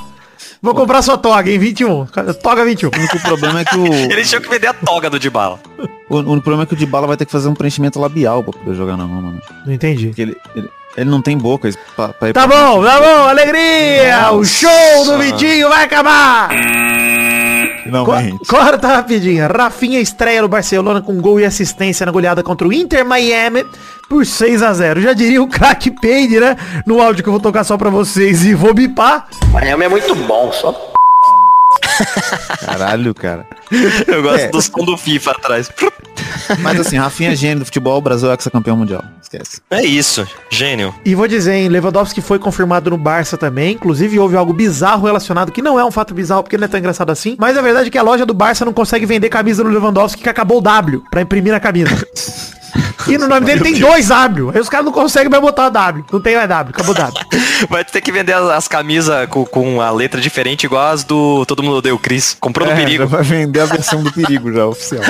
Vou 0.60 0.74
comprar 0.74 1.02
sua 1.02 1.16
toga 1.16 1.48
em 1.50 1.58
21. 1.58 2.06
Toga 2.42 2.64
21. 2.64 2.90
O 2.90 2.98
único 2.98 3.20
problema 3.20 3.60
é 3.60 3.64
que 3.64 3.76
o, 3.76 3.86
Eles 4.10 4.28
tinham 4.28 4.42
que 4.42 4.48
vender 4.48 4.66
a 4.66 4.74
toga 4.74 5.08
do 5.08 5.18
Dybala. 5.18 5.60
o, 6.10 6.16
o 6.16 6.18
único 6.18 6.42
problema 6.42 6.64
é 6.64 6.66
que 6.66 6.74
o 6.74 6.76
Dybala 6.76 7.06
vai 7.06 7.16
ter 7.16 7.24
que 7.24 7.30
fazer 7.32 7.48
um 7.48 7.54
preenchimento 7.54 8.00
labial 8.00 8.42
pra 8.42 8.52
poder 8.52 8.74
jogar 8.76 8.96
na 8.96 9.04
Roma, 9.04 9.30
né? 9.32 9.38
Não 9.64 9.72
entendi. 9.72 10.08
Porque 10.08 10.22
ele, 10.22 10.36
ele, 10.56 10.68
ele 10.96 11.10
não 11.10 11.22
tem 11.22 11.38
boca 11.38 11.70
pra, 11.94 12.08
pra 12.08 12.28
ir 12.30 12.32
Tá 12.32 12.48
pra- 12.48 12.56
bom, 12.56 12.82
tá 12.84 13.00
bom, 13.00 13.28
alegria! 13.28 14.32
O 14.32 14.44
show 14.44 15.04
do 15.04 15.18
Vitinho 15.18 15.68
vai 15.68 15.84
acabar! 15.84 16.48
Finalmente. 17.88 18.38
Co- 18.46 18.56
Corta 18.56 18.86
rapidinho. 18.88 19.48
Rafinha 19.48 19.98
estreia 19.98 20.42
no 20.42 20.48
Barcelona 20.48 21.00
com 21.00 21.16
gol 21.20 21.40
e 21.40 21.44
assistência 21.46 22.04
na 22.04 22.12
goleada 22.12 22.42
contra 22.42 22.68
o 22.68 22.72
Inter 22.72 23.04
Miami 23.04 23.64
por 24.08 24.26
6 24.26 24.62
a 24.62 24.72
0 24.74 25.00
Já 25.00 25.12
diria 25.14 25.42
o 25.42 25.48
craque 25.48 25.90
Payne, 25.90 26.38
né? 26.40 26.56
No 26.86 27.00
áudio 27.00 27.22
que 27.22 27.28
eu 27.28 27.32
vou 27.32 27.40
tocar 27.40 27.64
só 27.64 27.78
pra 27.78 27.88
vocês 27.90 28.44
e 28.44 28.54
vou 28.54 28.74
bipar. 28.74 29.26
Miami 29.52 29.84
é 29.84 29.88
muito 29.88 30.14
bom, 30.14 30.52
só 30.52 30.72
Caralho, 32.64 33.14
cara. 33.14 33.46
Eu 34.06 34.22
gosto 34.22 34.44
É. 34.44 34.48
do 34.48 34.60
som 34.62 34.84
do 34.84 34.96
FIFA 34.96 35.30
atrás. 35.32 35.70
Mas 36.60 36.80
assim, 36.80 36.96
Rafinha 36.96 37.32
é 37.32 37.36
gênio 37.36 37.60
do 37.60 37.64
futebol, 37.64 37.98
o 37.98 38.00
Brasil 38.00 38.30
é 38.30 38.34
ex-campeão 38.34 38.76
mundial. 38.76 39.04
Esquece. 39.22 39.60
É 39.70 39.82
isso, 39.84 40.26
gênio. 40.50 40.94
E 41.04 41.14
vou 41.14 41.28
dizer, 41.28 41.52
hein, 41.54 41.68
Lewandowski 41.68 42.20
foi 42.22 42.38
confirmado 42.38 42.90
no 42.90 42.96
Barça 42.96 43.36
também. 43.36 43.72
Inclusive 43.74 44.18
houve 44.18 44.36
algo 44.36 44.52
bizarro 44.52 45.06
relacionado, 45.06 45.52
que 45.52 45.60
não 45.62 45.78
é 45.78 45.84
um 45.84 45.90
fato 45.90 46.14
bizarro 46.14 46.42
porque 46.42 46.56
não 46.56 46.64
é 46.64 46.68
tão 46.68 46.80
engraçado 46.80 47.10
assim. 47.10 47.36
Mas 47.38 47.56
a 47.56 47.62
verdade 47.62 47.88
é 47.88 47.90
que 47.90 47.98
a 47.98 48.02
loja 48.02 48.24
do 48.24 48.32
Barça 48.34 48.64
não 48.64 48.72
consegue 48.72 49.04
vender 49.04 49.28
camisa 49.28 49.62
do 49.62 49.68
Lewandowski 49.70 50.22
que 50.22 50.28
acabou 50.28 50.58
o 50.58 50.62
W 50.62 51.02
pra 51.10 51.20
imprimir 51.20 51.52
na 51.52 51.60
camisa. 51.60 51.90
E 53.08 53.18
no 53.18 53.28
nome 53.28 53.46
dele 53.46 53.60
tem 53.60 53.78
dois 53.78 54.08
W. 54.08 54.50
Aí 54.54 54.60
os 54.60 54.68
caras 54.68 54.86
não 54.86 54.92
conseguem 54.92 55.28
mais 55.30 55.42
botar 55.42 55.68
W. 55.68 56.04
Não 56.12 56.20
tem 56.20 56.36
mais 56.36 56.48
W, 56.48 56.70
acabou 56.74 56.94
W. 56.94 57.26
Vai 57.68 57.84
ter 57.84 58.00
que 58.00 58.12
vender 58.12 58.32
as, 58.32 58.48
as 58.50 58.68
camisas 58.68 59.28
com, 59.28 59.44
com 59.44 59.80
a 59.80 59.90
letra 59.90 60.20
diferente, 60.20 60.64
igual 60.64 60.88
as 60.92 61.02
do 61.04 61.44
Todo 61.46 61.62
Mundo 61.62 61.76
Odeia 61.76 61.94
o 61.94 61.98
Chris. 61.98 62.36
Comprou 62.38 62.66
no 62.66 62.72
É, 62.72 62.76
já 62.76 62.82
perigo. 62.84 63.06
vai 63.06 63.22
vender 63.22 63.60
a 63.60 63.64
versão 63.66 64.02
do 64.02 64.12
perigo 64.12 64.52
já, 64.52 64.66
oficial. 64.66 65.02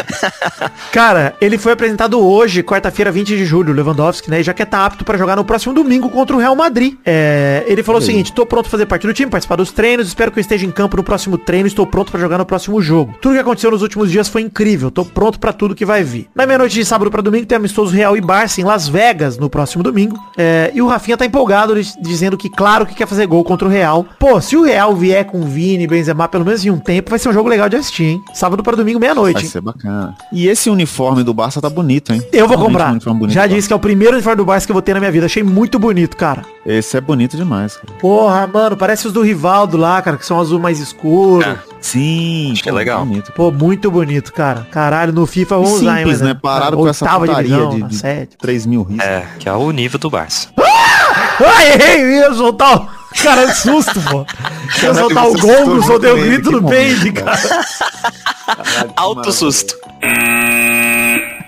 Cara, 0.93 1.35
ele 1.41 1.59
foi 1.59 1.73
apresentado 1.73 2.19
hoje, 2.21 2.63
quarta-feira, 2.63 3.11
20 3.11 3.29
de 3.29 3.45
julho, 3.45 3.73
Lewandowski, 3.73 4.31
né? 4.31 4.41
E 4.41 4.43
já 4.43 4.55
que 4.55 4.65
tá 4.65 4.85
apto 4.87 5.05
pra 5.05 5.19
jogar 5.19 5.37
no 5.37 5.45
próximo 5.45 5.75
domingo 5.75 6.09
contra 6.09 6.35
o 6.35 6.39
Real 6.39 6.55
Madrid. 6.57 6.95
É, 7.05 7.65
ele 7.67 7.83
falou 7.83 8.01
o 8.01 8.05
seguinte: 8.05 8.33
tô 8.33 8.47
pronto 8.47 8.65
pra 8.65 8.71
fazer 8.71 8.87
parte 8.87 9.07
do 9.07 9.13
time, 9.13 9.31
participar 9.31 9.57
dos 9.57 9.71
treinos, 9.73 10.09
espero 10.09 10.31
que 10.33 10.39
eu 10.39 10.41
esteja 10.41 10.65
em 10.67 10.71
campo 10.71 10.97
no 10.97 11.03
próximo 11.03 11.37
treino, 11.37 11.67
estou 11.67 11.87
pronto 11.87 12.11
pra 12.11 12.21
jogar 12.21 12.39
no 12.39 12.47
próximo 12.47 12.81
jogo. 12.81 13.15
Tudo 13.21 13.35
que 13.35 13.41
aconteceu 13.41 13.71
nos 13.71 13.83
últimos 13.83 14.11
dias 14.11 14.29
foi 14.29 14.43
incrível, 14.43 14.91
tô 14.91 15.05
pronto 15.05 15.39
pra 15.39 15.53
tudo 15.53 15.75
que 15.75 15.85
vai 15.85 16.03
vir. 16.03 16.29
Na 16.35 16.47
meia-noite 16.47 16.75
de 16.75 16.85
sábado 16.85 17.11
pra 17.11 17.21
domingo 17.23 17.47
tem 17.47 17.57
amistoso 17.57 17.88
Real 17.91 18.17
e 18.17 18.21
Barça 18.21 18.61
em 18.61 18.65
Las 18.65 18.89
Vegas 18.89 19.39
no 19.39 19.49
próximo 19.51 19.83
domingo. 19.83 20.17
É, 20.37 20.71
e 20.75 20.81
o 20.83 20.87
Rafinha 20.87 21.17
tá 21.17 21.25
empolgado, 21.27 21.75
diz- 21.75 21.97
dizendo 22.01 22.37
que 22.37 22.49
claro 22.49 22.87
que 22.87 22.95
quer 22.95 23.07
fazer 23.07 23.27
gol 23.27 23.43
contra 23.45 23.67
o 23.67 23.71
Real. 23.71 24.05
Pô, 24.19 24.41
se 24.41 24.57
o 24.57 24.63
Real 24.63 24.95
vier 24.95 25.25
com 25.25 25.43
Vini 25.43 25.85
e 25.85 25.87
Benzema 25.87 26.29
pelo 26.29 26.45
menos 26.45 26.65
em 26.65 26.71
um 26.71 26.79
tempo, 26.79 27.11
vai 27.11 27.19
ser 27.19 27.29
um 27.29 27.33
jogo 27.33 27.49
legal 27.49 27.69
de 27.69 27.77
assistir, 27.77 28.05
hein? 28.05 28.23
Sábado 28.35 28.63
pra 28.63 28.77
domingo, 28.77 28.99
meia-noite. 29.01 29.35
Vai 29.35 29.43
hein? 29.45 29.49
ser 29.49 29.61
bacana. 29.61 30.15
E 30.33 30.47
esse 30.49 30.69
uniforme 30.71 31.23
do 31.23 31.33
Barça 31.35 31.61
tá 31.61 31.69
bonito, 31.71 32.13
hein? 32.13 32.23
Eu 32.33 32.47
vou 32.49 32.59
comprar. 32.59 32.95
um 32.95 33.29
Já 33.29 33.47
disse 33.47 33.67
que 33.69 33.73
é 33.73 33.77
o 33.77 33.81
primeiro 33.81 34.15
uniforme 34.15 34.37
do 34.37 34.45
Barça 34.45 34.67
que 34.67 34.73
eu 34.73 34.75
vou 34.75 34.83
ter 34.83 34.95
na 34.95 35.01
minha 35.01 35.13
vida. 35.13 35.27
Achei 35.27 35.43
muito 35.43 35.79
bonito, 35.79 36.17
cara. 36.17 36.43
Esse 36.67 36.97
é 36.97 37.01
bonito 37.01 37.37
demais, 37.37 37.77
cara. 37.77 37.89
Porra, 38.01 38.47
mano, 38.47 38.77
parece 38.77 39.07
os 39.07 39.13
do 39.13 39.23
Rivaldo 39.23 39.77
lá, 39.77 40.01
cara, 40.03 40.17
que 40.17 40.27
são 40.27 40.39
azul 40.39 40.59
mais 40.59 40.79
escuro. 40.81 41.45
É. 41.47 41.57
Sim, 41.81 42.51
Acho 42.53 42.63
que 42.63 42.69
é 42.69 42.73
legal. 42.73 43.05
Bonito. 43.05 43.33
Pô, 43.33 43.51
muito 43.51 43.91
bonito, 43.91 44.33
cara. 44.33 44.67
Caralho, 44.71 45.13
no 45.13 45.27
FIFA 45.27 45.55
eu 45.55 45.63
E 45.63 45.65
vou 45.65 45.75
usar, 45.75 45.93
hein, 45.93 45.99
simples, 45.99 46.21
mas, 46.21 46.29
né? 46.29 46.39
Pararam 46.41 46.79
com 46.79 46.89
essa 46.89 47.05
oitava 47.05 47.27
putaria 47.27 47.49
divisão, 47.49 47.71
de, 47.71 47.81
na 47.81 47.89
de 47.89 47.97
sétima. 47.97 48.37
3 48.41 48.67
mil 48.67 48.83
riscos. 48.83 49.07
É, 49.07 49.27
que 49.39 49.49
é 49.49 49.53
o 49.53 49.71
nível 49.71 49.99
do 49.99 50.11
Barça. 50.11 50.49
Ai, 51.41 51.73
errei, 51.73 52.19
ia 52.19 52.35
soltar 52.35 52.81
o 52.81 53.23
cara 53.23 53.47
de 53.47 53.57
susto, 53.57 54.01
pô. 54.03 54.27
Ia 54.83 54.95
soltar 54.95 55.27
o 55.27 55.33
gongo, 55.39 55.83
soltei 55.83 56.11
o 56.11 56.21
grito 56.21 56.51
no 56.51 56.61
momento, 56.61 57.13
cara. 57.15 57.65
Alto 58.97 59.33
susto. 59.33 59.75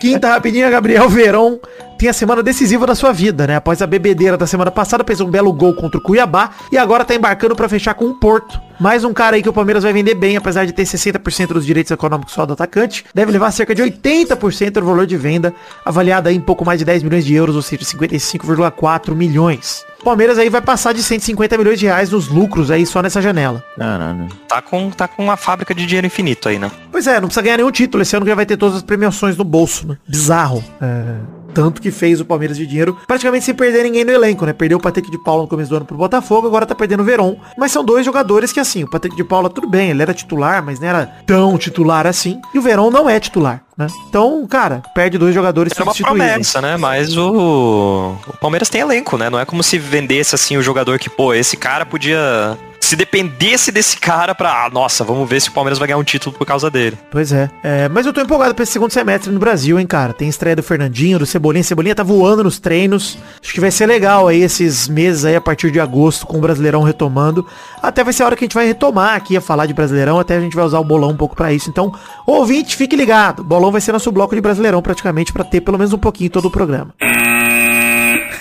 Quinta 0.01 0.29
rapidinha, 0.29 0.71
Gabriel 0.71 1.09
Verón 1.09 1.59
tem 2.01 2.09
a 2.09 2.15
semana 2.15 2.43
decisiva 2.43 2.87
da 2.87 2.95
sua 2.95 3.13
vida, 3.13 3.47
né? 3.47 3.57
Após 3.57 3.83
a 3.83 3.87
bebedeira 3.87 4.35
da 4.35 4.47
semana 4.47 4.71
passada, 4.71 5.05
fez 5.07 5.21
um 5.21 5.31
belo 5.31 5.53
gol 5.53 5.75
contra 5.75 5.99
o 5.99 6.03
Cuiabá 6.03 6.49
e 6.73 6.79
agora 6.79 7.05
tá 7.05 7.15
embarcando 7.15 7.55
pra 7.55 7.69
fechar 7.69 7.93
com 7.93 8.07
o 8.07 8.15
Porto. 8.15 8.59
Mais 8.81 9.05
um 9.05 9.13
cara 9.13 9.37
aí 9.37 9.43
que 9.43 9.49
o 9.51 9.53
Palmeiras 9.53 9.83
vai 9.83 9.93
vender 9.93 10.15
bem, 10.15 10.35
apesar 10.35 10.65
de 10.65 10.73
ter 10.73 10.85
60% 10.85 11.49
dos 11.49 11.67
direitos 11.67 11.93
econômicos 11.93 12.33
só 12.33 12.47
do 12.47 12.55
atacante. 12.55 13.05
Deve 13.15 13.31
levar 13.31 13.51
cerca 13.51 13.75
de 13.75 13.83
80% 13.83 14.71
do 14.71 14.87
valor 14.87 15.07
de 15.07 15.19
venda, 15.19 15.53
avaliado 15.85 16.31
aí 16.31 16.37
em 16.37 16.41
pouco 16.41 16.65
mais 16.65 16.79
de 16.79 16.87
10 16.87 17.03
milhões 17.03 17.23
de 17.23 17.35
euros, 17.35 17.55
ou 17.55 17.61
seja, 17.61 17.85
55,4 17.85 19.15
milhões. 19.15 19.85
O 20.01 20.05
Palmeiras 20.05 20.39
aí 20.39 20.49
vai 20.49 20.63
passar 20.63 20.95
de 20.95 21.03
150 21.03 21.59
milhões 21.59 21.79
de 21.79 21.85
reais 21.85 22.11
nos 22.11 22.29
lucros 22.29 22.71
aí 22.71 22.87
só 22.87 23.03
nessa 23.03 23.21
janela. 23.21 23.63
Caralho. 23.77 24.27
Tá 24.49 24.63
com, 24.63 24.89
tá 24.89 25.07
com 25.07 25.23
uma 25.23 25.37
fábrica 25.37 25.75
de 25.75 25.85
dinheiro 25.85 26.07
infinito 26.07 26.49
aí, 26.49 26.59
né? 26.59 26.71
Pois 26.91 27.07
é, 27.07 27.21
não 27.21 27.29
precisa 27.29 27.43
ganhar 27.43 27.59
nenhum 27.59 27.71
título. 27.71 28.01
Esse 28.01 28.17
ano 28.17 28.25
já 28.25 28.35
vai 28.35 28.47
ter 28.47 28.57
todas 28.57 28.77
as 28.77 28.83
premiações 28.83 29.37
no 29.37 29.45
bolso, 29.45 29.87
né? 29.87 29.99
Bizarro. 30.09 30.65
É, 30.81 31.17
Tanto 31.53 31.81
que 31.81 31.91
fez 31.91 32.21
o 32.21 32.25
Palmeiras 32.25 32.57
de 32.57 32.67
dinheiro, 32.67 32.97
praticamente 33.07 33.45
sem 33.45 33.55
perder 33.55 33.83
ninguém 33.85 34.05
no 34.05 34.13
elenco, 34.13 34.47
né? 34.47 34.53
Perdeu 34.53 34.79
o 34.79 34.81
Patrick 34.81 35.11
de 35.11 35.19
Paula 35.19 35.43
no 35.43 35.49
começo 35.49 35.71
do 35.71 35.77
ano 35.77 35.85
pro 35.85 35.97
Botafogo, 35.97 36.47
agora 36.47 36.67
tá 36.67 36.75
perdendo 36.75 37.01
o 37.01 37.05
Veron. 37.05 37.37
Mas 37.57 37.73
são 37.73 37.85
dois 37.85 38.05
jogadores 38.05 38.53
que, 38.53 38.61
assim, 38.61 38.85
o 38.85 38.91
Patrick 38.91 39.17
de 39.17 39.25
Paula, 39.25 39.51
tudo 39.51 39.69
bem, 39.69 39.91
ele 39.91 40.03
era 40.03 40.15
titular, 40.15 40.65
mas 40.65 40.81
não 40.81 40.89
era 40.89 41.07
tão 41.27 41.59
titular 41.59 42.07
assim. 42.07 42.41
E 42.55 42.59
o 42.59 42.63
Veron 42.63 42.91
não 42.91 43.09
é 43.09 43.19
titular, 43.19 43.63
né? 43.77 43.87
Então, 44.09 44.47
cara, 44.47 44.83
perde 44.95 45.19
dois 45.19 45.35
jogadores 45.35 45.73
Era 45.75 45.85
uma 45.85 45.95
promessa, 45.95 46.61
né? 46.61 46.77
Mas 46.77 47.17
o... 47.17 48.17
o 48.27 48.37
Palmeiras 48.39 48.69
tem 48.69 48.81
elenco, 48.81 49.17
né? 49.17 49.31
Não 49.31 49.39
é 49.39 49.45
como 49.45 49.63
se 49.63 49.79
vendesse 49.79 50.35
assim 50.35 50.57
o 50.57 50.63
jogador 50.63 50.99
que, 50.99 51.11
pô, 51.11 51.35
esse 51.35 51.57
cara 51.57 51.85
podia. 51.85 52.59
Se 52.81 52.97
dependesse 52.97 53.71
desse 53.71 53.97
cara 53.97 54.35
pra. 54.35 54.65
Ah, 54.65 54.71
nossa, 54.71 55.05
vamos 55.05 55.29
ver 55.29 55.41
se 55.41 55.49
o 55.49 55.53
Palmeiras 55.53 55.79
vai 55.79 55.87
ganhar 55.87 55.99
um 55.99 56.03
título 56.03 56.35
por 56.37 56.45
causa 56.45 56.69
dele. 56.69 56.99
Pois 57.11 57.31
é. 57.31 57.49
É, 57.63 57.89
Mas 57.89 58.05
eu 58.05 58.13
tô 58.13 58.21
empolgado 58.21 58.53
pra 58.55 58.65
esse 58.65 58.73
segundo 58.73 58.91
semestre 58.91 59.31
no 59.31 59.39
Brasil, 59.39 59.79
hein, 59.79 59.87
cara. 59.87 60.13
Tem 60.13 60.29
estreia 60.29 60.57
do 60.57 60.63
Fernandinho, 60.63 61.19
do 61.19 61.27
Cebolinha. 61.27 61.63
Cebolinha 61.63 61.95
tá 61.95 62.03
voando 62.03 62.43
nos 62.43 62.59
treinos. 62.59 63.17
Acho 63.41 63.53
que 63.53 63.61
vai 63.61 63.71
ser 63.71 63.87
legal 63.87 64.27
aí 64.27 64.43
esses 64.43 64.89
meses 64.89 65.25
aí 65.25 65.37
a 65.37 65.41
partir 65.41 65.71
de 65.71 65.79
agosto 65.79 66.27
com 66.27 66.39
o 66.39 66.41
Brasileirão 66.41 66.83
retomando. 66.83 67.47
Até 67.81 68.03
vai 68.03 68.13
ser 68.13 68.25
a 68.25 68.27
hora 68.27 68.35
que 68.35 68.45
a 68.45 68.47
gente 68.47 68.55
vai 68.55 68.67
retomar 68.67 69.15
aqui 69.15 69.37
a 69.37 69.41
falar 69.41 69.67
de 69.67 69.75
Brasileirão. 69.75 70.19
Até 70.19 70.37
a 70.37 70.41
gente 70.41 70.57
vai 70.57 70.65
usar 70.65 70.81
o 70.81 70.85
bolão 70.85 71.11
um 71.11 71.17
pouco 71.17 71.37
pra 71.37 71.53
isso. 71.53 71.71
Então, 71.71 71.95
ouvinte, 72.27 72.75
fique 72.75 72.97
ligado. 72.97 73.45
Bolão 73.45 73.71
vai 73.71 73.81
ser 73.81 73.93
nosso 73.93 74.11
bloco 74.11 74.35
de 74.35 74.41
Brasileirão 74.41 74.83
praticamente 74.83 75.33
pra 75.33 75.45
ter 75.45 75.61
pelo 75.61 75.79
menos 75.79 75.93
um 75.93 75.99
pouquinho 75.99 76.31
todo 76.31 76.47
o 76.47 76.51
programa. 76.51 76.93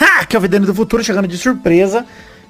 Ha! 0.01 0.25
Que 0.25 0.35
é 0.35 0.39
o 0.39 0.41
Vidano 0.41 0.65
do 0.65 0.73
Futuro 0.73 1.03
chegando 1.03 1.27
de 1.27 1.37
surpresa. 1.37 2.05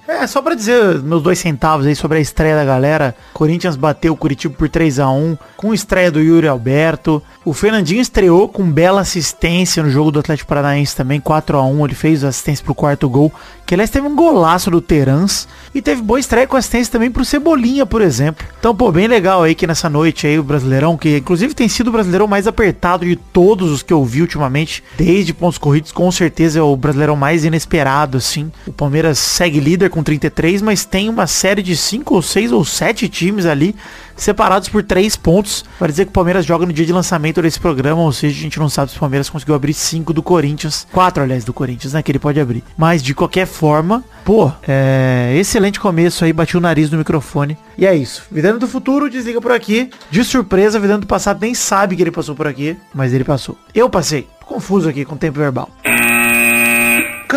É, 0.10 0.26
só 0.26 0.42
pra 0.42 0.56
dizer 0.56 1.04
meus 1.04 1.22
dois 1.22 1.38
centavos 1.38 1.86
aí 1.86 1.96
sobre 1.96 2.18
a 2.18 2.22
estreia 2.22 2.56
da 2.56 2.66
galera. 2.66 3.16
Corinthians 3.32 3.76
bateu 3.76 4.12
o 4.12 4.18
Curitiba 4.18 4.56
por 4.58 4.68
3 4.68 4.98
a 4.98 5.08
1 5.08 5.38
com 5.56 5.72
estreia 5.72 6.10
do 6.10 6.20
Yuri 6.20 6.48
Alberto. 6.48 7.22
O 7.46 7.54
Fernandinho 7.54 8.02
estreou 8.02 8.50
com 8.50 8.64
bela 8.72 9.02
assistência 9.02 9.84
no 9.84 9.90
jogo 9.92 10.10
do 10.10 10.20
Atlético 10.20 10.50
Paranaense 10.50 10.96
também, 10.96 11.20
4 11.20 11.58
a 11.60 11.64
1 11.64 11.86
Ele 11.86 11.94
fez 11.94 12.24
assistência 12.24 12.66
pro 12.66 12.74
quarto 12.74 13.08
gol. 13.08 13.32
Que 13.68 13.76
aliás 13.76 13.92
teve 13.92 14.08
um 14.08 14.16
golaço 14.16 14.72
do 14.72 14.82
Terans. 14.82 15.48
E 15.76 15.82
teve 15.82 16.02
boa 16.02 16.20
estreia 16.20 16.48
com 16.48 16.58
assistência 16.58 16.92
também 16.92 17.12
pro 17.12 17.24
Cebolinha, 17.24 17.86
por 17.86 18.02
exemplo. 18.02 18.48
Então, 18.60 18.76
pô, 18.76 18.92
bem 18.92 19.08
legal 19.08 19.44
aí 19.44 19.54
que 19.54 19.68
nessa 19.68 19.88
noite 19.88 20.26
aí 20.26 20.40
o 20.40 20.44
Brasileirão, 20.44 20.98
que 20.98 21.18
inclusive 21.18 21.54
tem 21.54 21.70
sido 21.70 21.90
o 21.90 21.92
Brasileirão 21.92 22.26
mais 22.26 22.48
apertado 22.48 23.06
de 23.06 23.16
todos 23.16 23.72
os 23.72 23.84
que 23.84 23.94
eu 23.94 24.04
vi 24.04 24.22
ultimamente, 24.22 24.84
desde 24.98 25.36
pontos 25.36 25.60
corridos, 25.60 25.92
com 25.92 26.12
certeza 26.12 26.58
é 26.58 26.62
o 26.64 26.76
Brasileirão 26.76 27.16
mais 27.16 27.46
inesperado, 27.46 28.18
assim. 28.18 28.52
O 28.66 28.74
Palmeiras 28.74 29.20
segue 29.20 29.60
líder 29.60 29.92
com 29.92 29.99
33, 30.04 30.62
mas 30.62 30.86
tem 30.86 31.10
uma 31.10 31.28
série 31.28 31.62
de 31.62 31.76
5 31.76 32.14
ou 32.14 32.22
6 32.22 32.52
ou 32.52 32.66
7 32.66 33.10
times 33.10 33.46
ali 33.46 33.76
separados 34.16 34.70
por 34.70 34.84
3 34.84 35.16
pontos. 35.16 35.64
Para 35.78 35.88
dizer 35.88 36.06
que 36.06 36.10
o 36.10 36.14
Palmeiras 36.14 36.46
joga 36.46 36.66
no 36.66 36.74
dia 36.74 36.86
de 36.86 36.94
lançamento 36.94 37.42
desse 37.42 37.60
programa, 37.60 38.02
ou 38.02 38.12
seja, 38.12 38.38
a 38.38 38.42
gente 38.42 38.60
não 38.60 38.70
sabe 38.70 38.92
se 38.92 38.98
o 38.98 39.00
Palmeiras 39.00 39.30
conseguiu 39.30 39.56
abrir 39.56 39.74
5 39.74 40.14
do 40.14 40.22
Corinthians. 40.22 40.86
4, 40.92 41.24
aliás, 41.24 41.44
do 41.44 41.54
Corinthians, 41.54 41.94
né? 41.94 42.04
Que 42.04 42.12
ele 42.12 42.20
pode 42.20 42.40
abrir. 42.40 42.64
Mas 42.78 43.02
de 43.02 43.14
qualquer 43.14 43.48
forma, 43.48 44.04
pô, 44.26 44.52
é 44.68 45.36
excelente 45.38 45.80
começo 45.80 46.24
aí, 46.26 46.34
bati 46.34 46.58
o 46.58 46.62
nariz 46.62 46.90
no 46.90 46.98
microfone. 46.98 47.58
E 47.78 47.86
é 47.86 47.96
isso. 47.96 48.24
Vidano 48.32 48.60
do 48.60 48.68
futuro 48.68 49.10
desliga 49.10 49.42
por 49.42 49.52
aqui. 49.52 49.90
De 50.12 50.24
surpresa, 50.24 50.80
Vidano 50.80 51.02
do 51.02 51.08
passado 51.08 51.40
nem 51.42 51.54
sabe 51.54 51.96
que 51.96 52.04
ele 52.04 52.12
passou 52.12 52.36
por 52.36 52.48
aqui, 52.48 52.76
mas 52.94 53.14
ele 53.14 53.24
passou. 53.24 53.58
Eu 53.74 53.90
passei. 53.90 54.28
Confuso 54.46 54.90
aqui 54.90 55.06
com 55.06 55.14
o 55.16 55.18
tempo 55.18 55.38
verbal 55.38 55.70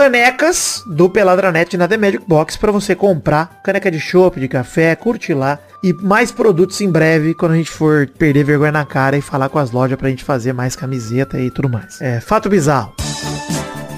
canecas 0.02 0.82
do 0.84 1.08
Peladranet 1.08 1.76
na 1.76 1.86
The 1.86 1.96
Magic 1.96 2.24
Box 2.26 2.56
para 2.56 2.72
você 2.72 2.92
comprar. 2.92 3.60
Caneca 3.62 3.88
de 3.88 4.00
chopp, 4.00 4.40
de 4.40 4.48
café, 4.48 4.96
curte 4.96 5.32
lá. 5.32 5.60
E 5.80 5.92
mais 5.92 6.32
produtos 6.32 6.80
em 6.80 6.90
breve, 6.90 7.34
quando 7.34 7.52
a 7.52 7.56
gente 7.56 7.70
for 7.70 8.08
perder 8.18 8.42
vergonha 8.42 8.72
na 8.72 8.84
cara 8.84 9.16
e 9.16 9.22
falar 9.22 9.48
com 9.48 9.60
as 9.60 9.70
lojas 9.70 9.96
pra 9.96 10.08
gente 10.08 10.24
fazer 10.24 10.52
mais 10.52 10.74
camiseta 10.74 11.38
e 11.38 11.52
tudo 11.52 11.68
mais. 11.68 12.00
É, 12.00 12.18
fato 12.18 12.48
bizarro. 12.48 12.92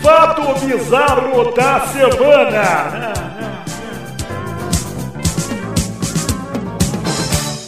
Fato 0.02 0.66
bizarro 0.66 1.54
da 1.54 1.86
semana. 1.86 3.14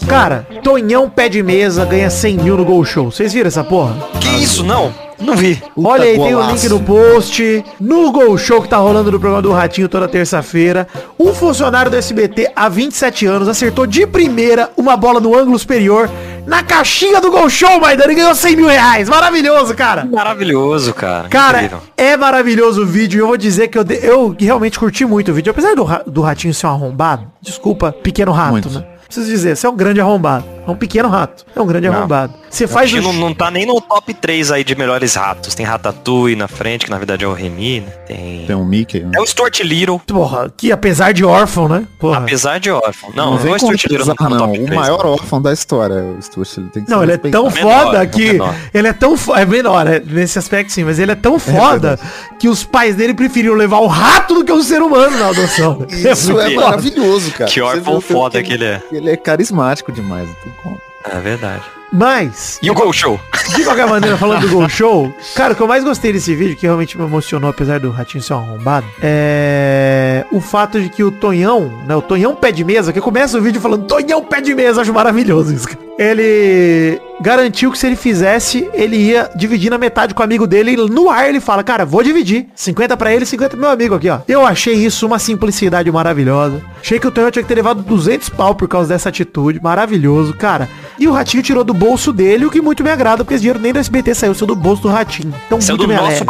Cara, 0.06 0.46
Tonhão 0.62 1.08
pé 1.08 1.30
de 1.30 1.42
mesa 1.42 1.86
ganha 1.86 2.10
100 2.10 2.36
mil 2.36 2.58
no 2.58 2.66
Gol 2.66 2.84
Show. 2.84 3.10
Vocês 3.10 3.32
viram 3.32 3.48
essa 3.48 3.64
porra? 3.64 3.96
Que 4.20 4.28
isso? 4.28 4.62
Não? 4.62 5.05
Não 5.20 5.34
vi. 5.34 5.62
Olha 5.76 6.04
aí, 6.04 6.16
tem 6.18 6.34
o 6.34 6.38
golaço. 6.38 6.52
link 6.54 6.68
no 6.68 6.80
post. 6.80 7.64
No 7.80 8.12
Gol 8.12 8.36
Show 8.36 8.60
que 8.62 8.68
tá 8.68 8.76
rolando 8.76 9.10
no 9.10 9.18
programa 9.18 9.40
do 9.42 9.50
Ratinho 9.52 9.88
toda 9.88 10.06
terça-feira. 10.06 10.86
Um 11.18 11.32
funcionário 11.34 11.90
do 11.90 11.96
SBT 11.96 12.50
há 12.54 12.68
27 12.68 13.26
anos 13.26 13.48
acertou 13.48 13.86
de 13.86 14.06
primeira 14.06 14.70
uma 14.76 14.96
bola 14.96 15.18
no 15.20 15.36
ângulo 15.36 15.58
superior 15.58 16.10
na 16.46 16.62
caixinha 16.62 17.20
do 17.20 17.30
Gol 17.30 17.48
Show, 17.50 17.80
Maidana, 17.80 18.12
e 18.12 18.14
ganhou 18.14 18.34
100 18.34 18.56
mil 18.56 18.68
reais. 18.68 19.08
Maravilhoso, 19.08 19.74
cara. 19.74 20.04
Maravilhoso, 20.04 20.94
cara. 20.94 21.28
Cara, 21.28 21.58
Incrível. 21.64 21.80
é 21.96 22.16
maravilhoso 22.16 22.82
o 22.82 22.86
vídeo 22.86 23.18
e 23.18 23.20
eu 23.20 23.26
vou 23.26 23.36
dizer 23.36 23.66
que 23.68 23.76
eu, 23.76 23.82
de- 23.82 23.98
eu 24.06 24.34
realmente 24.38 24.78
curti 24.78 25.04
muito 25.04 25.32
o 25.32 25.34
vídeo. 25.34 25.50
Apesar 25.50 25.74
do, 25.74 25.82
ra- 25.82 26.02
do 26.06 26.20
ratinho 26.20 26.54
ser 26.54 26.66
um 26.66 26.70
arrombado, 26.70 27.26
desculpa, 27.42 27.90
pequeno 27.90 28.30
rato, 28.30 28.52
Muito. 28.52 28.70
né? 28.70 28.84
Preciso 29.06 29.26
dizer, 29.30 29.56
você 29.56 29.66
é 29.66 29.70
um 29.70 29.76
grande 29.76 30.00
arrombado. 30.00 30.44
É 30.66 30.70
um 30.70 30.74
pequeno 30.76 31.08
rato. 31.08 31.44
É 31.54 31.60
um 31.60 31.66
grande 31.66 31.88
Não. 31.88 31.94
arrombado. 31.94 32.34
Você 32.50 32.66
Faz 32.66 32.90
faz 32.90 33.04
o... 33.04 33.06
não, 33.06 33.12
não 33.12 33.34
tá 33.34 33.50
nem 33.50 33.64
no 33.66 33.80
top 33.80 34.12
3 34.14 34.50
aí 34.50 34.64
de 34.64 34.74
melhores 34.74 35.14
ratos. 35.14 35.54
Tem 35.54 35.64
Ratatouille 35.64 36.34
na 36.36 36.48
frente, 36.48 36.84
que 36.86 36.90
na 36.90 36.98
verdade 36.98 37.24
é 37.24 37.28
o 37.28 37.32
Remy, 37.32 37.80
né? 37.80 37.88
Tem. 38.06 38.44
Tem 38.46 38.56
um 38.56 38.64
Mickey. 38.64 39.00
né? 39.00 39.10
É 39.14 39.20
o 39.20 39.26
Stuart 39.26 39.60
Little, 39.60 40.00
Porra, 40.06 40.50
que 40.56 40.72
apesar 40.72 41.12
de 41.12 41.24
órfão, 41.24 41.68
né? 41.68 41.86
Porra. 42.00 42.18
apesar 42.18 42.58
de 42.58 42.70
órfão. 42.70 43.10
Não, 43.14 43.34
Não, 43.36 43.38
não, 43.44 43.52
é 43.52 43.54
o 43.54 43.58
Stuart 43.58 43.84
Little 43.84 44.06
não. 44.06 44.38
top 44.38 44.58
O 44.58 44.64
3. 44.64 44.70
maior 44.80 45.06
órfão 45.06 45.40
da 45.40 45.52
história, 45.52 45.96
o 46.02 46.20
Stuart. 46.22 46.56
Ele 46.58 46.68
tem 46.70 46.84
que 46.84 46.90
Não, 46.90 46.98
ser 46.98 47.04
ele 47.04 47.12
é 47.12 47.18
tão. 47.18 47.50
Menor, 47.50 47.84
foda 47.84 48.02
é 48.02 48.06
que. 48.06 48.32
menor. 48.32 48.54
Ele 48.74 48.88
é 48.88 48.92
tão 48.92 49.16
foda. 49.16 49.40
É 49.40 49.44
menor, 49.46 49.86
é, 49.86 50.00
nesse 50.04 50.38
aspecto 50.38 50.72
sim, 50.72 50.84
mas 50.84 50.98
ele 50.98 51.12
é 51.12 51.16
tão 51.16 51.38
foda 51.38 51.98
que 52.38 52.48
os 52.48 52.64
pais 52.64 52.96
dele 52.96 53.14
preferiram 53.14 53.54
levar 53.54 53.78
o 53.78 53.86
rato 53.86 54.34
do 54.34 54.44
que 54.44 54.52
um 54.52 54.62
ser 54.62 54.82
humano 54.82 55.16
na 55.18 55.28
adoção. 55.28 55.86
Isso 55.90 56.32
é 56.40 56.44
muito 56.48 56.60
maravilhoso, 56.60 57.30
cara. 57.32 57.50
Que 57.50 57.60
órfão 57.60 57.96
o 57.98 58.00
foda 58.00 58.42
que 58.42 58.52
ele 58.52 58.64
é. 58.64 58.82
Ele 58.96 59.10
é 59.10 59.16
carismático 59.16 59.92
demais. 59.92 60.28
não 60.28 60.34
tem 60.36 60.52
como. 60.62 60.80
É 61.04 61.20
verdade. 61.20 61.64
Mas, 61.96 62.58
E 62.62 62.70
o 62.70 62.74
Gol 62.74 62.92
Show? 62.92 63.18
de 63.56 63.64
qualquer 63.64 63.86
maneira, 63.86 64.18
falando 64.18 64.42
do 64.42 64.48
Gol 64.48 64.68
Show, 64.68 65.12
cara, 65.34 65.52
o 65.52 65.56
que 65.56 65.62
eu 65.62 65.66
mais 65.66 65.82
gostei 65.82 66.12
desse 66.12 66.34
vídeo, 66.34 66.56
que 66.56 66.66
realmente 66.66 66.98
me 66.98 67.04
emocionou, 67.04 67.48
apesar 67.48 67.80
do 67.80 67.90
ratinho 67.90 68.22
ser 68.22 68.34
um 68.34 68.38
arrombado, 68.38 68.86
é 69.00 70.24
o 70.32 70.40
fato 70.40 70.80
de 70.80 70.88
que 70.88 71.02
o 71.02 71.10
Tonhão, 71.10 71.70
né, 71.86 71.94
o 71.96 72.02
Tonhão 72.02 72.34
pé 72.34 72.52
de 72.52 72.64
mesa, 72.64 72.92
que 72.92 73.00
começa 73.00 73.38
o 73.38 73.40
vídeo 73.40 73.60
falando 73.60 73.86
Tonhão 73.86 74.22
pé 74.22 74.40
de 74.40 74.54
mesa, 74.54 74.82
acho 74.82 74.92
maravilhoso 74.92 75.54
isso, 75.54 75.68
cara. 75.68 75.86
Ele 75.98 77.00
garantiu 77.22 77.72
que 77.72 77.78
se 77.78 77.86
ele 77.86 77.96
fizesse, 77.96 78.68
ele 78.74 78.96
ia 78.96 79.30
dividir 79.34 79.70
na 79.70 79.78
metade 79.78 80.12
com 80.12 80.20
o 80.20 80.24
amigo 80.24 80.46
dele, 80.46 80.72
e 80.72 80.76
no 80.76 81.08
ar 81.08 81.26
ele 81.28 81.40
fala, 81.40 81.64
cara, 81.64 81.86
vou 81.86 82.02
dividir, 82.02 82.46
50 82.54 82.96
pra 82.98 83.14
ele, 83.14 83.24
50 83.24 83.50
pro 83.50 83.60
meu 83.60 83.70
amigo 83.70 83.94
aqui, 83.94 84.10
ó. 84.10 84.18
Eu 84.28 84.44
achei 84.44 84.74
isso 84.74 85.06
uma 85.06 85.18
simplicidade 85.18 85.90
maravilhosa. 85.90 86.60
Achei 86.80 86.98
que 86.98 87.06
o 87.06 87.10
Tonhão 87.10 87.30
tinha 87.30 87.42
que 87.42 87.48
ter 87.48 87.54
levado 87.54 87.80
200 87.82 88.28
pau 88.28 88.54
por 88.54 88.68
causa 88.68 88.90
dessa 88.90 89.08
atitude, 89.08 89.60
maravilhoso, 89.62 90.34
cara. 90.34 90.68
E 90.98 91.08
o 91.08 91.12
Ratinho 91.12 91.42
tirou 91.42 91.64
do 91.64 91.72
bolso 91.72 91.85
dele, 92.12 92.46
o 92.46 92.50
que 92.50 92.60
muito 92.60 92.82
me 92.82 92.90
agrada, 92.90 93.24
porque 93.24 93.34
esse 93.34 93.42
dinheiro 93.42 93.60
nem 93.60 93.72
do 93.72 93.78
SBT 93.78 94.14
saiu, 94.14 94.34
saiu 94.34 94.46
do 94.46 94.56
bolso 94.56 94.82
do 94.82 94.88
Ratinho. 94.88 95.32
Então 95.46 95.60
Saiu 95.60 95.76
muito 95.76 95.88
do 95.88 95.88
me 95.88 95.94
nosso 95.94 96.06
alegra. 96.06 96.26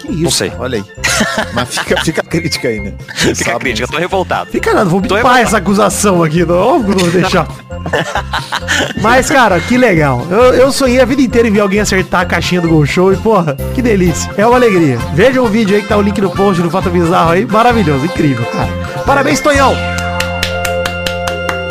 Que 0.00 0.08
isso? 0.08 0.22
Não 0.24 0.30
sei. 0.30 0.52
Olha 0.58 0.78
aí. 0.78 0.84
Mas 1.54 1.78
fica, 1.78 2.04
fica 2.04 2.20
a 2.20 2.24
crítica 2.24 2.68
aí, 2.68 2.80
né? 2.80 2.92
Fica 3.14 3.56
a 3.56 3.58
crítica, 3.58 3.86
eu 3.86 3.90
tô 3.90 3.98
revoltado. 3.98 4.50
Fica 4.50 4.74
nada, 4.74 4.88
vou 4.88 5.00
bipar 5.00 5.38
essa 5.38 5.58
acusação 5.58 6.22
aqui, 6.22 6.44
não, 6.44 6.80
não 6.80 6.98
vou 6.98 7.10
deixar. 7.10 7.46
Mas, 9.00 9.30
cara, 9.30 9.60
que 9.60 9.76
legal. 9.76 10.26
Eu, 10.30 10.54
eu 10.54 10.72
sonhei 10.72 11.00
a 11.00 11.04
vida 11.04 11.22
inteira 11.22 11.46
em 11.48 11.52
ver 11.52 11.60
alguém 11.60 11.80
acertar 11.80 12.22
a 12.22 12.26
caixinha 12.26 12.60
do 12.60 12.68
Gol 12.68 12.84
Show 12.84 13.12
e, 13.12 13.16
porra, 13.16 13.56
que 13.74 13.82
delícia. 13.82 14.30
É 14.36 14.46
uma 14.46 14.56
alegria. 14.56 14.98
Vejam 15.14 15.44
o 15.44 15.48
vídeo 15.48 15.76
aí 15.76 15.82
que 15.82 15.88
tá 15.88 15.96
o 15.96 16.02
link 16.02 16.20
no 16.20 16.30
post 16.30 16.60
do 16.62 16.70
Fato 16.70 16.90
Bizarro 16.90 17.30
aí. 17.30 17.46
Maravilhoso, 17.46 18.04
incrível, 18.04 18.44
cara. 18.46 18.68
Parabéns, 19.06 19.40
Tonhão. 19.40 19.74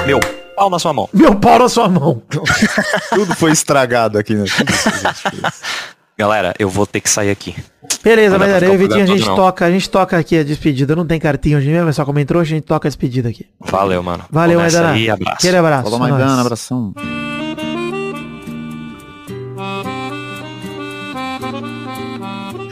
Meu 0.06 0.20
pau 0.62 0.70
na 0.70 0.80
sua 0.80 0.94
mão. 0.94 1.10
Meu 1.12 1.36
pau 1.36 1.60
na 1.60 1.70
sua 1.70 1.90
mão. 1.90 2.22
Tudo 3.10 3.36
foi 3.36 3.52
estragado 3.52 4.18
aqui, 4.20 4.36
né? 4.36 4.46
Galera, 6.18 6.54
eu 6.60 6.70
vou 6.70 6.86
ter 6.86 7.02
que 7.02 7.10
sair 7.10 7.32
aqui. 7.32 7.56
Beleza, 8.04 8.38
mas 8.38 8.54
aí, 8.54 8.60
ficar 8.60 8.78
Vitinho, 8.78 9.04
a 9.04 9.06
gente 9.08 9.26
não. 9.26 9.36
toca, 9.36 9.66
a 9.66 9.72
gente 9.72 9.90
toca 9.90 10.18
aqui 10.18 10.38
a 10.38 10.44
despedida. 10.44 10.96
Não 10.96 11.06
tem 11.06 11.20
cartinha 11.20 11.58
hoje 11.58 11.70
mesmo, 11.70 11.90
é 11.90 11.92
só 11.92 12.06
como 12.06 12.20
entrou, 12.20 12.42
a 12.42 12.46
gente 12.46 12.64
toca 12.64 12.88
a 12.88 12.90
despedida 12.90 13.30
aqui. 13.30 13.48
Valeu, 13.60 14.04
mano. 14.04 14.24
Valeu, 14.30 14.60
Maidana. 14.60 14.94
Aquele 15.28 15.58
abraço. 15.58 15.90
Falou, 15.90 16.06
é. 16.06 16.10
Maidana, 16.12 16.42
abração. 16.42 16.94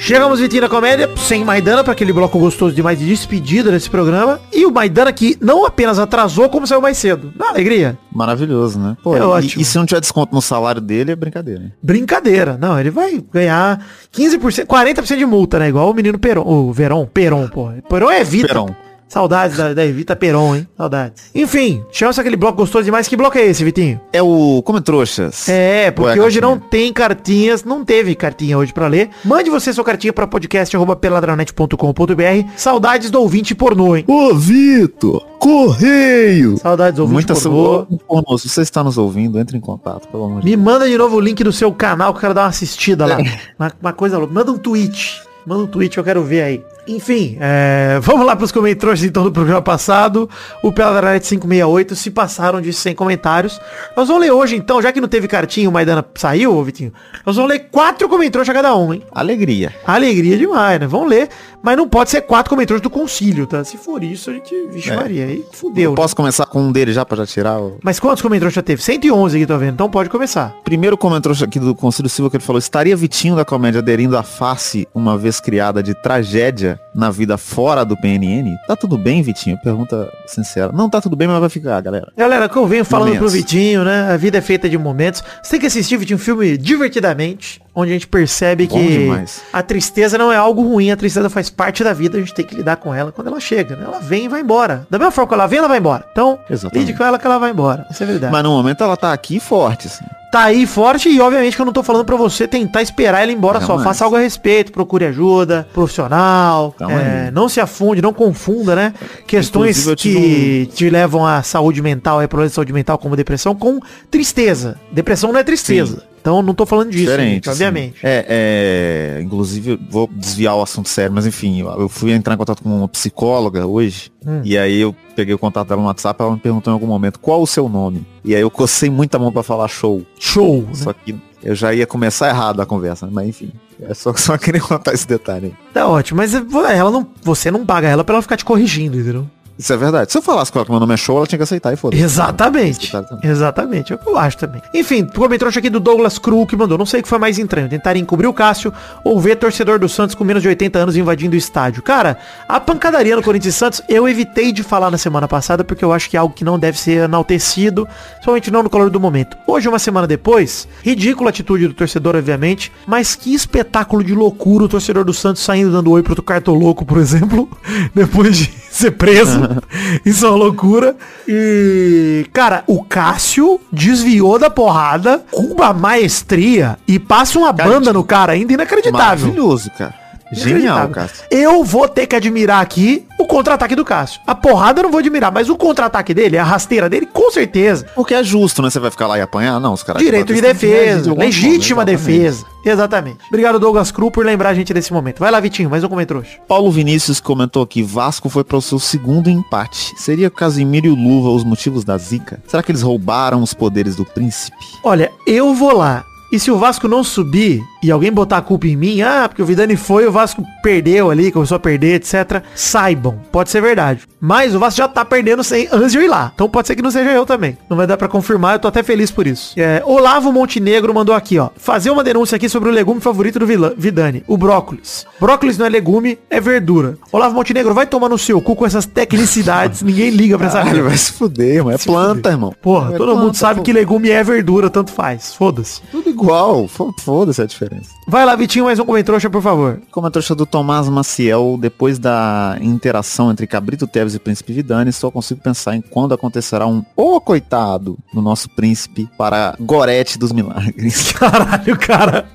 Chegamos, 0.09 0.39
Vitinho, 0.39 0.63
na 0.63 0.69
comédia, 0.69 1.07
sem 1.17 1.45
Maidana, 1.45 1.83
para 1.83 1.93
aquele 1.93 2.11
bloco 2.11 2.39
gostoso 2.39 2.73
demais 2.73 2.97
de 2.97 3.05
despedida 3.05 3.69
desse 3.69 3.87
programa. 3.87 4.39
E 4.51 4.65
o 4.65 4.71
Maidana 4.71 5.13
que 5.13 5.37
não 5.39 5.63
apenas 5.67 5.99
atrasou, 5.99 6.49
como 6.49 6.65
saiu 6.65 6.81
mais 6.81 6.97
cedo. 6.97 7.31
Na 7.37 7.49
alegria. 7.49 7.95
Maravilhoso, 8.11 8.79
né? 8.79 8.97
Pô, 9.03 9.15
É 9.15 9.19
e, 9.19 9.21
ótimo. 9.21 9.61
e 9.61 9.63
se 9.65 9.77
não 9.77 9.85
tiver 9.85 9.99
desconto 10.01 10.33
no 10.33 10.41
salário 10.41 10.81
dele, 10.81 11.11
é 11.11 11.15
brincadeira. 11.15 11.59
né? 11.59 11.71
Brincadeira. 11.83 12.57
Não, 12.59 12.79
ele 12.79 12.89
vai 12.89 13.23
ganhar 13.31 13.85
15%, 14.11 14.65
40% 14.65 15.15
de 15.15 15.25
multa, 15.27 15.59
né? 15.59 15.69
Igual 15.69 15.91
o 15.91 15.93
menino 15.93 16.17
Peron. 16.17 16.41
O 16.43 16.73
Veron, 16.73 17.05
Peron, 17.05 17.47
pô. 17.47 17.69
Peron 17.87 18.09
é 18.09 18.23
Vita. 18.23 18.47
Peron. 18.47 18.75
Saudades 19.09 19.57
da, 19.57 19.73
da 19.73 19.83
Evita 19.83 20.15
Peron, 20.15 20.55
hein? 20.55 20.67
Saudades. 20.77 21.31
Enfim, 21.33 21.83
chama-se 21.91 22.21
aquele 22.21 22.35
bloco 22.37 22.59
gostoso 22.59 22.85
demais. 22.85 23.07
Que 23.07 23.17
bloco 23.17 23.35
é 23.39 23.47
esse, 23.47 23.63
Vitinho? 23.63 23.99
É 24.13 24.21
o 24.21 24.61
Come 24.63 24.81
Trouxas. 24.81 25.49
É, 25.49 25.89
porque 25.89 26.19
hoje 26.19 26.39
não 26.39 26.59
tem 26.59 26.93
cartinhas, 26.93 27.63
não 27.63 27.83
teve 27.83 28.13
cartinha 28.13 28.55
hoje 28.55 28.71
pra 28.71 28.85
ler. 28.87 29.09
Mande 29.25 29.49
você 29.49 29.73
sua 29.73 29.83
cartinha 29.83 30.13
pra 30.13 30.27
podcast.peladranet.com.br. 30.27 32.51
Saudades 32.55 33.09
do 33.09 33.19
ouvinte 33.19 33.55
pornô, 33.55 33.95
hein? 33.95 34.05
Ô, 34.07 34.35
Vitor! 34.35 35.25
Correio! 35.39 36.57
Saudades 36.59 36.97
do 36.97 37.01
ouvinte 37.01 37.13
Muita 37.15 37.33
pornô. 37.33 37.87
pornô. 38.07 38.37
Se 38.37 38.47
você 38.47 38.61
está 38.61 38.83
nos 38.83 38.95
ouvindo, 38.97 39.39
entre 39.39 39.57
em 39.57 39.61
contato, 39.61 40.07
pelo 40.09 40.25
amor 40.25 40.41
de 40.41 40.45
Me 40.45 40.55
manda 40.55 40.87
de 40.87 40.95
novo 40.97 41.17
o 41.17 41.19
link 41.19 41.43
do 41.43 41.51
seu 41.51 41.73
canal 41.73 42.13
que 42.13 42.17
eu 42.17 42.21
quero 42.21 42.33
dar 42.35 42.41
uma 42.43 42.49
assistida 42.49 43.07
lá. 43.07 43.17
Uma, 43.57 43.71
uma 43.81 43.93
coisa 43.93 44.19
louca. 44.19 44.31
Manda 44.33 44.51
um 44.51 44.57
tweet. 44.57 45.19
Manda 45.49 45.63
um 45.63 45.67
tweet, 45.67 45.97
eu 45.97 46.03
quero 46.03 46.23
ver 46.23 46.43
aí. 46.43 46.63
Enfim, 46.87 47.37
é, 47.39 47.97
vamos 48.01 48.23
lá 48.25 48.35
pros 48.35 48.51
comentários 48.51 49.03
então 49.03 49.23
do 49.23 49.31
programa 49.31 49.61
passado. 49.63 50.29
O 50.63 50.71
Peladranet 50.71 51.23
568 51.27 51.95
se 51.95 52.11
passaram 52.11 52.61
de 52.61 52.71
100 52.71 52.93
comentários. 52.93 53.59
Nós 53.97 54.07
vamos 54.07 54.21
ler 54.21 54.31
hoje 54.31 54.55
então, 54.55 54.79
já 54.79 54.91
que 54.91 55.01
não 55.01 55.07
teve 55.07 55.27
cartinha, 55.27 55.67
o 55.67 55.71
Maidana 55.71 56.05
saiu, 56.15 56.55
ô 56.55 56.63
Vitinho. 56.63 56.93
Nós 57.25 57.35
vamos 57.35 57.49
ler 57.49 57.67
quatro 57.71 58.07
comentários 58.07 58.47
a 58.47 58.53
cada 58.53 58.75
um, 58.75 58.93
hein? 58.93 59.01
Alegria. 59.11 59.73
Alegria 59.87 60.37
demais, 60.37 60.79
né? 60.79 60.85
Vamos 60.85 61.09
ler. 61.09 61.29
Mas 61.61 61.75
não 61.75 61.89
pode 61.89 62.09
ser 62.09 62.21
quatro 62.21 62.49
comentários 62.49 62.81
do 62.81 62.89
concílio, 62.89 63.45
tá? 63.45 63.63
Se 63.63 63.75
for 63.75 64.03
isso, 64.03 64.29
a 64.29 64.33
gente... 64.33 64.55
Vixe 64.71 64.91
É. 64.91 64.95
Maria, 64.95 65.25
aí 65.25 65.43
fudeu. 65.51 65.91
né? 65.91 65.95
Posso 65.95 66.15
começar 66.15 66.45
com 66.45 66.61
um 66.61 66.71
deles 66.71 66.95
já 66.95 67.03
pra 67.03 67.17
já 67.17 67.25
tirar 67.25 67.59
o... 67.59 67.77
Mas 67.83 67.99
quantos 67.99 68.21
comentários 68.21 68.53
já 68.53 68.61
teve? 68.61 68.81
111 68.81 69.35
aqui, 69.35 69.45
tô 69.45 69.57
vendo. 69.57 69.73
Então 69.73 69.89
pode 69.89 70.09
começar. 70.09 70.55
Primeiro 70.63 70.97
comentou 70.97 71.33
aqui 71.33 71.59
do 71.59 71.75
Conselho 71.75 72.07
Silva 72.07 72.29
que 72.29 72.37
ele 72.37 72.43
falou, 72.43 72.59
estaria 72.59 72.95
Vitinho 72.95 73.35
da 73.35 73.43
comédia 73.43 73.79
aderindo 73.81 74.17
à 74.17 74.23
face, 74.23 74.87
uma 74.95 75.17
vez 75.17 75.38
criada 75.41 75.81
de 75.81 75.93
tragédia 75.93 76.79
na 76.93 77.09
vida 77.09 77.37
fora 77.37 77.83
do 77.83 77.95
PNN? 77.97 78.55
Tá 78.67 78.75
tudo 78.75 78.97
bem, 78.97 79.21
Vitinho? 79.21 79.57
Pergunta 79.63 80.11
sincera. 80.27 80.71
Não 80.71 80.89
tá 80.89 81.01
tudo 81.01 81.15
bem, 81.15 81.27
mas 81.27 81.39
vai 81.39 81.49
ficar, 81.49 81.79
galera. 81.81 82.11
Galera, 82.17 82.49
que 82.49 82.57
eu 82.57 82.67
venho 82.67 82.85
falando 82.85 83.09
pro 83.09 83.15
Momentos. 83.15 83.33
Vitinho, 83.33 83.83
né? 83.83 84.11
A 84.11 84.17
vida 84.17 84.37
é 84.37 84.41
feita 84.41 84.69
de 84.69 84.77
momentos. 84.77 85.23
Você 85.41 85.51
tem 85.51 85.59
que 85.59 85.65
assistir, 85.67 85.97
Vitinho, 85.97 86.17
um 86.17 86.19
filme 86.19 86.57
divertidamente, 86.57 87.61
onde 87.79 87.91
a 87.91 87.93
gente 87.93 88.07
percebe 88.07 88.67
Bom 88.67 88.77
que 88.77 88.87
demais. 88.87 89.41
a 89.51 89.61
tristeza 89.61 90.17
não 90.17 90.31
é 90.31 90.37
algo 90.37 90.61
ruim, 90.61 90.91
a 90.91 90.97
tristeza 90.97 91.29
faz 91.29 91.49
parte 91.49 91.83
da 91.83 91.93
vida, 91.93 92.17
a 92.17 92.19
gente 92.21 92.33
tem 92.33 92.45
que 92.45 92.55
lidar 92.55 92.77
com 92.77 92.93
ela 92.93 93.11
quando 93.11 93.27
ela 93.27 93.39
chega, 93.39 93.75
né? 93.75 93.83
Ela 93.85 93.99
vem 93.99 94.25
e 94.25 94.27
vai 94.27 94.41
embora. 94.41 94.85
Da 94.89 94.97
mesma 94.97 95.11
forma 95.11 95.27
que 95.27 95.33
ela 95.33 95.47
vem, 95.47 95.59
ela 95.59 95.67
vai 95.67 95.77
embora. 95.77 96.05
Então, 96.11 96.39
Exatamente. 96.49 96.87
lide 96.87 96.97
com 96.97 97.03
ela 97.03 97.17
que 97.17 97.25
ela 97.25 97.37
vai 97.37 97.51
embora. 97.51 97.85
Isso 97.89 98.03
é 98.03 98.05
verdade. 98.05 98.31
Mas 98.31 98.43
no 98.43 98.51
momento 98.51 98.83
ela 98.83 98.97
tá 98.97 99.13
aqui 99.13 99.39
forte, 99.39 99.87
assim. 99.87 100.05
Tá 100.31 100.43
aí 100.43 100.67
forte 100.67 101.09
e 101.09 101.19
obviamente 101.19 101.55
que 101.55 101.61
eu 101.61 101.65
não 101.65 101.73
tô 101.73 101.81
falando 101.81 102.05
pra 102.05 102.15
você 102.15 102.47
tentar 102.47 102.83
esperar 102.83 103.23
ela 103.23 103.31
ir 103.31 103.35
embora 103.35 103.59
só. 103.59 103.67
Jamais. 103.67 103.83
Faça 103.83 104.05
algo 104.05 104.15
a 104.15 104.19
respeito, 104.19 104.71
procure 104.71 105.05
ajuda, 105.05 105.67
profissional, 105.73 106.71
Então 106.75 106.91
é, 106.91 107.31
não 107.31 107.49
se 107.49 107.59
afunde, 107.59 107.99
não 107.99 108.13
confunda, 108.13 108.75
né? 108.75 108.93
Questões 109.25 109.87
que 109.95 110.69
te 110.75 110.87
levam 110.87 111.25
à 111.25 111.41
saúde 111.41 111.81
mental, 111.81 112.19
aí 112.19 112.27
problemas 112.27 112.51
de 112.51 112.55
saúde 112.55 112.71
mental 112.71 112.99
como 112.99 113.15
depressão, 113.15 113.55
com 113.55 113.79
tristeza. 114.11 114.79
Depressão 114.91 115.31
não 115.33 115.39
é 115.39 115.43
tristeza. 115.43 116.03
Então 116.19 116.41
não 116.41 116.53
tô 116.53 116.65
falando 116.65 116.89
disso, 116.91 117.05
Diferente, 117.05 117.33
gente, 117.33 117.49
assim. 117.49 117.63
obviamente. 117.65 117.95
É, 118.03 119.17
é, 119.17 119.21
inclusive, 119.21 119.79
vou 119.89 120.09
desviar 120.13 120.55
o 120.55 120.61
assunto 120.61 120.89
sério, 120.89 121.13
mas 121.13 121.25
enfim, 121.25 121.61
eu 121.61 121.87
fui 121.89 122.11
entrar 122.11 122.33
em 122.33 122.37
contato 122.37 122.61
com 122.63 122.69
uma 122.69 122.87
psicóloga 122.87 123.65
hoje, 123.65 124.11
Hum. 124.25 124.41
e 124.43 124.57
aí 124.57 124.79
eu 124.81 124.93
peguei 125.15 125.33
o 125.33 125.39
contato 125.39 125.67
dela 125.69 125.81
no 125.81 125.87
WhatsApp, 125.87 126.21
ela 126.21 126.31
me 126.33 126.39
perguntou 126.39 126.71
em 126.71 126.73
algum 126.73 126.87
momento, 126.87 127.19
qual 127.19 127.41
o 127.41 127.47
seu 127.47 127.69
nome? 127.69 128.05
E 128.23 128.35
aí 128.35 128.41
eu 128.41 128.51
cocei 128.51 128.89
muita 128.89 129.17
mão 129.17 129.31
pra 129.31 129.43
falar 129.43 129.67
show. 129.67 130.03
Show. 130.19 130.63
né? 130.63 130.73
Só 130.73 130.93
que 130.93 131.15
eu 131.41 131.55
já 131.55 131.73
ia 131.73 131.87
começar 131.87 132.27
errado 132.29 132.61
a 132.61 132.65
conversa, 132.65 133.05
né? 133.05 133.11
mas 133.15 133.27
enfim. 133.29 133.51
É 133.81 133.93
só, 133.93 134.13
só 134.17 134.37
queria 134.37 134.59
contar 134.61 134.93
esse 134.93 135.07
detalhe 135.07 135.47
aí. 135.47 135.53
Tá 135.73 135.87
ótimo, 135.87 136.17
mas 136.17 136.33
ela 136.33 136.91
não, 136.91 137.07
você 137.23 137.49
não 137.49 137.65
paga 137.65 137.87
ela 137.87 138.03
pra 138.03 138.15
ela 138.15 138.21
ficar 138.21 138.35
te 138.35 138.43
corrigindo, 138.43 138.99
entendeu? 138.99 139.25
Isso 139.59 139.73
é 139.73 139.75
verdade. 139.75 140.09
Se 140.09 140.17
eu 140.17 140.21
falasse 140.21 140.49
com 140.49 140.57
ela 140.59 140.65
que 140.65 140.71
meu 140.71 140.79
nome 140.79 140.93
é 140.93 140.97
show, 140.97 141.17
ela 141.17 141.27
tinha 141.27 141.37
que 141.37 141.43
aceitar 141.43 141.73
e 141.73 141.75
foda-se. 141.75 142.01
Exatamente. 142.01 142.89
Exatamente. 143.21 143.91
É 143.91 143.95
o 143.97 143.99
que 143.99 144.07
eu 144.07 144.17
acho 144.17 144.37
também. 144.37 144.61
Enfim, 144.73 145.03
comentário 145.03 145.55
aqui 145.55 145.69
do 145.69 145.81
Douglas 145.81 146.17
Cru 146.17 146.47
que 146.47 146.55
mandou. 146.55 146.77
Não 146.77 146.85
sei 146.85 147.01
o 147.01 147.03
que 147.03 147.09
foi 147.09 147.17
mais 147.17 147.37
estranho. 147.37 147.67
Tentar 147.67 147.97
encobrir 147.97 148.27
o 148.27 148.33
Cássio 148.33 148.73
ou 149.03 149.19
ver 149.19 149.35
torcedor 149.35 149.77
do 149.77 149.89
Santos 149.89 150.15
com 150.15 150.23
menos 150.23 150.41
de 150.41 150.47
80 150.47 150.79
anos 150.79 150.95
invadindo 150.95 151.35
o 151.35 151.37
estádio. 151.37 151.83
Cara, 151.83 152.17
a 152.47 152.57
pancadaria 152.57 153.17
no 153.17 153.21
Corinthians 153.21 153.53
e 153.53 153.57
Santos 153.57 153.81
eu 153.89 154.07
evitei 154.07 154.53
de 154.53 154.63
falar 154.63 154.89
na 154.89 154.97
semana 154.97 155.27
passada 155.27 155.61
porque 155.61 155.83
eu 155.83 155.91
acho 155.91 156.09
que 156.09 156.15
é 156.15 156.19
algo 156.21 156.33
que 156.33 156.45
não 156.45 156.57
deve 156.57 156.79
ser 156.79 157.03
enaltecido, 157.03 157.85
somente 158.23 158.49
não 158.49 158.63
no 158.63 158.69
calor 158.69 158.89
do 158.89 158.99
momento. 158.99 159.35
Hoje, 159.45 159.67
uma 159.67 159.79
semana 159.79 160.07
depois, 160.07 160.69
ridícula 160.81 161.29
a 161.29 161.31
atitude 161.31 161.67
do 161.67 161.73
torcedor, 161.73 162.15
obviamente, 162.15 162.71
mas 162.87 163.13
que 163.13 163.33
espetáculo 163.33 164.05
de 164.05 164.15
loucura 164.15 164.63
o 164.63 164.69
torcedor 164.69 165.03
do 165.03 165.13
Santos 165.13 165.41
saindo 165.41 165.69
dando 165.69 165.91
oi 165.91 166.01
pro 166.01 166.23
cartoloco, 166.23 166.85
por 166.85 166.97
exemplo, 166.97 167.49
depois 167.93 168.37
de 168.37 168.53
ser 168.71 168.91
preso. 168.91 169.48
Isso 170.05 170.25
é 170.25 170.29
uma 170.29 170.37
loucura. 170.37 170.95
E, 171.27 172.25
cara, 172.33 172.63
o 172.67 172.83
Cássio 172.83 173.59
desviou 173.71 174.39
da 174.39 174.49
porrada 174.49 175.23
com 175.31 175.43
uma 175.43 175.73
maestria 175.73 176.77
e 176.87 176.99
passa 176.99 177.37
uma 177.39 177.53
Cara, 177.53 177.69
banda 177.69 177.93
no 177.93 178.03
cara 178.03 178.33
ainda 178.33 178.53
inacreditável. 178.53 179.27
Maravilhoso, 179.27 179.71
cara. 179.77 179.98
Genial. 180.31 180.89
Cássio. 180.89 181.25
Eu 181.31 181.63
vou 181.63 181.87
ter 181.87 182.07
que 182.07 182.15
admirar 182.15 182.61
aqui 182.61 183.05
o 183.17 183.25
contra-ataque 183.25 183.75
do 183.75 183.83
Cássio. 183.83 184.21
A 184.25 184.35
porrada 184.35 184.79
eu 184.79 184.83
não 184.83 184.91
vou 184.91 184.99
admirar, 184.99 185.31
mas 185.31 185.49
o 185.49 185.55
contra-ataque 185.55 186.13
dele, 186.13 186.37
a 186.37 186.43
rasteira 186.43 186.89
dele, 186.89 187.05
com 187.05 187.31
certeza. 187.31 187.85
Porque 187.95 188.13
é 188.13 188.23
justo, 188.23 188.61
né? 188.61 188.69
Você 188.69 188.79
vai 188.79 188.91
ficar 188.91 189.07
lá 189.07 189.17
e 189.17 189.21
apanhar? 189.21 189.59
Não, 189.59 189.73
os 189.73 189.83
caras... 189.83 190.01
Direito 190.01 190.27
de 190.27 190.35
que 190.35 190.41
defesa, 190.41 191.11
de 191.11 191.17
legítima 191.17 191.83
forma, 191.83 191.85
defesa. 191.85 192.45
Exatamente. 192.63 193.19
Obrigado, 193.27 193.59
Douglas 193.59 193.91
Cru, 193.91 194.11
por 194.11 194.25
lembrar 194.25 194.49
a 194.49 194.53
gente 194.53 194.73
desse 194.73 194.91
momento. 194.91 195.19
Vai 195.19 195.31
lá, 195.31 195.39
Vitinho, 195.39 195.69
mais 195.69 195.83
um 195.83 195.89
comentário. 195.89 196.23
Paulo 196.47 196.71
Vinícius 196.71 197.19
comentou 197.19 197.63
aqui, 197.63 197.81
Vasco 197.81 198.29
foi 198.29 198.43
para 198.43 198.57
o 198.57 198.61
seu 198.61 198.79
segundo 198.79 199.29
empate. 199.29 199.93
Seria 199.97 200.29
Casimiro 200.29 200.87
e 200.87 200.89
o 200.89 200.95
Luva 200.95 201.29
os 201.29 201.43
motivos 201.43 201.83
da 201.83 201.97
zica? 201.97 202.41
Será 202.47 202.63
que 202.63 202.71
eles 202.71 202.81
roubaram 202.81 203.41
os 203.41 203.53
poderes 203.53 203.95
do 203.95 204.05
príncipe? 204.05 204.57
Olha, 204.83 205.11
eu 205.25 205.53
vou 205.53 205.75
lá. 205.75 206.03
E 206.31 206.39
se 206.39 206.51
o 206.51 206.57
Vasco 206.57 206.87
não 206.87 207.03
subir 207.03 207.61
e 207.81 207.89
alguém 207.91 208.11
botar 208.11 208.37
a 208.37 208.41
culpa 208.41 208.67
em 208.67 208.75
mim, 208.75 209.01
ah, 209.01 209.25
porque 209.27 209.41
o 209.41 209.45
Vidani 209.45 209.75
foi, 209.75 210.05
o 210.05 210.11
Vasco 210.11 210.43
perdeu 210.61 211.09
ali, 211.09 211.31
começou 211.31 211.55
a 211.55 211.59
perder, 211.59 211.95
etc. 211.95 212.43
Saibam, 212.55 213.19
pode 213.31 213.49
ser 213.49 213.61
verdade. 213.61 214.01
Mas 214.21 214.53
o 214.53 214.59
Vasco 214.59 214.77
já 214.77 214.87
tá 214.87 215.03
perdendo 215.03 215.43
sem 215.43 215.67
antes 215.71 215.91
de 215.93 215.97
eu 215.97 216.03
ir 216.03 216.07
lá. 216.07 216.31
Então 216.35 216.49
pode 216.49 216.67
ser 216.67 216.75
que 216.75 216.81
não 216.81 216.91
seja 216.91 217.09
eu 217.11 217.25
também. 217.25 217.57
Não 217.69 217.77
vai 217.77 217.87
dar 217.87 217.97
pra 217.97 218.07
confirmar, 218.07 218.55
eu 218.55 218.59
tô 218.59 218.67
até 218.67 218.83
feliz 218.83 219.09
por 219.09 219.25
isso. 219.25 219.53
É, 219.57 219.81
Olavo 219.85 220.31
Montenegro 220.31 220.93
mandou 220.93 221.15
aqui, 221.15 221.39
ó. 221.39 221.49
Fazer 221.57 221.89
uma 221.89 222.03
denúncia 222.03 222.35
aqui 222.35 222.47
sobre 222.49 222.69
o 222.69 222.71
legume 222.71 223.01
favorito 223.01 223.39
do 223.39 223.45
Vidani, 223.77 224.23
o 224.27 224.37
brócolis. 224.37 225.07
Brócolis 225.19 225.57
não 225.57 225.65
é 225.65 225.69
legume, 225.69 226.19
é 226.29 226.39
verdura. 226.39 226.97
Olavo 227.11 227.33
Montenegro, 227.33 227.73
vai 227.73 227.87
tomar 227.87 228.09
no 228.09 228.17
seu 228.17 228.39
cu 228.41 228.55
com 228.55 228.65
essas 228.65 228.85
tecnicidades. 228.85 229.81
Ninguém 229.83 230.09
liga 230.09 230.37
pra 230.37 230.47
essa 230.47 230.63
merda. 230.63 230.83
vai 230.83 230.97
se 230.97 231.11
fuder, 231.13 231.55
irmão. 231.55 231.71
É 231.73 231.77
Se 231.77 231.85
planta, 231.85 232.15
fuder. 232.15 232.31
irmão. 232.33 232.53
Porra, 232.61 232.93
É 232.93 232.97
todo 232.97 233.09
mundo 233.13 233.21
planta, 233.21 233.37
sabe 233.37 233.59
pô. 233.59 233.63
que 233.63 233.73
legume 233.73 234.09
é 234.11 234.23
verdura, 234.23 234.69
tanto 234.69 234.91
faz. 234.91 235.33
Foda-se. 235.33 235.81
Tudo 235.91 236.13
igual. 236.21 236.67
Fo- 236.67 236.93
Foda-se 236.99 237.41
a 237.41 237.45
diferença. 237.45 237.89
Vai 238.07 238.25
lá, 238.25 238.35
Vitinho, 238.35 238.65
mais 238.65 238.79
um 238.79 238.85
comentrouxa, 238.85 239.29
por 239.29 239.41
favor. 239.41 239.79
Como 239.91 240.07
a 240.07 240.11
trouxa 240.11 240.33
do 240.35 240.45
Tomás 240.45 240.87
Maciel, 240.89 241.57
depois 241.59 241.97
da 241.99 242.57
interação 242.61 243.31
entre 243.31 243.45
Cabrito 243.47 243.85
Teves 243.87 244.13
e 244.15 244.19
Príncipe 244.19 244.53
Vidani, 244.53 244.91
só 244.91 245.09
consigo 245.11 245.39
pensar 245.41 245.75
em 245.75 245.81
quando 245.81 246.13
acontecerá 246.13 246.65
um 246.67 246.83
ô 246.95 247.19
coitado 247.21 247.97
do 248.13 248.21
nosso 248.21 248.49
príncipe 248.49 249.07
para 249.17 249.55
Gorete 249.59 250.17
dos 250.17 250.31
Milagres. 250.31 251.11
Caralho, 251.17 251.77
cara. 251.77 252.25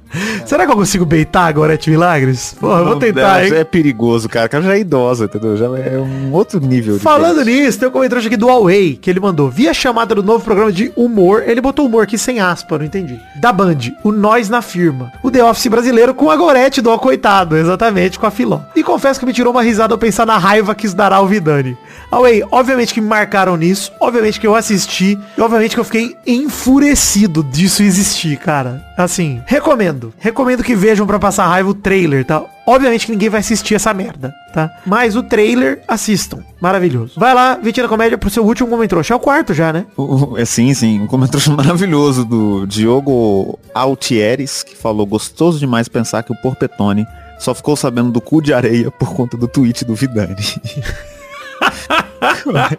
Será 0.46 0.64
que 0.64 0.70
eu 0.70 0.76
consigo 0.76 1.04
beitar 1.04 1.48
agora, 1.48 1.74
Ete 1.74 1.90
Milagres? 1.90 2.54
Porra, 2.60 2.78
eu 2.80 2.84
vou 2.84 2.96
tentar, 2.96 3.44
hein? 3.44 3.52
é 3.52 3.64
perigoso, 3.64 4.28
cara. 4.28 4.46
O 4.46 4.48
cara 4.50 4.62
já 4.62 4.76
é 4.76 4.78
idoso, 4.78 5.24
entendeu? 5.24 5.56
Já 5.56 5.66
é 5.76 5.98
um 5.98 6.32
outro 6.32 6.60
nível. 6.60 6.94
de 6.94 7.00
Falando 7.00 7.42
nisso, 7.44 7.80
tem 7.80 7.88
um 7.88 7.90
comentário 7.90 8.24
aqui 8.24 8.36
do 8.36 8.46
Huawei, 8.46 8.94
que 8.96 9.10
ele 9.10 9.18
mandou. 9.18 9.50
Via 9.50 9.74
chamada 9.74 10.14
do 10.14 10.22
novo 10.22 10.44
programa 10.44 10.70
de 10.70 10.92
humor, 10.94 11.42
ele 11.44 11.60
botou 11.60 11.86
humor 11.86 12.04
aqui 12.04 12.16
sem 12.16 12.38
aspa, 12.38 12.78
não 12.78 12.84
entendi. 12.84 13.18
Da 13.40 13.52
Band, 13.52 13.73
o 14.02 14.12
Nós 14.12 14.48
na 14.48 14.62
Firma. 14.62 15.12
O 15.22 15.30
The 15.30 15.44
Office 15.44 15.66
brasileiro 15.66 16.14
com 16.14 16.30
a 16.30 16.36
Gorete 16.36 16.80
do 16.80 16.96
Coitado, 16.98 17.56
exatamente, 17.56 18.18
com 18.18 18.26
a 18.26 18.30
Filó. 18.30 18.60
E 18.74 18.82
confesso 18.82 19.18
que 19.20 19.26
me 19.26 19.32
tirou 19.32 19.52
uma 19.52 19.62
risada 19.62 19.94
ao 19.94 19.98
pensar 19.98 20.26
na 20.26 20.38
raiva 20.38 20.74
que 20.74 20.86
isso 20.86 20.96
dará 20.96 21.16
ao 21.16 21.26
Vidani. 21.26 21.76
Huawei, 22.10 22.44
obviamente 22.50 22.94
que 22.94 23.00
me 23.00 23.08
marcaram 23.08 23.56
nisso, 23.56 23.92
obviamente 23.98 24.38
que 24.38 24.46
eu 24.46 24.54
assisti, 24.54 25.18
e 25.36 25.40
obviamente 25.40 25.74
que 25.74 25.80
eu 25.80 25.84
fiquei 25.84 26.16
enfurecido 26.26 27.42
disso 27.42 27.82
existir, 27.82 28.36
cara. 28.36 28.80
Assim, 28.96 29.42
recomendo. 29.46 30.14
Recomendo 30.18 30.62
que 30.62 30.74
vejam 30.76 31.06
pra 31.06 31.18
passar 31.18 31.46
raiva 31.48 31.68
o 31.70 31.74
trailer, 31.74 32.24
tá? 32.24 32.44
Obviamente 32.66 33.06
que 33.06 33.12
ninguém 33.12 33.28
vai 33.28 33.40
assistir 33.40 33.74
essa 33.74 33.92
merda, 33.92 34.32
tá? 34.52 34.70
Mas 34.86 35.16
o 35.16 35.22
trailer, 35.22 35.82
assistam. 35.88 36.38
Maravilhoso. 36.60 37.18
Vai 37.18 37.34
lá, 37.34 37.56
Vitina 37.60 37.88
Comédia, 37.88 38.16
pro 38.16 38.30
seu 38.30 38.44
último 38.44 38.68
comentário. 38.68 39.04
É 39.10 39.14
o 39.14 39.18
quarto 39.20 39.52
já, 39.52 39.72
né? 39.72 39.84
O- 39.96 40.38
É 40.38 40.44
sim, 40.44 40.72
sim. 40.74 41.00
Um 41.00 41.06
comentário 41.08 41.50
maravilhoso 41.52 42.24
do 42.24 42.66
Diogo 42.66 43.58
Altieres, 43.74 44.62
que 44.62 44.76
falou 44.76 45.04
gostoso 45.06 45.58
demais 45.58 45.88
pensar 45.88 46.22
que 46.22 46.32
o 46.32 46.36
Porpetone 46.40 47.04
só 47.38 47.52
ficou 47.54 47.74
sabendo 47.76 48.10
do 48.12 48.20
cu 48.20 48.40
de 48.40 48.54
areia 48.54 48.90
por 48.92 49.12
conta 49.12 49.36
do 49.36 49.48
tweet 49.48 49.84
do 49.84 49.94
Vidani. 49.94 50.36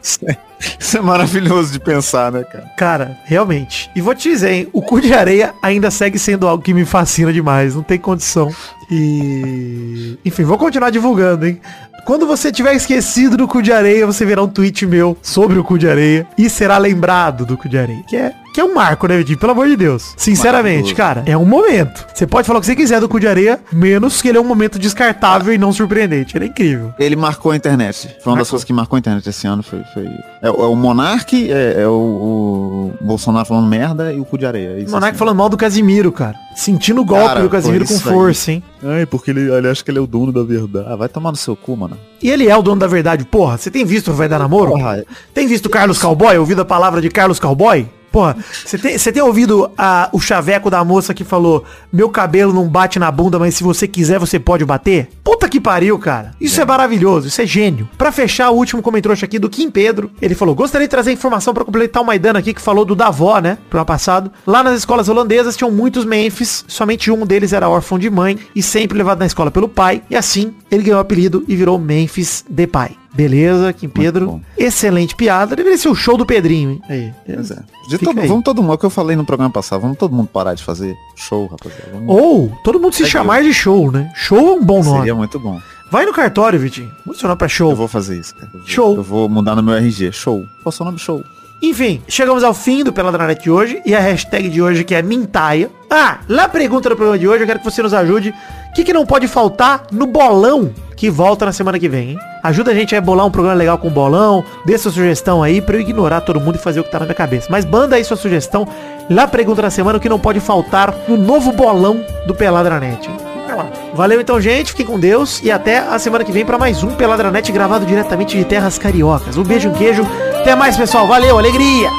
isso, 0.01 0.97
é, 0.97 1.01
maravilhoso 1.01 1.71
de 1.71 1.79
pensar, 1.79 2.31
né, 2.31 2.43
cara? 2.43 2.71
Cara, 2.77 3.17
realmente. 3.25 3.89
E 3.95 4.01
vou 4.01 4.15
te 4.15 4.29
dizer, 4.29 4.51
hein? 4.51 4.69
O 4.73 4.81
cu 4.81 4.99
de 4.99 5.13
areia 5.13 5.53
ainda 5.61 5.91
segue 5.91 6.17
sendo 6.17 6.47
algo 6.47 6.63
que 6.63 6.73
me 6.73 6.85
fascina 6.85 7.31
demais. 7.31 7.75
Não 7.75 7.83
tem 7.83 7.99
condição. 7.99 8.49
E... 8.89 10.17
Enfim, 10.23 10.43
vou 10.43 10.57
continuar 10.57 10.89
divulgando, 10.89 11.45
hein? 11.45 11.59
Quando 12.05 12.27
você 12.27 12.51
tiver 12.51 12.75
esquecido 12.75 13.35
do 13.35 13.47
cu 13.47 13.61
de 13.61 13.71
areia, 13.71 14.05
você 14.05 14.23
verá 14.25 14.43
um 14.43 14.47
tweet 14.47 14.85
meu 14.85 15.17
sobre 15.23 15.57
o 15.57 15.63
cu 15.63 15.77
de 15.77 15.89
areia 15.89 16.27
e 16.37 16.49
será 16.49 16.77
lembrado 16.77 17.45
do 17.45 17.57
cu 17.57 17.67
de 17.67 17.79
areia. 17.79 18.03
Que 18.07 18.15
é, 18.15 18.31
que 18.55 18.61
é 18.61 18.63
um 18.63 18.73
marco, 18.73 19.05
né, 19.07 19.17
Vitinho? 19.17 19.37
Pelo 19.37 19.51
amor 19.51 19.67
de 19.67 19.75
Deus. 19.75 20.13
Sinceramente, 20.17 20.95
cara, 20.95 21.23
é 21.25 21.37
um 21.37 21.45
momento. 21.45 22.05
Você 22.13 22.25
pode 22.25 22.47
falar 22.47 22.59
o 22.59 22.61
que 22.61 22.65
você 22.67 22.75
quiser 22.75 22.99
do 23.01 23.09
cu 23.09 23.19
de 23.19 23.27
areia, 23.27 23.59
menos 23.71 24.21
que 24.21 24.29
ele 24.29 24.37
é 24.37 24.41
um 24.41 24.45
momento 24.45 24.79
descartável 24.79 25.53
e 25.53 25.57
não 25.57 25.73
surpreendente. 25.73 26.37
Ele 26.37 26.45
é 26.45 26.47
incrível. 26.47 26.93
Ele 26.97 27.15
marcou 27.17 27.51
a 27.51 27.55
internet. 27.57 28.15
Foi 28.23 28.31
uma 28.31 28.39
das 28.39 28.49
coisas 28.49 28.63
que 28.63 28.71
marcou 28.71 28.95
a 28.95 28.99
internet 28.99 29.27
esse 29.27 29.45
ano. 29.45 29.61
Foi, 29.61 29.81
foi... 29.93 30.07
É, 30.41 30.49
o- 30.49 30.61
é 30.63 30.67
o 30.67 30.75
Monark, 30.75 31.51
é, 31.51 31.81
é 31.81 31.87
o, 31.87 32.93
o 33.01 33.05
Bolsonaro 33.05 33.45
falando 33.45 33.67
merda 33.67 34.13
e 34.13 34.19
o 34.19 34.25
cu 34.25 34.37
de 34.37 34.45
areia. 34.45 34.79
É 34.81 34.83
O 34.85 34.89
Monark 34.91 35.09
assim. 35.09 35.17
falando 35.19 35.37
mal 35.37 35.49
do 35.49 35.57
Casimiro, 35.57 36.11
cara. 36.11 36.35
Sentindo 36.55 37.01
o 37.01 37.05
golpe 37.05 37.25
Cara, 37.25 37.41
do 37.41 37.49
Casimiro 37.49 37.85
com 37.85 37.93
isso 37.93 38.07
aí. 38.07 38.13
força, 38.15 38.51
hein? 38.53 38.63
Ai, 38.81 39.05
porque 39.05 39.31
ele, 39.31 39.51
ele 39.51 39.67
acha 39.67 39.83
que 39.83 39.91
ele 39.91 39.97
é 39.99 40.01
o 40.01 40.07
dono 40.07 40.31
da 40.31 40.41
verdade. 40.43 40.85
Ah, 40.87 40.95
vai 40.95 41.09
tomar 41.09 41.31
no 41.31 41.37
seu 41.37 41.55
cu, 41.55 41.75
mano. 41.75 41.97
E 42.23 42.29
ele 42.29 42.47
é 42.47 42.55
o 42.55 42.61
dono 42.61 42.79
da 42.79 42.87
verdade. 42.87 43.25
Porra, 43.25 43.57
você 43.57 43.69
tem 43.69 43.83
visto 43.83 44.11
o 44.11 44.13
Vai 44.13 44.29
Dar 44.29 44.39
Namoro? 44.39 44.71
Porra, 44.71 44.99
é- 44.99 45.05
Tem 45.33 45.45
visto 45.47 45.69
Carlos 45.69 45.99
Cowboy? 45.99 46.37
Ouvido 46.37 46.61
a 46.61 46.65
palavra 46.65 47.01
de 47.01 47.09
Carlos 47.09 47.39
Cowboy? 47.39 47.87
Porra, 48.15 48.37
você 48.65 48.77
tem, 48.77 48.97
você 48.97 49.11
tem 49.11 49.21
ouvido 49.21 49.69
a- 49.77 50.07
o 50.13 50.21
chaveco 50.21 50.69
da 50.69 50.81
moça 50.85 51.13
que 51.13 51.25
falou 51.25 51.65
Meu 51.91 52.07
cabelo 52.09 52.53
não 52.53 52.65
bate 52.65 52.97
na 52.97 53.11
bunda, 53.11 53.37
mas 53.37 53.55
se 53.55 53.63
você 53.63 53.89
quiser 53.89 54.17
você 54.19 54.39
pode 54.39 54.63
bater? 54.63 55.09
Puta 55.21 55.49
que 55.49 55.59
pariu, 55.59 55.99
cara. 55.99 56.31
Isso 56.39 56.61
é, 56.61 56.65
maravilhoso, 56.65 57.27
isso 57.27 57.41
é 57.41 57.45
gênio. 57.45 57.89
Pra 57.97 58.13
fechar, 58.13 58.51
o 58.51 58.55
último 58.55 58.81
comentário 58.81 59.21
aqui 59.21 59.37
do 59.37 59.49
Kim 59.49 59.69
Pedro. 59.69 60.09
Ele 60.21 60.33
falou, 60.33 60.55
gostaria 60.55 60.87
de 60.87 60.91
trazer 60.91 61.11
informação 61.11 61.53
pra 61.53 61.65
completar 61.65 62.01
o 62.01 62.05
Maidana 62.05 62.39
aqui, 62.39 62.53
que 62.53 62.61
falou 62.61 62.85
do 62.85 62.95
Davó, 62.95 63.39
né? 63.39 63.57
Pro 63.69 63.79
ano 63.79 63.85
passado. 63.85 64.31
Lá 64.47 64.63
nas 64.63 64.77
escolas 64.79 65.09
holandesas 65.09 65.57
tinham 65.57 65.69
muitos 65.69 66.05
Memphis, 66.05 66.63
somente 66.69 67.11
um 67.11 67.25
deles 67.25 67.51
era 67.51 67.67
órfão 67.67 67.99
de 67.99 68.09
mãe 68.09 68.39
e 68.55 68.63
sempre 68.63 68.97
levado 68.97 69.19
na 69.19 69.25
escola 69.25 69.51
pelo 69.51 69.67
pai. 69.67 70.01
E 70.09 70.15
assim, 70.15 70.53
ele 70.71 70.83
ganhou 70.83 70.99
o 70.99 71.01
apelido 71.01 71.43
e 71.49 71.55
virou 71.55 71.77
Memphis 71.77 72.45
de 72.49 72.65
pai. 72.65 72.95
Beleza, 73.15 73.71
Kim 73.73 73.87
Pedro. 73.87 74.41
Excelente 74.57 75.15
piada. 75.15 75.55
Deveria 75.55 75.77
ser 75.77 75.89
o 75.89 75.95
show 75.95 76.17
do 76.17 76.25
Pedrinho, 76.25 76.71
hein? 76.71 76.81
Aí. 76.89 77.13
Pois 77.35 77.51
é. 77.51 77.59
Todo, 78.03 78.19
aí. 78.19 78.27
vamos 78.27 78.43
todo 78.43 78.61
mundo, 78.61 78.71
é 78.73 78.75
o 78.75 78.77
que 78.77 78.85
eu 78.85 78.89
falei 78.89 79.15
no 79.15 79.23
programa 79.25 79.51
passado, 79.51 79.79
vamos 79.81 79.97
todo 79.97 80.13
mundo 80.13 80.27
parar 80.27 80.53
de 80.53 80.63
fazer 80.63 80.95
show, 81.15 81.45
rapaziada. 81.47 81.91
Vamos- 81.93 82.09
Ou 82.09 82.51
todo 82.63 82.79
mundo 82.79 82.93
se 82.93 82.99
Segue 82.99 83.11
chamar 83.11 83.43
de 83.43 83.53
show, 83.53 83.91
né? 83.91 84.11
Show 84.15 84.37
é 84.49 84.51
um 84.53 84.63
bom 84.63 84.83
nome. 84.83 84.99
Seria 84.99 85.15
muito 85.15 85.39
bom. 85.39 85.59
Vai 85.91 86.05
no 86.05 86.11
cartório, 86.13 86.59
Vitinho. 86.59 86.91
Muda 87.05 87.17
seu 87.19 87.27
nome 87.27 87.37
pra 87.37 87.47
show. 87.47 87.69
Eu 87.69 87.75
vou 87.75 87.87
fazer 87.87 88.19
isso, 88.19 88.33
cara. 88.35 88.49
Eu 88.53 88.59
vou- 88.59 88.67
Show. 88.67 88.95
Eu 88.97 89.03
vou 89.03 89.29
mudar 89.29 89.55
no 89.55 89.63
meu 89.63 89.75
RG. 89.75 90.11
Show. 90.11 90.39
Qual 90.39 90.47
é 90.65 90.69
o 90.69 90.71
seu 90.71 90.85
nome? 90.85 90.97
Show. 90.97 91.23
Enfim, 91.61 92.01
chegamos 92.07 92.43
ao 92.43 92.53
fim 92.53 92.83
do 92.83 92.91
Peladranet 92.91 93.41
de 93.43 93.49
hoje 93.49 93.81
e 93.85 93.95
a 93.95 93.99
hashtag 93.99 94.49
de 94.49 94.61
hoje 94.61 94.83
que 94.83 94.93
é 94.93 95.01
Mintaia. 95.01 95.69
Ah, 95.89 96.19
lá 96.27 96.49
pergunta 96.49 96.89
do 96.89 96.95
programa 96.95 97.17
de 97.17 97.27
hoje, 97.27 97.43
eu 97.43 97.47
quero 97.47 97.59
que 97.59 97.65
você 97.65 97.81
nos 97.81 97.93
ajude. 97.93 98.33
O 98.71 98.73
que, 98.73 98.83
que 98.83 98.91
não 98.91 99.05
pode 99.05 99.27
faltar 99.27 99.83
no 99.91 100.05
bolão 100.05 100.73
que 100.95 101.09
volta 101.09 101.45
na 101.45 101.51
semana 101.51 101.77
que 101.77 101.89
vem, 101.89 102.11
hein? 102.11 102.19
Ajuda 102.43 102.71
a 102.71 102.73
gente 102.73 102.95
a 102.95 103.01
bolar 103.01 103.25
um 103.25 103.31
programa 103.31 103.57
legal 103.57 103.77
com 103.77 103.89
bolão, 103.89 104.43
dê 104.65 104.77
sua 104.77 104.91
sugestão 104.91 105.43
aí 105.43 105.61
pra 105.61 105.75
eu 105.75 105.81
ignorar 105.81 106.21
todo 106.21 106.39
mundo 106.39 106.55
e 106.55 106.59
fazer 106.59 106.79
o 106.79 106.83
que 106.83 106.91
tá 106.91 106.99
na 106.99 107.05
minha 107.05 107.15
cabeça. 107.15 107.47
Mas 107.49 107.65
manda 107.65 107.95
aí 107.95 108.03
sua 108.03 108.17
sugestão, 108.17 108.67
lá 109.09 109.27
pergunta 109.27 109.61
na 109.61 109.69
semana 109.69 109.97
o 109.97 110.01
que 110.01 110.09
não 110.09 110.19
pode 110.19 110.39
faltar 110.39 110.93
no 111.07 111.17
novo 111.17 111.51
bolão 111.51 112.03
do 112.25 112.33
Peladranet. 112.33 113.09
Vai 113.47 113.55
lá. 113.55 113.67
Valeu 113.93 114.19
então, 114.19 114.39
gente. 114.41 114.71
Fiquem 114.71 114.85
com 114.85 114.99
Deus 114.99 115.41
e 115.43 115.51
até 115.51 115.79
a 115.79 115.97
semana 115.99 116.23
que 116.23 116.31
vem 116.31 116.45
pra 116.45 116.57
mais 116.57 116.83
um 116.83 116.89
Peladranet 116.95 117.51
gravado 117.51 117.85
diretamente 117.85 118.37
de 118.37 118.43
terras 118.43 118.77
cariocas. 118.77 119.37
Um 119.37 119.43
beijo, 119.43 119.69
um 119.69 119.73
queijo. 119.73 120.05
Até 120.39 120.55
mais, 120.55 120.75
pessoal. 120.75 121.07
Valeu, 121.07 121.37
alegria. 121.37 121.89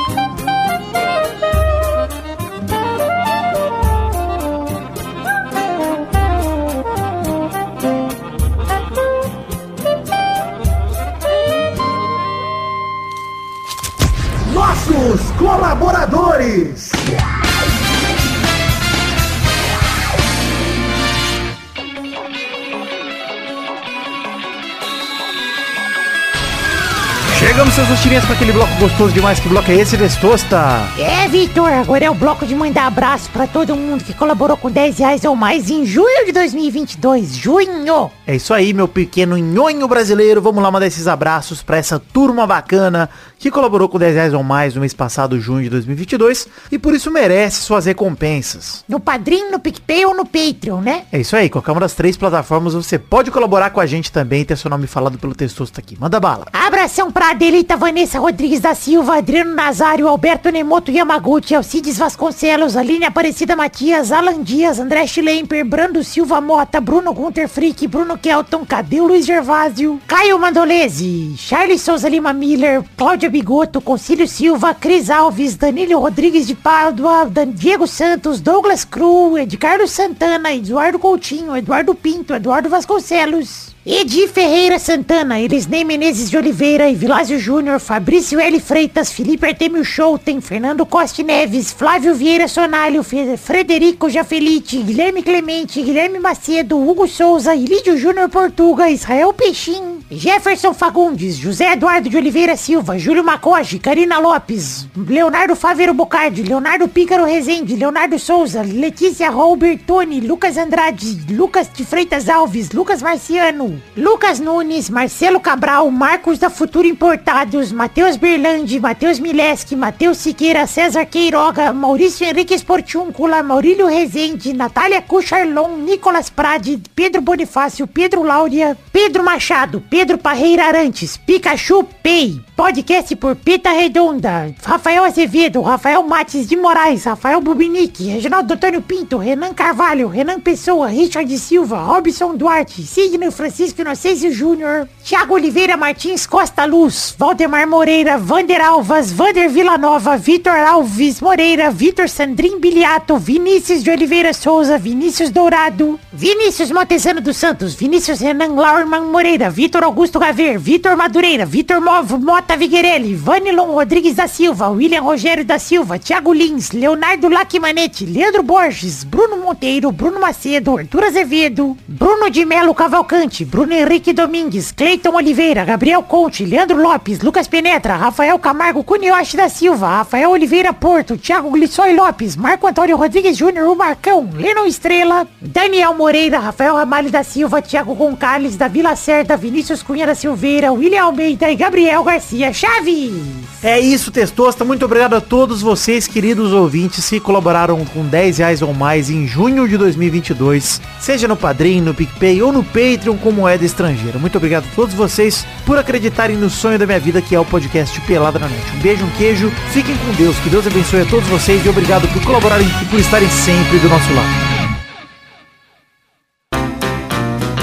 Para 28.26 28.34
aquele 28.34 28.52
bloco 28.52 28.74
gostoso 28.80 29.14
demais. 29.14 29.38
Que 29.38 29.48
bloco 29.48 29.70
é 29.70 29.76
esse, 29.76 29.96
Destosta? 29.96 30.58
É, 30.98 31.28
Vitor, 31.28 31.68
agora 31.68 32.04
é 32.04 32.10
o 32.10 32.14
bloco 32.14 32.44
de 32.44 32.56
mandar 32.56 32.86
abraço 32.86 33.30
pra 33.30 33.46
todo 33.46 33.76
mundo 33.76 34.02
que 34.02 34.12
colaborou 34.12 34.56
com 34.56 34.68
10 34.68 34.98
reais 34.98 35.24
ou 35.24 35.36
mais 35.36 35.70
em 35.70 35.86
junho 35.86 36.26
de 36.26 36.32
2022. 36.32 37.36
Junho! 37.36 38.10
É 38.26 38.34
isso 38.34 38.52
aí, 38.52 38.72
meu 38.72 38.88
pequeno 38.88 39.38
nhonho 39.38 39.86
brasileiro. 39.86 40.42
Vamos 40.42 40.60
lá 40.60 40.70
mandar 40.72 40.88
esses 40.88 41.06
abraços 41.06 41.62
pra 41.62 41.76
essa 41.76 42.00
turma 42.00 42.46
bacana 42.46 43.08
que 43.38 43.50
colaborou 43.50 43.88
com 43.88 43.98
10 43.98 44.14
reais 44.14 44.34
ou 44.34 44.42
mais 44.42 44.74
no 44.74 44.80
mês 44.80 44.92
passado, 44.92 45.38
junho 45.38 45.64
de 45.64 45.70
2022, 45.70 46.48
e 46.72 46.78
por 46.78 46.94
isso 46.94 47.10
merece 47.10 47.60
suas 47.60 47.84
recompensas. 47.84 48.84
No 48.88 48.98
Padrim, 48.98 49.50
no 49.50 49.60
PicPay 49.60 50.06
ou 50.06 50.14
no 50.14 50.24
Patreon, 50.24 50.80
né? 50.80 51.04
É 51.12 51.20
isso 51.20 51.36
aí, 51.36 51.48
qualquer 51.48 51.72
uma 51.72 51.80
das 51.80 51.92
três 51.92 52.16
plataformas 52.16 52.74
você 52.74 52.98
pode 52.98 53.30
colaborar 53.30 53.70
com 53.70 53.80
a 53.80 53.86
gente 53.86 54.10
também 54.10 54.40
e 54.40 54.44
ter 54.44 54.56
seu 54.56 54.70
nome 54.70 54.86
falado 54.86 55.18
pelo 55.18 55.34
Testosta 55.34 55.80
aqui. 55.80 55.96
Manda 56.00 56.18
bala. 56.18 56.46
Abração 56.52 57.12
pra 57.12 57.30
Adelita 57.30 57.76
Vanessa 57.76 58.15
Rodrigues 58.18 58.60
da 58.60 58.74
Silva, 58.74 59.16
Adriano 59.16 59.54
Nazário, 59.54 60.08
Alberto 60.08 60.50
Nemoto 60.50 60.90
Yamaguchi, 60.90 61.54
Alcides 61.54 61.98
Vasconcelos, 61.98 62.76
Aline 62.76 63.06
Aparecida 63.06 63.54
Matias, 63.54 64.10
Alan 64.10 64.42
Dias, 64.42 64.78
André 64.80 65.06
Schlemper, 65.06 65.64
Brando 65.64 66.02
Silva 66.02 66.40
Mota, 66.40 66.80
Bruno 66.80 67.12
Gunter 67.12 67.48
Frick, 67.48 67.86
Bruno 67.86 68.16
Kelton, 68.18 68.64
Cadê 68.64 69.00
Luiz 69.00 69.26
Gervásio, 69.26 70.00
Caio 70.06 70.38
Mandolese, 70.38 71.34
Charles 71.36 71.82
Souza 71.82 72.08
Lima 72.08 72.32
Miller, 72.32 72.82
Cláudia 72.96 73.28
Bigoto, 73.28 73.80
Concílio 73.80 74.26
Silva, 74.26 74.74
Cris 74.74 75.10
Alves, 75.10 75.56
Danilo 75.56 76.00
Rodrigues 76.00 76.46
de 76.46 76.54
Pádua, 76.54 77.30
Diego 77.54 77.86
Santos, 77.86 78.40
Douglas 78.40 78.84
Cru, 78.84 79.36
Edcardo 79.36 79.86
Santana, 79.86 80.54
Eduardo 80.54 80.98
Coutinho, 80.98 81.56
Eduardo 81.56 81.94
Pinto, 81.94 82.34
Eduardo 82.34 82.68
Vasconcelos, 82.68 83.75
Edi 83.88 84.26
Ferreira 84.26 84.80
Santana, 84.80 85.38
Elisnei 85.38 85.84
Menezes 85.84 86.28
de 86.28 86.36
Oliveira, 86.36 86.90
Evilásio 86.90 87.38
Júnior, 87.38 87.78
Fabrício 87.78 88.40
L. 88.40 88.58
Freitas, 88.58 89.12
Felipe 89.12 89.46
Artemio 89.46 89.84
Schouten, 89.84 90.40
Fernando 90.40 90.84
Costa 90.84 91.22
Neves, 91.22 91.70
Flávio 91.70 92.12
Vieira 92.12 92.48
Sonalho, 92.48 93.04
Frederico 93.04 94.10
Jafelite, 94.10 94.78
Guilherme 94.78 95.22
Clemente, 95.22 95.80
Guilherme 95.80 96.18
Macedo, 96.18 96.76
Hugo 96.76 97.06
Souza, 97.06 97.54
Ilídio 97.54 97.96
Júnior 97.96 98.28
Portuga, 98.28 98.90
Israel 98.90 99.32
Peixim, 99.32 100.00
Jefferson 100.10 100.74
Fagundes, 100.74 101.40
José 101.40 101.66
Eduardo 101.66 102.10
de 102.10 102.16
Oliveira 102.16 102.56
Silva, 102.56 102.98
Júlio 102.98 103.22
Macoge, 103.22 103.78
Karina 103.78 104.18
Lopes, 104.18 104.88
Leonardo 104.96 105.54
Faveiro 105.54 105.94
Bocardi, 105.94 106.42
Leonardo 106.42 106.88
Pícaro 106.88 107.24
Rezende, 107.24 107.76
Leonardo 107.76 108.18
Souza, 108.18 108.62
Letícia 108.62 109.30
Robertoni, 109.30 110.20
Lucas 110.20 110.58
Andrade, 110.58 111.18
Lucas 111.30 111.68
de 111.72 111.84
Freitas 111.84 112.28
Alves, 112.28 112.72
Lucas 112.72 113.00
Marciano, 113.00 113.75
Lucas 113.96 114.40
Nunes, 114.40 114.90
Marcelo 114.90 115.40
Cabral, 115.40 115.90
Marcos 115.90 116.38
da 116.38 116.50
Futuro 116.50 116.86
Importados, 116.86 117.72
Matheus 117.72 118.16
Berlandi, 118.16 118.78
Matheus 118.80 119.18
Mileski, 119.18 119.76
Matheus 119.76 120.18
Siqueira, 120.18 120.66
César 120.66 121.06
Queiroga, 121.06 121.72
Maurício 121.72 122.26
Henrique 122.26 122.54
Esportiúncula, 122.54 123.42
Maurílio 123.42 123.86
Rezende, 123.86 124.52
Natália 124.52 125.02
Cucharlon, 125.02 125.84
Nicolas 125.84 126.30
Prade, 126.30 126.80
Pedro 126.94 127.20
Bonifácio, 127.20 127.86
Pedro 127.86 128.22
Láudia, 128.22 128.76
Pedro 128.92 129.22
Machado, 129.22 129.82
Pedro 129.90 130.18
Parreira 130.18 130.66
Arantes, 130.66 131.16
Pikachu 131.16 131.84
Pay, 132.02 132.40
podcast 132.56 133.14
por 133.16 133.36
Pita 133.36 133.72
Redonda, 133.72 134.54
Rafael 134.62 135.04
Azevedo, 135.04 135.62
Rafael 135.62 136.02
Mates 136.02 136.48
de 136.48 136.56
Moraes, 136.56 137.04
Rafael 137.04 137.40
Bubinique, 137.40 138.12
Reginaldo 138.12 138.54
Antônio 138.54 138.80
Pinto, 138.80 139.18
Renan 139.18 139.52
Carvalho, 139.52 140.08
Renan 140.08 140.40
Pessoa, 140.40 140.88
Richard 140.88 141.28
Silva, 141.36 141.84
Robson 141.84 142.36
Duarte, 142.36 142.82
Sidney 142.82 143.30
Francisco 143.30 143.65
Inocêncio 143.72 144.32
Júnior, 144.32 144.88
Thiago 145.04 145.34
Oliveira 145.34 145.76
Martins 145.76 146.26
Costa 146.26 146.64
Luz, 146.64 147.14
Valdemar 147.18 147.66
Moreira, 147.66 148.18
Vander 148.18 148.60
Alvas, 148.60 149.10
Vander 149.12 149.48
Villanova, 149.48 150.16
Vitor 150.16 150.56
Alves 150.56 151.20
Moreira, 151.20 151.70
Vitor 151.70 152.08
Sandrin 152.08 152.58
Biliato, 152.58 153.16
Vinícius 153.16 153.82
de 153.82 153.90
Oliveira 153.90 154.32
Souza, 154.32 154.78
Vinícius 154.78 155.30
Dourado, 155.30 155.98
Vinícius 156.12 156.70
Montezano 156.70 157.20
dos 157.20 157.36
Santos, 157.36 157.74
Vinícius 157.74 158.20
Renan 158.20 158.54
Laurman 158.54 159.04
Moreira, 159.04 159.50
Vitor 159.50 159.84
Augusto 159.84 160.18
Gaver, 160.18 160.58
Vitor 160.58 160.96
Madureira, 160.96 161.46
Vitor 161.46 161.80
Mota 161.80 162.56
Viguerelli, 162.56 163.14
Vanilon 163.14 163.72
Rodrigues 163.74 164.14
da 164.14 164.26
Silva, 164.26 164.68
William 164.68 165.04
Rogério 165.04 165.44
da 165.44 165.58
Silva, 165.58 165.98
Thiago 165.98 166.32
Lins, 166.32 166.72
Leonardo 166.72 167.28
Lacimanetti, 167.28 168.06
Leandro 168.06 168.42
Borges, 168.42 169.04
Bruno 169.04 169.36
Monteiro, 169.36 169.92
Bruno 169.92 170.20
Macedo, 170.20 170.76
Arthur 170.76 171.04
Azevedo, 171.04 171.76
Bruno 171.86 172.30
de 172.30 172.44
Melo 172.44 172.74
Cavalcante, 172.74 173.44
Bruno 173.56 173.72
Henrique 173.72 174.12
Domingues, 174.12 174.70
Cleiton 174.70 175.14
Oliveira, 175.14 175.64
Gabriel 175.64 176.02
Conte, 176.02 176.44
Leandro 176.44 176.76
Lopes, 176.76 177.20
Lucas 177.20 177.48
Penetra, 177.48 177.96
Rafael 177.96 178.38
Camargo 178.38 178.84
Cunioche 178.84 179.34
da 179.34 179.48
Silva, 179.48 179.88
Rafael 179.88 180.30
Oliveira 180.30 180.74
Porto, 180.74 181.16
Thiago 181.16 181.50
Glissói 181.50 181.94
Lopes, 181.94 182.36
Marco 182.36 182.66
Antônio 182.66 182.98
Rodrigues 182.98 183.34
Júnior, 183.34 183.66
o 183.70 183.74
Marcão, 183.74 184.28
Lennon 184.30 184.66
Estrela, 184.66 185.26
Daniel 185.40 185.94
Moreira, 185.94 186.38
Rafael 186.38 186.76
Ramalho 186.76 187.10
da 187.10 187.22
Silva, 187.22 187.62
Thiago 187.62 187.94
Gonçalves, 187.94 188.56
da 188.56 188.68
Vila 188.68 188.94
Cerda, 188.94 189.38
Vinícius 189.38 189.82
Cunha 189.82 190.06
da 190.06 190.14
Silveira, 190.14 190.70
William 190.70 191.04
Almeida 191.04 191.50
e 191.50 191.56
Gabriel 191.56 192.04
Garcia 192.04 192.52
Chaves. 192.52 193.46
É 193.62 193.80
isso, 193.80 194.10
Testosta. 194.10 194.66
Muito 194.66 194.84
obrigado 194.84 195.14
a 195.14 195.20
todos 195.20 195.62
vocês, 195.62 196.06
queridos 196.06 196.52
ouvintes, 196.52 197.08
que 197.08 197.18
colaboraram 197.18 197.84
com 197.86 198.04
10 198.04 198.38
reais 198.38 198.60
ou 198.60 198.74
mais 198.74 199.08
em 199.08 199.26
junho 199.26 199.66
de 199.66 199.78
2022, 199.78 200.80
seja 201.00 201.26
no 201.26 201.36
Padrim, 201.36 201.80
no 201.80 201.94
PicPay 201.94 202.42
ou 202.42 202.52
no 202.52 202.62
Patreon 202.62 203.16
com 203.16 203.45
moeda 203.46 203.64
estrangeira. 203.64 204.18
Muito 204.18 204.36
obrigado 204.36 204.64
a 204.64 204.74
todos 204.74 204.92
vocês 204.92 205.46
por 205.64 205.78
acreditarem 205.78 206.36
no 206.36 206.50
sonho 206.50 206.80
da 206.80 206.84
minha 206.84 206.98
vida, 206.98 207.22
que 207.22 207.32
é 207.32 207.38
o 207.38 207.44
podcast 207.44 208.00
Pelada 208.00 208.40
na 208.40 208.48
Net. 208.48 208.64
Um 208.74 208.80
beijo, 208.80 209.04
um 209.04 209.10
queijo, 209.10 209.52
fiquem 209.70 209.96
com 209.98 210.12
Deus, 210.14 210.36
que 210.38 210.50
Deus 210.50 210.66
abençoe 210.66 211.02
a 211.02 211.06
todos 211.06 211.28
vocês 211.28 211.64
e 211.64 211.68
obrigado 211.68 212.08
por 212.08 212.20
colaborarem 212.24 212.66
e 212.82 212.84
por 212.86 212.98
estarem 212.98 213.28
sempre 213.30 213.78
do 213.78 213.88
nosso 213.88 214.12
lado. 214.14 214.28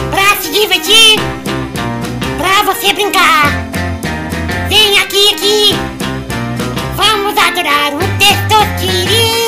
Pra 0.09 0.41
se 0.41 0.51
divertir, 0.53 1.19
pra 2.37 2.63
você 2.63 2.93
brincar. 2.93 3.51
Vem 4.69 4.99
aqui, 4.99 5.33
aqui. 5.33 5.75
Vamos 6.95 7.37
adorar 7.37 7.93
o 7.93 7.99
Testosterinha 8.19 9.42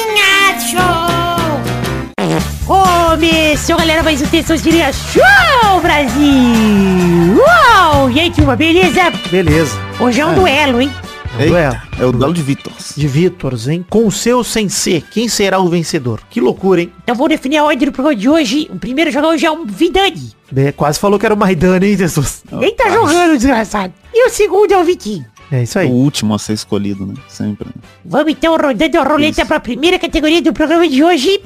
Começou, 3.27 3.75
galera, 3.75 4.03
mais 4.03 4.21
um 4.21 4.27
Testosterinha 4.27 4.93
Show, 4.93 5.81
Brasil! 5.81 7.35
Uau! 7.35 8.11
E 8.11 8.19
aí, 8.19 8.31
turma, 8.31 8.55
beleza? 8.55 9.11
Beleza. 9.31 9.75
Hoje 9.99 10.21
é 10.21 10.25
um 10.27 10.35
duelo, 10.35 10.79
hein? 10.79 10.91
É 11.39 11.45
um 11.45 11.47
duelo. 11.47 11.75
É 11.99 12.05
o 12.05 12.11
duelo 12.11 12.33
de 12.35 12.43
Vitors. 12.43 12.93
De 12.95 13.07
Vitors, 13.07 13.67
hein? 13.67 13.83
Com 13.89 14.05
o 14.05 14.11
seu 14.11 14.43
sem 14.43 14.69
ser. 14.69 15.01
Quem 15.09 15.27
será 15.27 15.57
o 15.57 15.67
vencedor? 15.67 16.21
Que 16.29 16.39
loucura, 16.39 16.81
hein? 16.81 16.93
Então 17.03 17.15
vou 17.15 17.27
definir 17.27 17.57
a 17.57 17.63
ordem 17.63 17.87
do 17.87 17.91
programa 17.91 18.15
de 18.15 18.29
hoje. 18.29 18.69
O 18.71 18.77
primeiro 18.77 19.09
jogador 19.09 19.33
hoje 19.33 19.47
é 19.47 19.51
o 19.51 19.65
Vidani. 19.65 20.31
Bem, 20.51 20.71
quase 20.71 20.99
falou 20.99 21.17
que 21.17 21.25
era 21.25 21.33
o 21.33 21.37
Maidana, 21.37 21.83
hein, 21.83 21.97
Jesus? 21.97 22.43
Nem 22.51 22.75
tá 22.75 22.91
jogando, 22.91 23.37
desgraçado. 23.37 23.91
E 24.13 24.27
o 24.27 24.29
segundo 24.29 24.71
é 24.71 24.77
o 24.77 24.83
Vitinho. 24.83 25.25
É 25.51 25.63
isso 25.63 25.77
O 25.77 25.81
aí. 25.81 25.87
último 25.87 26.33
a 26.33 26.39
ser 26.39 26.53
escolhido, 26.53 27.05
né? 27.05 27.13
Sempre. 27.27 27.69
Vamos 28.03 28.31
então 28.31 28.57
rodando 28.57 28.99
a 28.99 29.03
roleta 29.03 29.45
para 29.45 29.57
a 29.57 29.59
primeira 29.59 29.99
categoria 29.99 30.41
do 30.41 30.51
programa 30.53 30.87
de 30.87 31.03
hoje. 31.03 31.41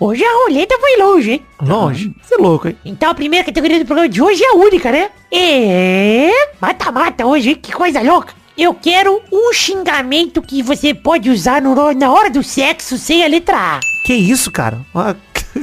Hoje 0.00 0.24
a 0.24 0.32
roleta 0.44 0.76
foi 0.80 0.96
longe, 0.98 1.30
hein? 1.32 1.42
Longe. 1.62 2.14
Você 2.22 2.34
é 2.34 2.38
louco, 2.38 2.68
hein? 2.68 2.76
Então 2.84 3.10
a 3.10 3.14
primeira 3.14 3.44
categoria 3.44 3.78
do 3.78 3.86
programa 3.86 4.08
de 4.08 4.20
hoje 4.20 4.42
é 4.42 4.48
a 4.48 4.54
única, 4.54 4.90
né? 4.90 5.10
É... 5.30 6.30
Mata-mata 6.60 7.26
hoje, 7.26 7.50
hein? 7.50 7.58
Que 7.60 7.72
coisa 7.72 8.00
louca. 8.02 8.32
Eu 8.56 8.72
quero 8.74 9.20
um 9.32 9.52
xingamento 9.52 10.40
que 10.40 10.62
você 10.62 10.94
pode 10.94 11.28
usar 11.28 11.60
no- 11.60 11.92
na 11.92 12.10
hora 12.12 12.30
do 12.30 12.42
sexo 12.42 12.96
sem 12.96 13.24
a 13.24 13.28
letra 13.28 13.56
A. 13.56 13.80
Que 14.06 14.14
isso, 14.14 14.50
cara? 14.50 14.80
Uma 14.94 15.16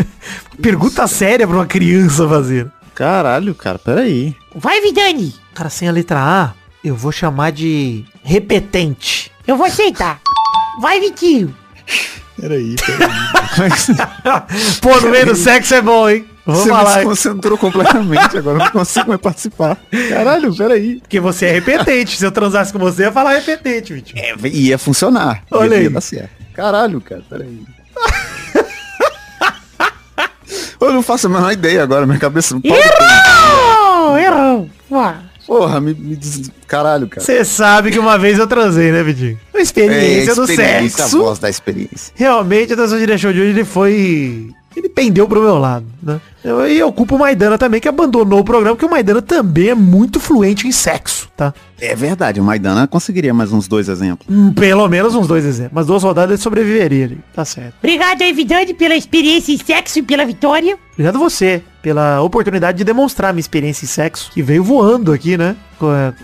pergunta 0.61 1.07
séria 1.07 1.47
pra 1.47 1.55
uma 1.55 1.65
criança 1.65 2.27
fazer. 2.27 2.69
Caralho, 2.93 3.55
cara, 3.55 3.79
peraí. 3.79 4.35
Vai, 4.53 4.81
Vidani. 4.81 5.33
Cara, 5.53 5.69
sem 5.69 5.87
a 5.87 5.91
letra 5.91 6.19
A, 6.19 6.53
eu 6.83 6.95
vou 6.95 7.11
chamar 7.11 7.51
de 7.51 8.03
repetente. 8.23 9.31
Eu 9.47 9.55
vou 9.55 9.65
aceitar. 9.67 10.19
Vai, 10.81 10.99
Vitinho. 10.99 11.55
Peraí, 12.39 12.75
peraí. 12.75 13.71
Pô, 14.81 14.99
no 14.99 15.09
meio 15.09 15.27
do 15.27 15.35
sexo 15.35 15.73
é 15.75 15.81
bom, 15.81 16.09
hein? 16.09 16.25
Vamos 16.45 16.61
Você 16.63 16.69
me 16.71 16.75
falar. 16.75 16.89
hein? 16.89 16.95
desconcentrou 16.97 17.57
completamente, 17.57 18.37
agora 18.37 18.57
não 18.57 18.71
consigo 18.71 19.09
mais 19.09 19.21
participar. 19.21 19.77
Caralho, 20.09 20.55
peraí. 20.55 20.99
Porque 20.99 21.19
você 21.19 21.45
é 21.45 21.51
repetente. 21.51 22.17
Se 22.17 22.25
eu 22.25 22.31
transasse 22.31 22.73
com 22.73 22.79
você, 22.79 23.03
eu 23.03 23.05
ia 23.07 23.11
falar 23.11 23.33
repetente, 23.33 23.93
Vitinho. 23.93 24.23
É, 24.23 24.35
ia 24.47 24.77
funcionar. 24.77 25.43
Olha 25.51 25.75
ia, 25.75 25.89
aí. 25.89 26.01
Certo. 26.01 26.29
Caralho, 26.53 26.99
cara, 26.99 27.21
peraí. 27.29 27.59
eu 30.81 30.93
não 30.93 31.01
faço 31.03 31.27
a 31.27 31.29
menor 31.29 31.51
ideia 31.51 31.83
agora, 31.83 32.05
minha 32.05 32.19
cabeça 32.19 32.53
não 32.55 32.61
pode. 32.61 32.73
Errou! 32.73 34.17
Errou. 34.17 34.69
Ué. 34.91 35.15
Porra, 35.45 35.81
me, 35.81 35.93
me 35.93 36.15
diz. 36.15 36.49
Caralho, 36.67 37.07
cara. 37.07 37.25
Você 37.25 37.43
sabe 37.43 37.91
que 37.91 37.99
uma 37.99 38.17
vez 38.17 38.39
eu 38.39 38.47
transei, 38.47 38.91
né, 38.91 39.03
Vitinho? 39.03 39.39
A 39.53 39.59
experiência 39.59 40.33
do 40.35 40.43
experiência, 40.43 41.03
a 41.03 41.07
sexo. 41.07 41.19
voz 41.19 41.39
da 41.39 41.49
experiência. 41.49 42.13
Realmente, 42.15 42.73
a 42.73 42.75
dança 42.75 42.97
de 42.97 43.17
show 43.17 43.33
de 43.33 43.41
hoje, 43.41 43.49
ele 43.49 43.65
foi... 43.65 44.49
Ele 44.76 44.89
pendeu 44.89 45.28
pro 45.28 45.41
meu 45.41 45.57
lado, 45.57 45.86
né? 46.01 46.22
E 46.43 46.77
eu 46.77 46.91
culpo 46.91 47.15
o 47.15 47.19
Maidana 47.19 47.57
também, 47.57 47.79
que 47.79 47.87
abandonou 47.87 48.39
o 48.39 48.43
programa, 48.43 48.75
porque 48.75 48.85
o 48.85 48.89
Maidana 48.89 49.21
também 49.21 49.69
é 49.69 49.75
muito 49.75 50.19
fluente 50.19 50.67
em 50.67 50.71
sexo, 50.71 51.29
tá? 51.37 51.53
É 51.79 51.95
verdade, 51.95 52.39
o 52.39 52.43
Maidana 52.43 52.87
conseguiria 52.87 53.33
mais 53.33 53.51
uns 53.51 53.67
dois 53.67 53.87
exemplos. 53.89 54.27
Hum, 54.29 54.51
Pelo 54.53 54.87
menos 54.87 55.13
uns 55.15 55.27
dois 55.27 55.45
exemplos. 55.45 55.73
Mas 55.73 55.85
duas 55.85 56.03
rodadas 56.03 56.31
ele 56.31 56.41
sobreviveria 56.41 57.05
ali. 57.05 57.19
Tá 57.33 57.45
certo. 57.45 57.75
Obrigado 57.79 58.21
aí, 58.21 58.33
Vidani, 58.33 58.73
pela 58.73 58.95
experiência 58.95 59.53
em 59.53 59.57
sexo 59.57 59.99
e 59.99 60.01
pela 60.03 60.25
vitória. 60.25 60.77
Obrigado 60.93 61.15
a 61.15 61.19
você 61.19 61.61
pela 61.81 62.21
oportunidade 62.21 62.77
de 62.79 62.83
demonstrar 62.83 63.33
minha 63.33 63.39
experiência 63.41 63.85
em 63.85 63.87
sexo, 63.87 64.29
que 64.31 64.43
veio 64.43 64.63
voando 64.63 65.11
aqui, 65.11 65.35
né? 65.37 65.55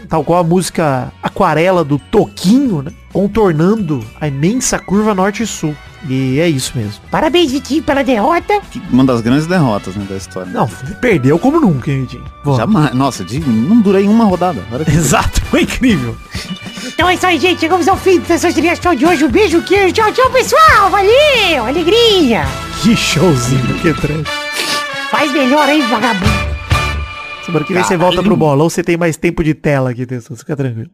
Tal 0.08 0.24
qual 0.24 0.40
a 0.40 0.44
música 0.44 1.12
Aquarela 1.24 1.84
do 1.84 1.98
Toquinho, 1.98 2.84
né? 2.84 2.92
Contornando 3.12 4.06
a 4.22 4.28
imensa 4.28 4.78
curva 4.78 5.16
norte 5.16 5.42
e 5.44 5.48
sul. 5.48 5.76
E 6.08 6.40
é 6.40 6.48
isso 6.48 6.74
mesmo. 6.76 7.02
Parabéns, 7.10 7.52
Vitinho, 7.52 7.82
pela 7.82 8.04
derrota. 8.04 8.62
Uma 8.92 9.04
das 9.04 9.20
grandes 9.22 9.48
derrotas, 9.48 9.96
né, 9.96 10.06
da 10.08 10.18
história. 10.18 10.52
Não, 10.52 10.68
perdeu 11.00 11.38
como 11.38 11.60
nunca, 11.60 11.92
hein? 11.92 12.08
Bom, 12.44 12.58
Jamais. 12.58 12.94
Nossa, 12.94 13.24
de- 13.24 13.40
não 13.40 13.82
durei 13.82 14.08
uma 14.08 14.26
rodada. 14.26 14.64
Exato, 14.88 15.42
foi 15.46 15.62
incrível. 15.62 16.16
Então 16.88 17.08
é 17.10 17.14
isso 17.14 17.28
aí, 17.28 17.38
gente. 17.38 17.60
Chegamos 17.60 17.88
ao 17.88 17.96
fim 17.96 18.20
dessa 18.22 18.50
Show 18.50 18.96
de 18.96 19.06
hoje. 19.06 19.24
Um 19.24 19.30
beijo, 19.30 19.62
queijo. 19.62 19.94
Tchau, 19.94 20.12
tchau, 20.12 20.32
pessoal. 20.32 20.90
Valeu. 20.90 21.66
Alegria. 21.68 22.44
Que 22.82 22.96
showzinho, 22.96 23.76
que 23.82 23.94
trecho. 23.94 24.24
Faz 25.12 25.32
melhor 25.32 25.68
aí, 25.70 25.82
vagabundo. 25.84 26.26
Semana 27.46 27.66
que 27.66 27.74
vem 27.74 27.84
você 27.84 27.96
volta 27.98 28.24
pro 28.24 28.36
bolão, 28.36 28.70
você 28.70 28.84
tem 28.84 28.98
mais 28.98 29.16
tempo 29.16 29.44
de 29.44 29.54
tela 29.54 29.92
aqui, 29.92 30.06
Tessu, 30.08 30.36
fica 30.36 30.56
tranquilo. 30.56 30.90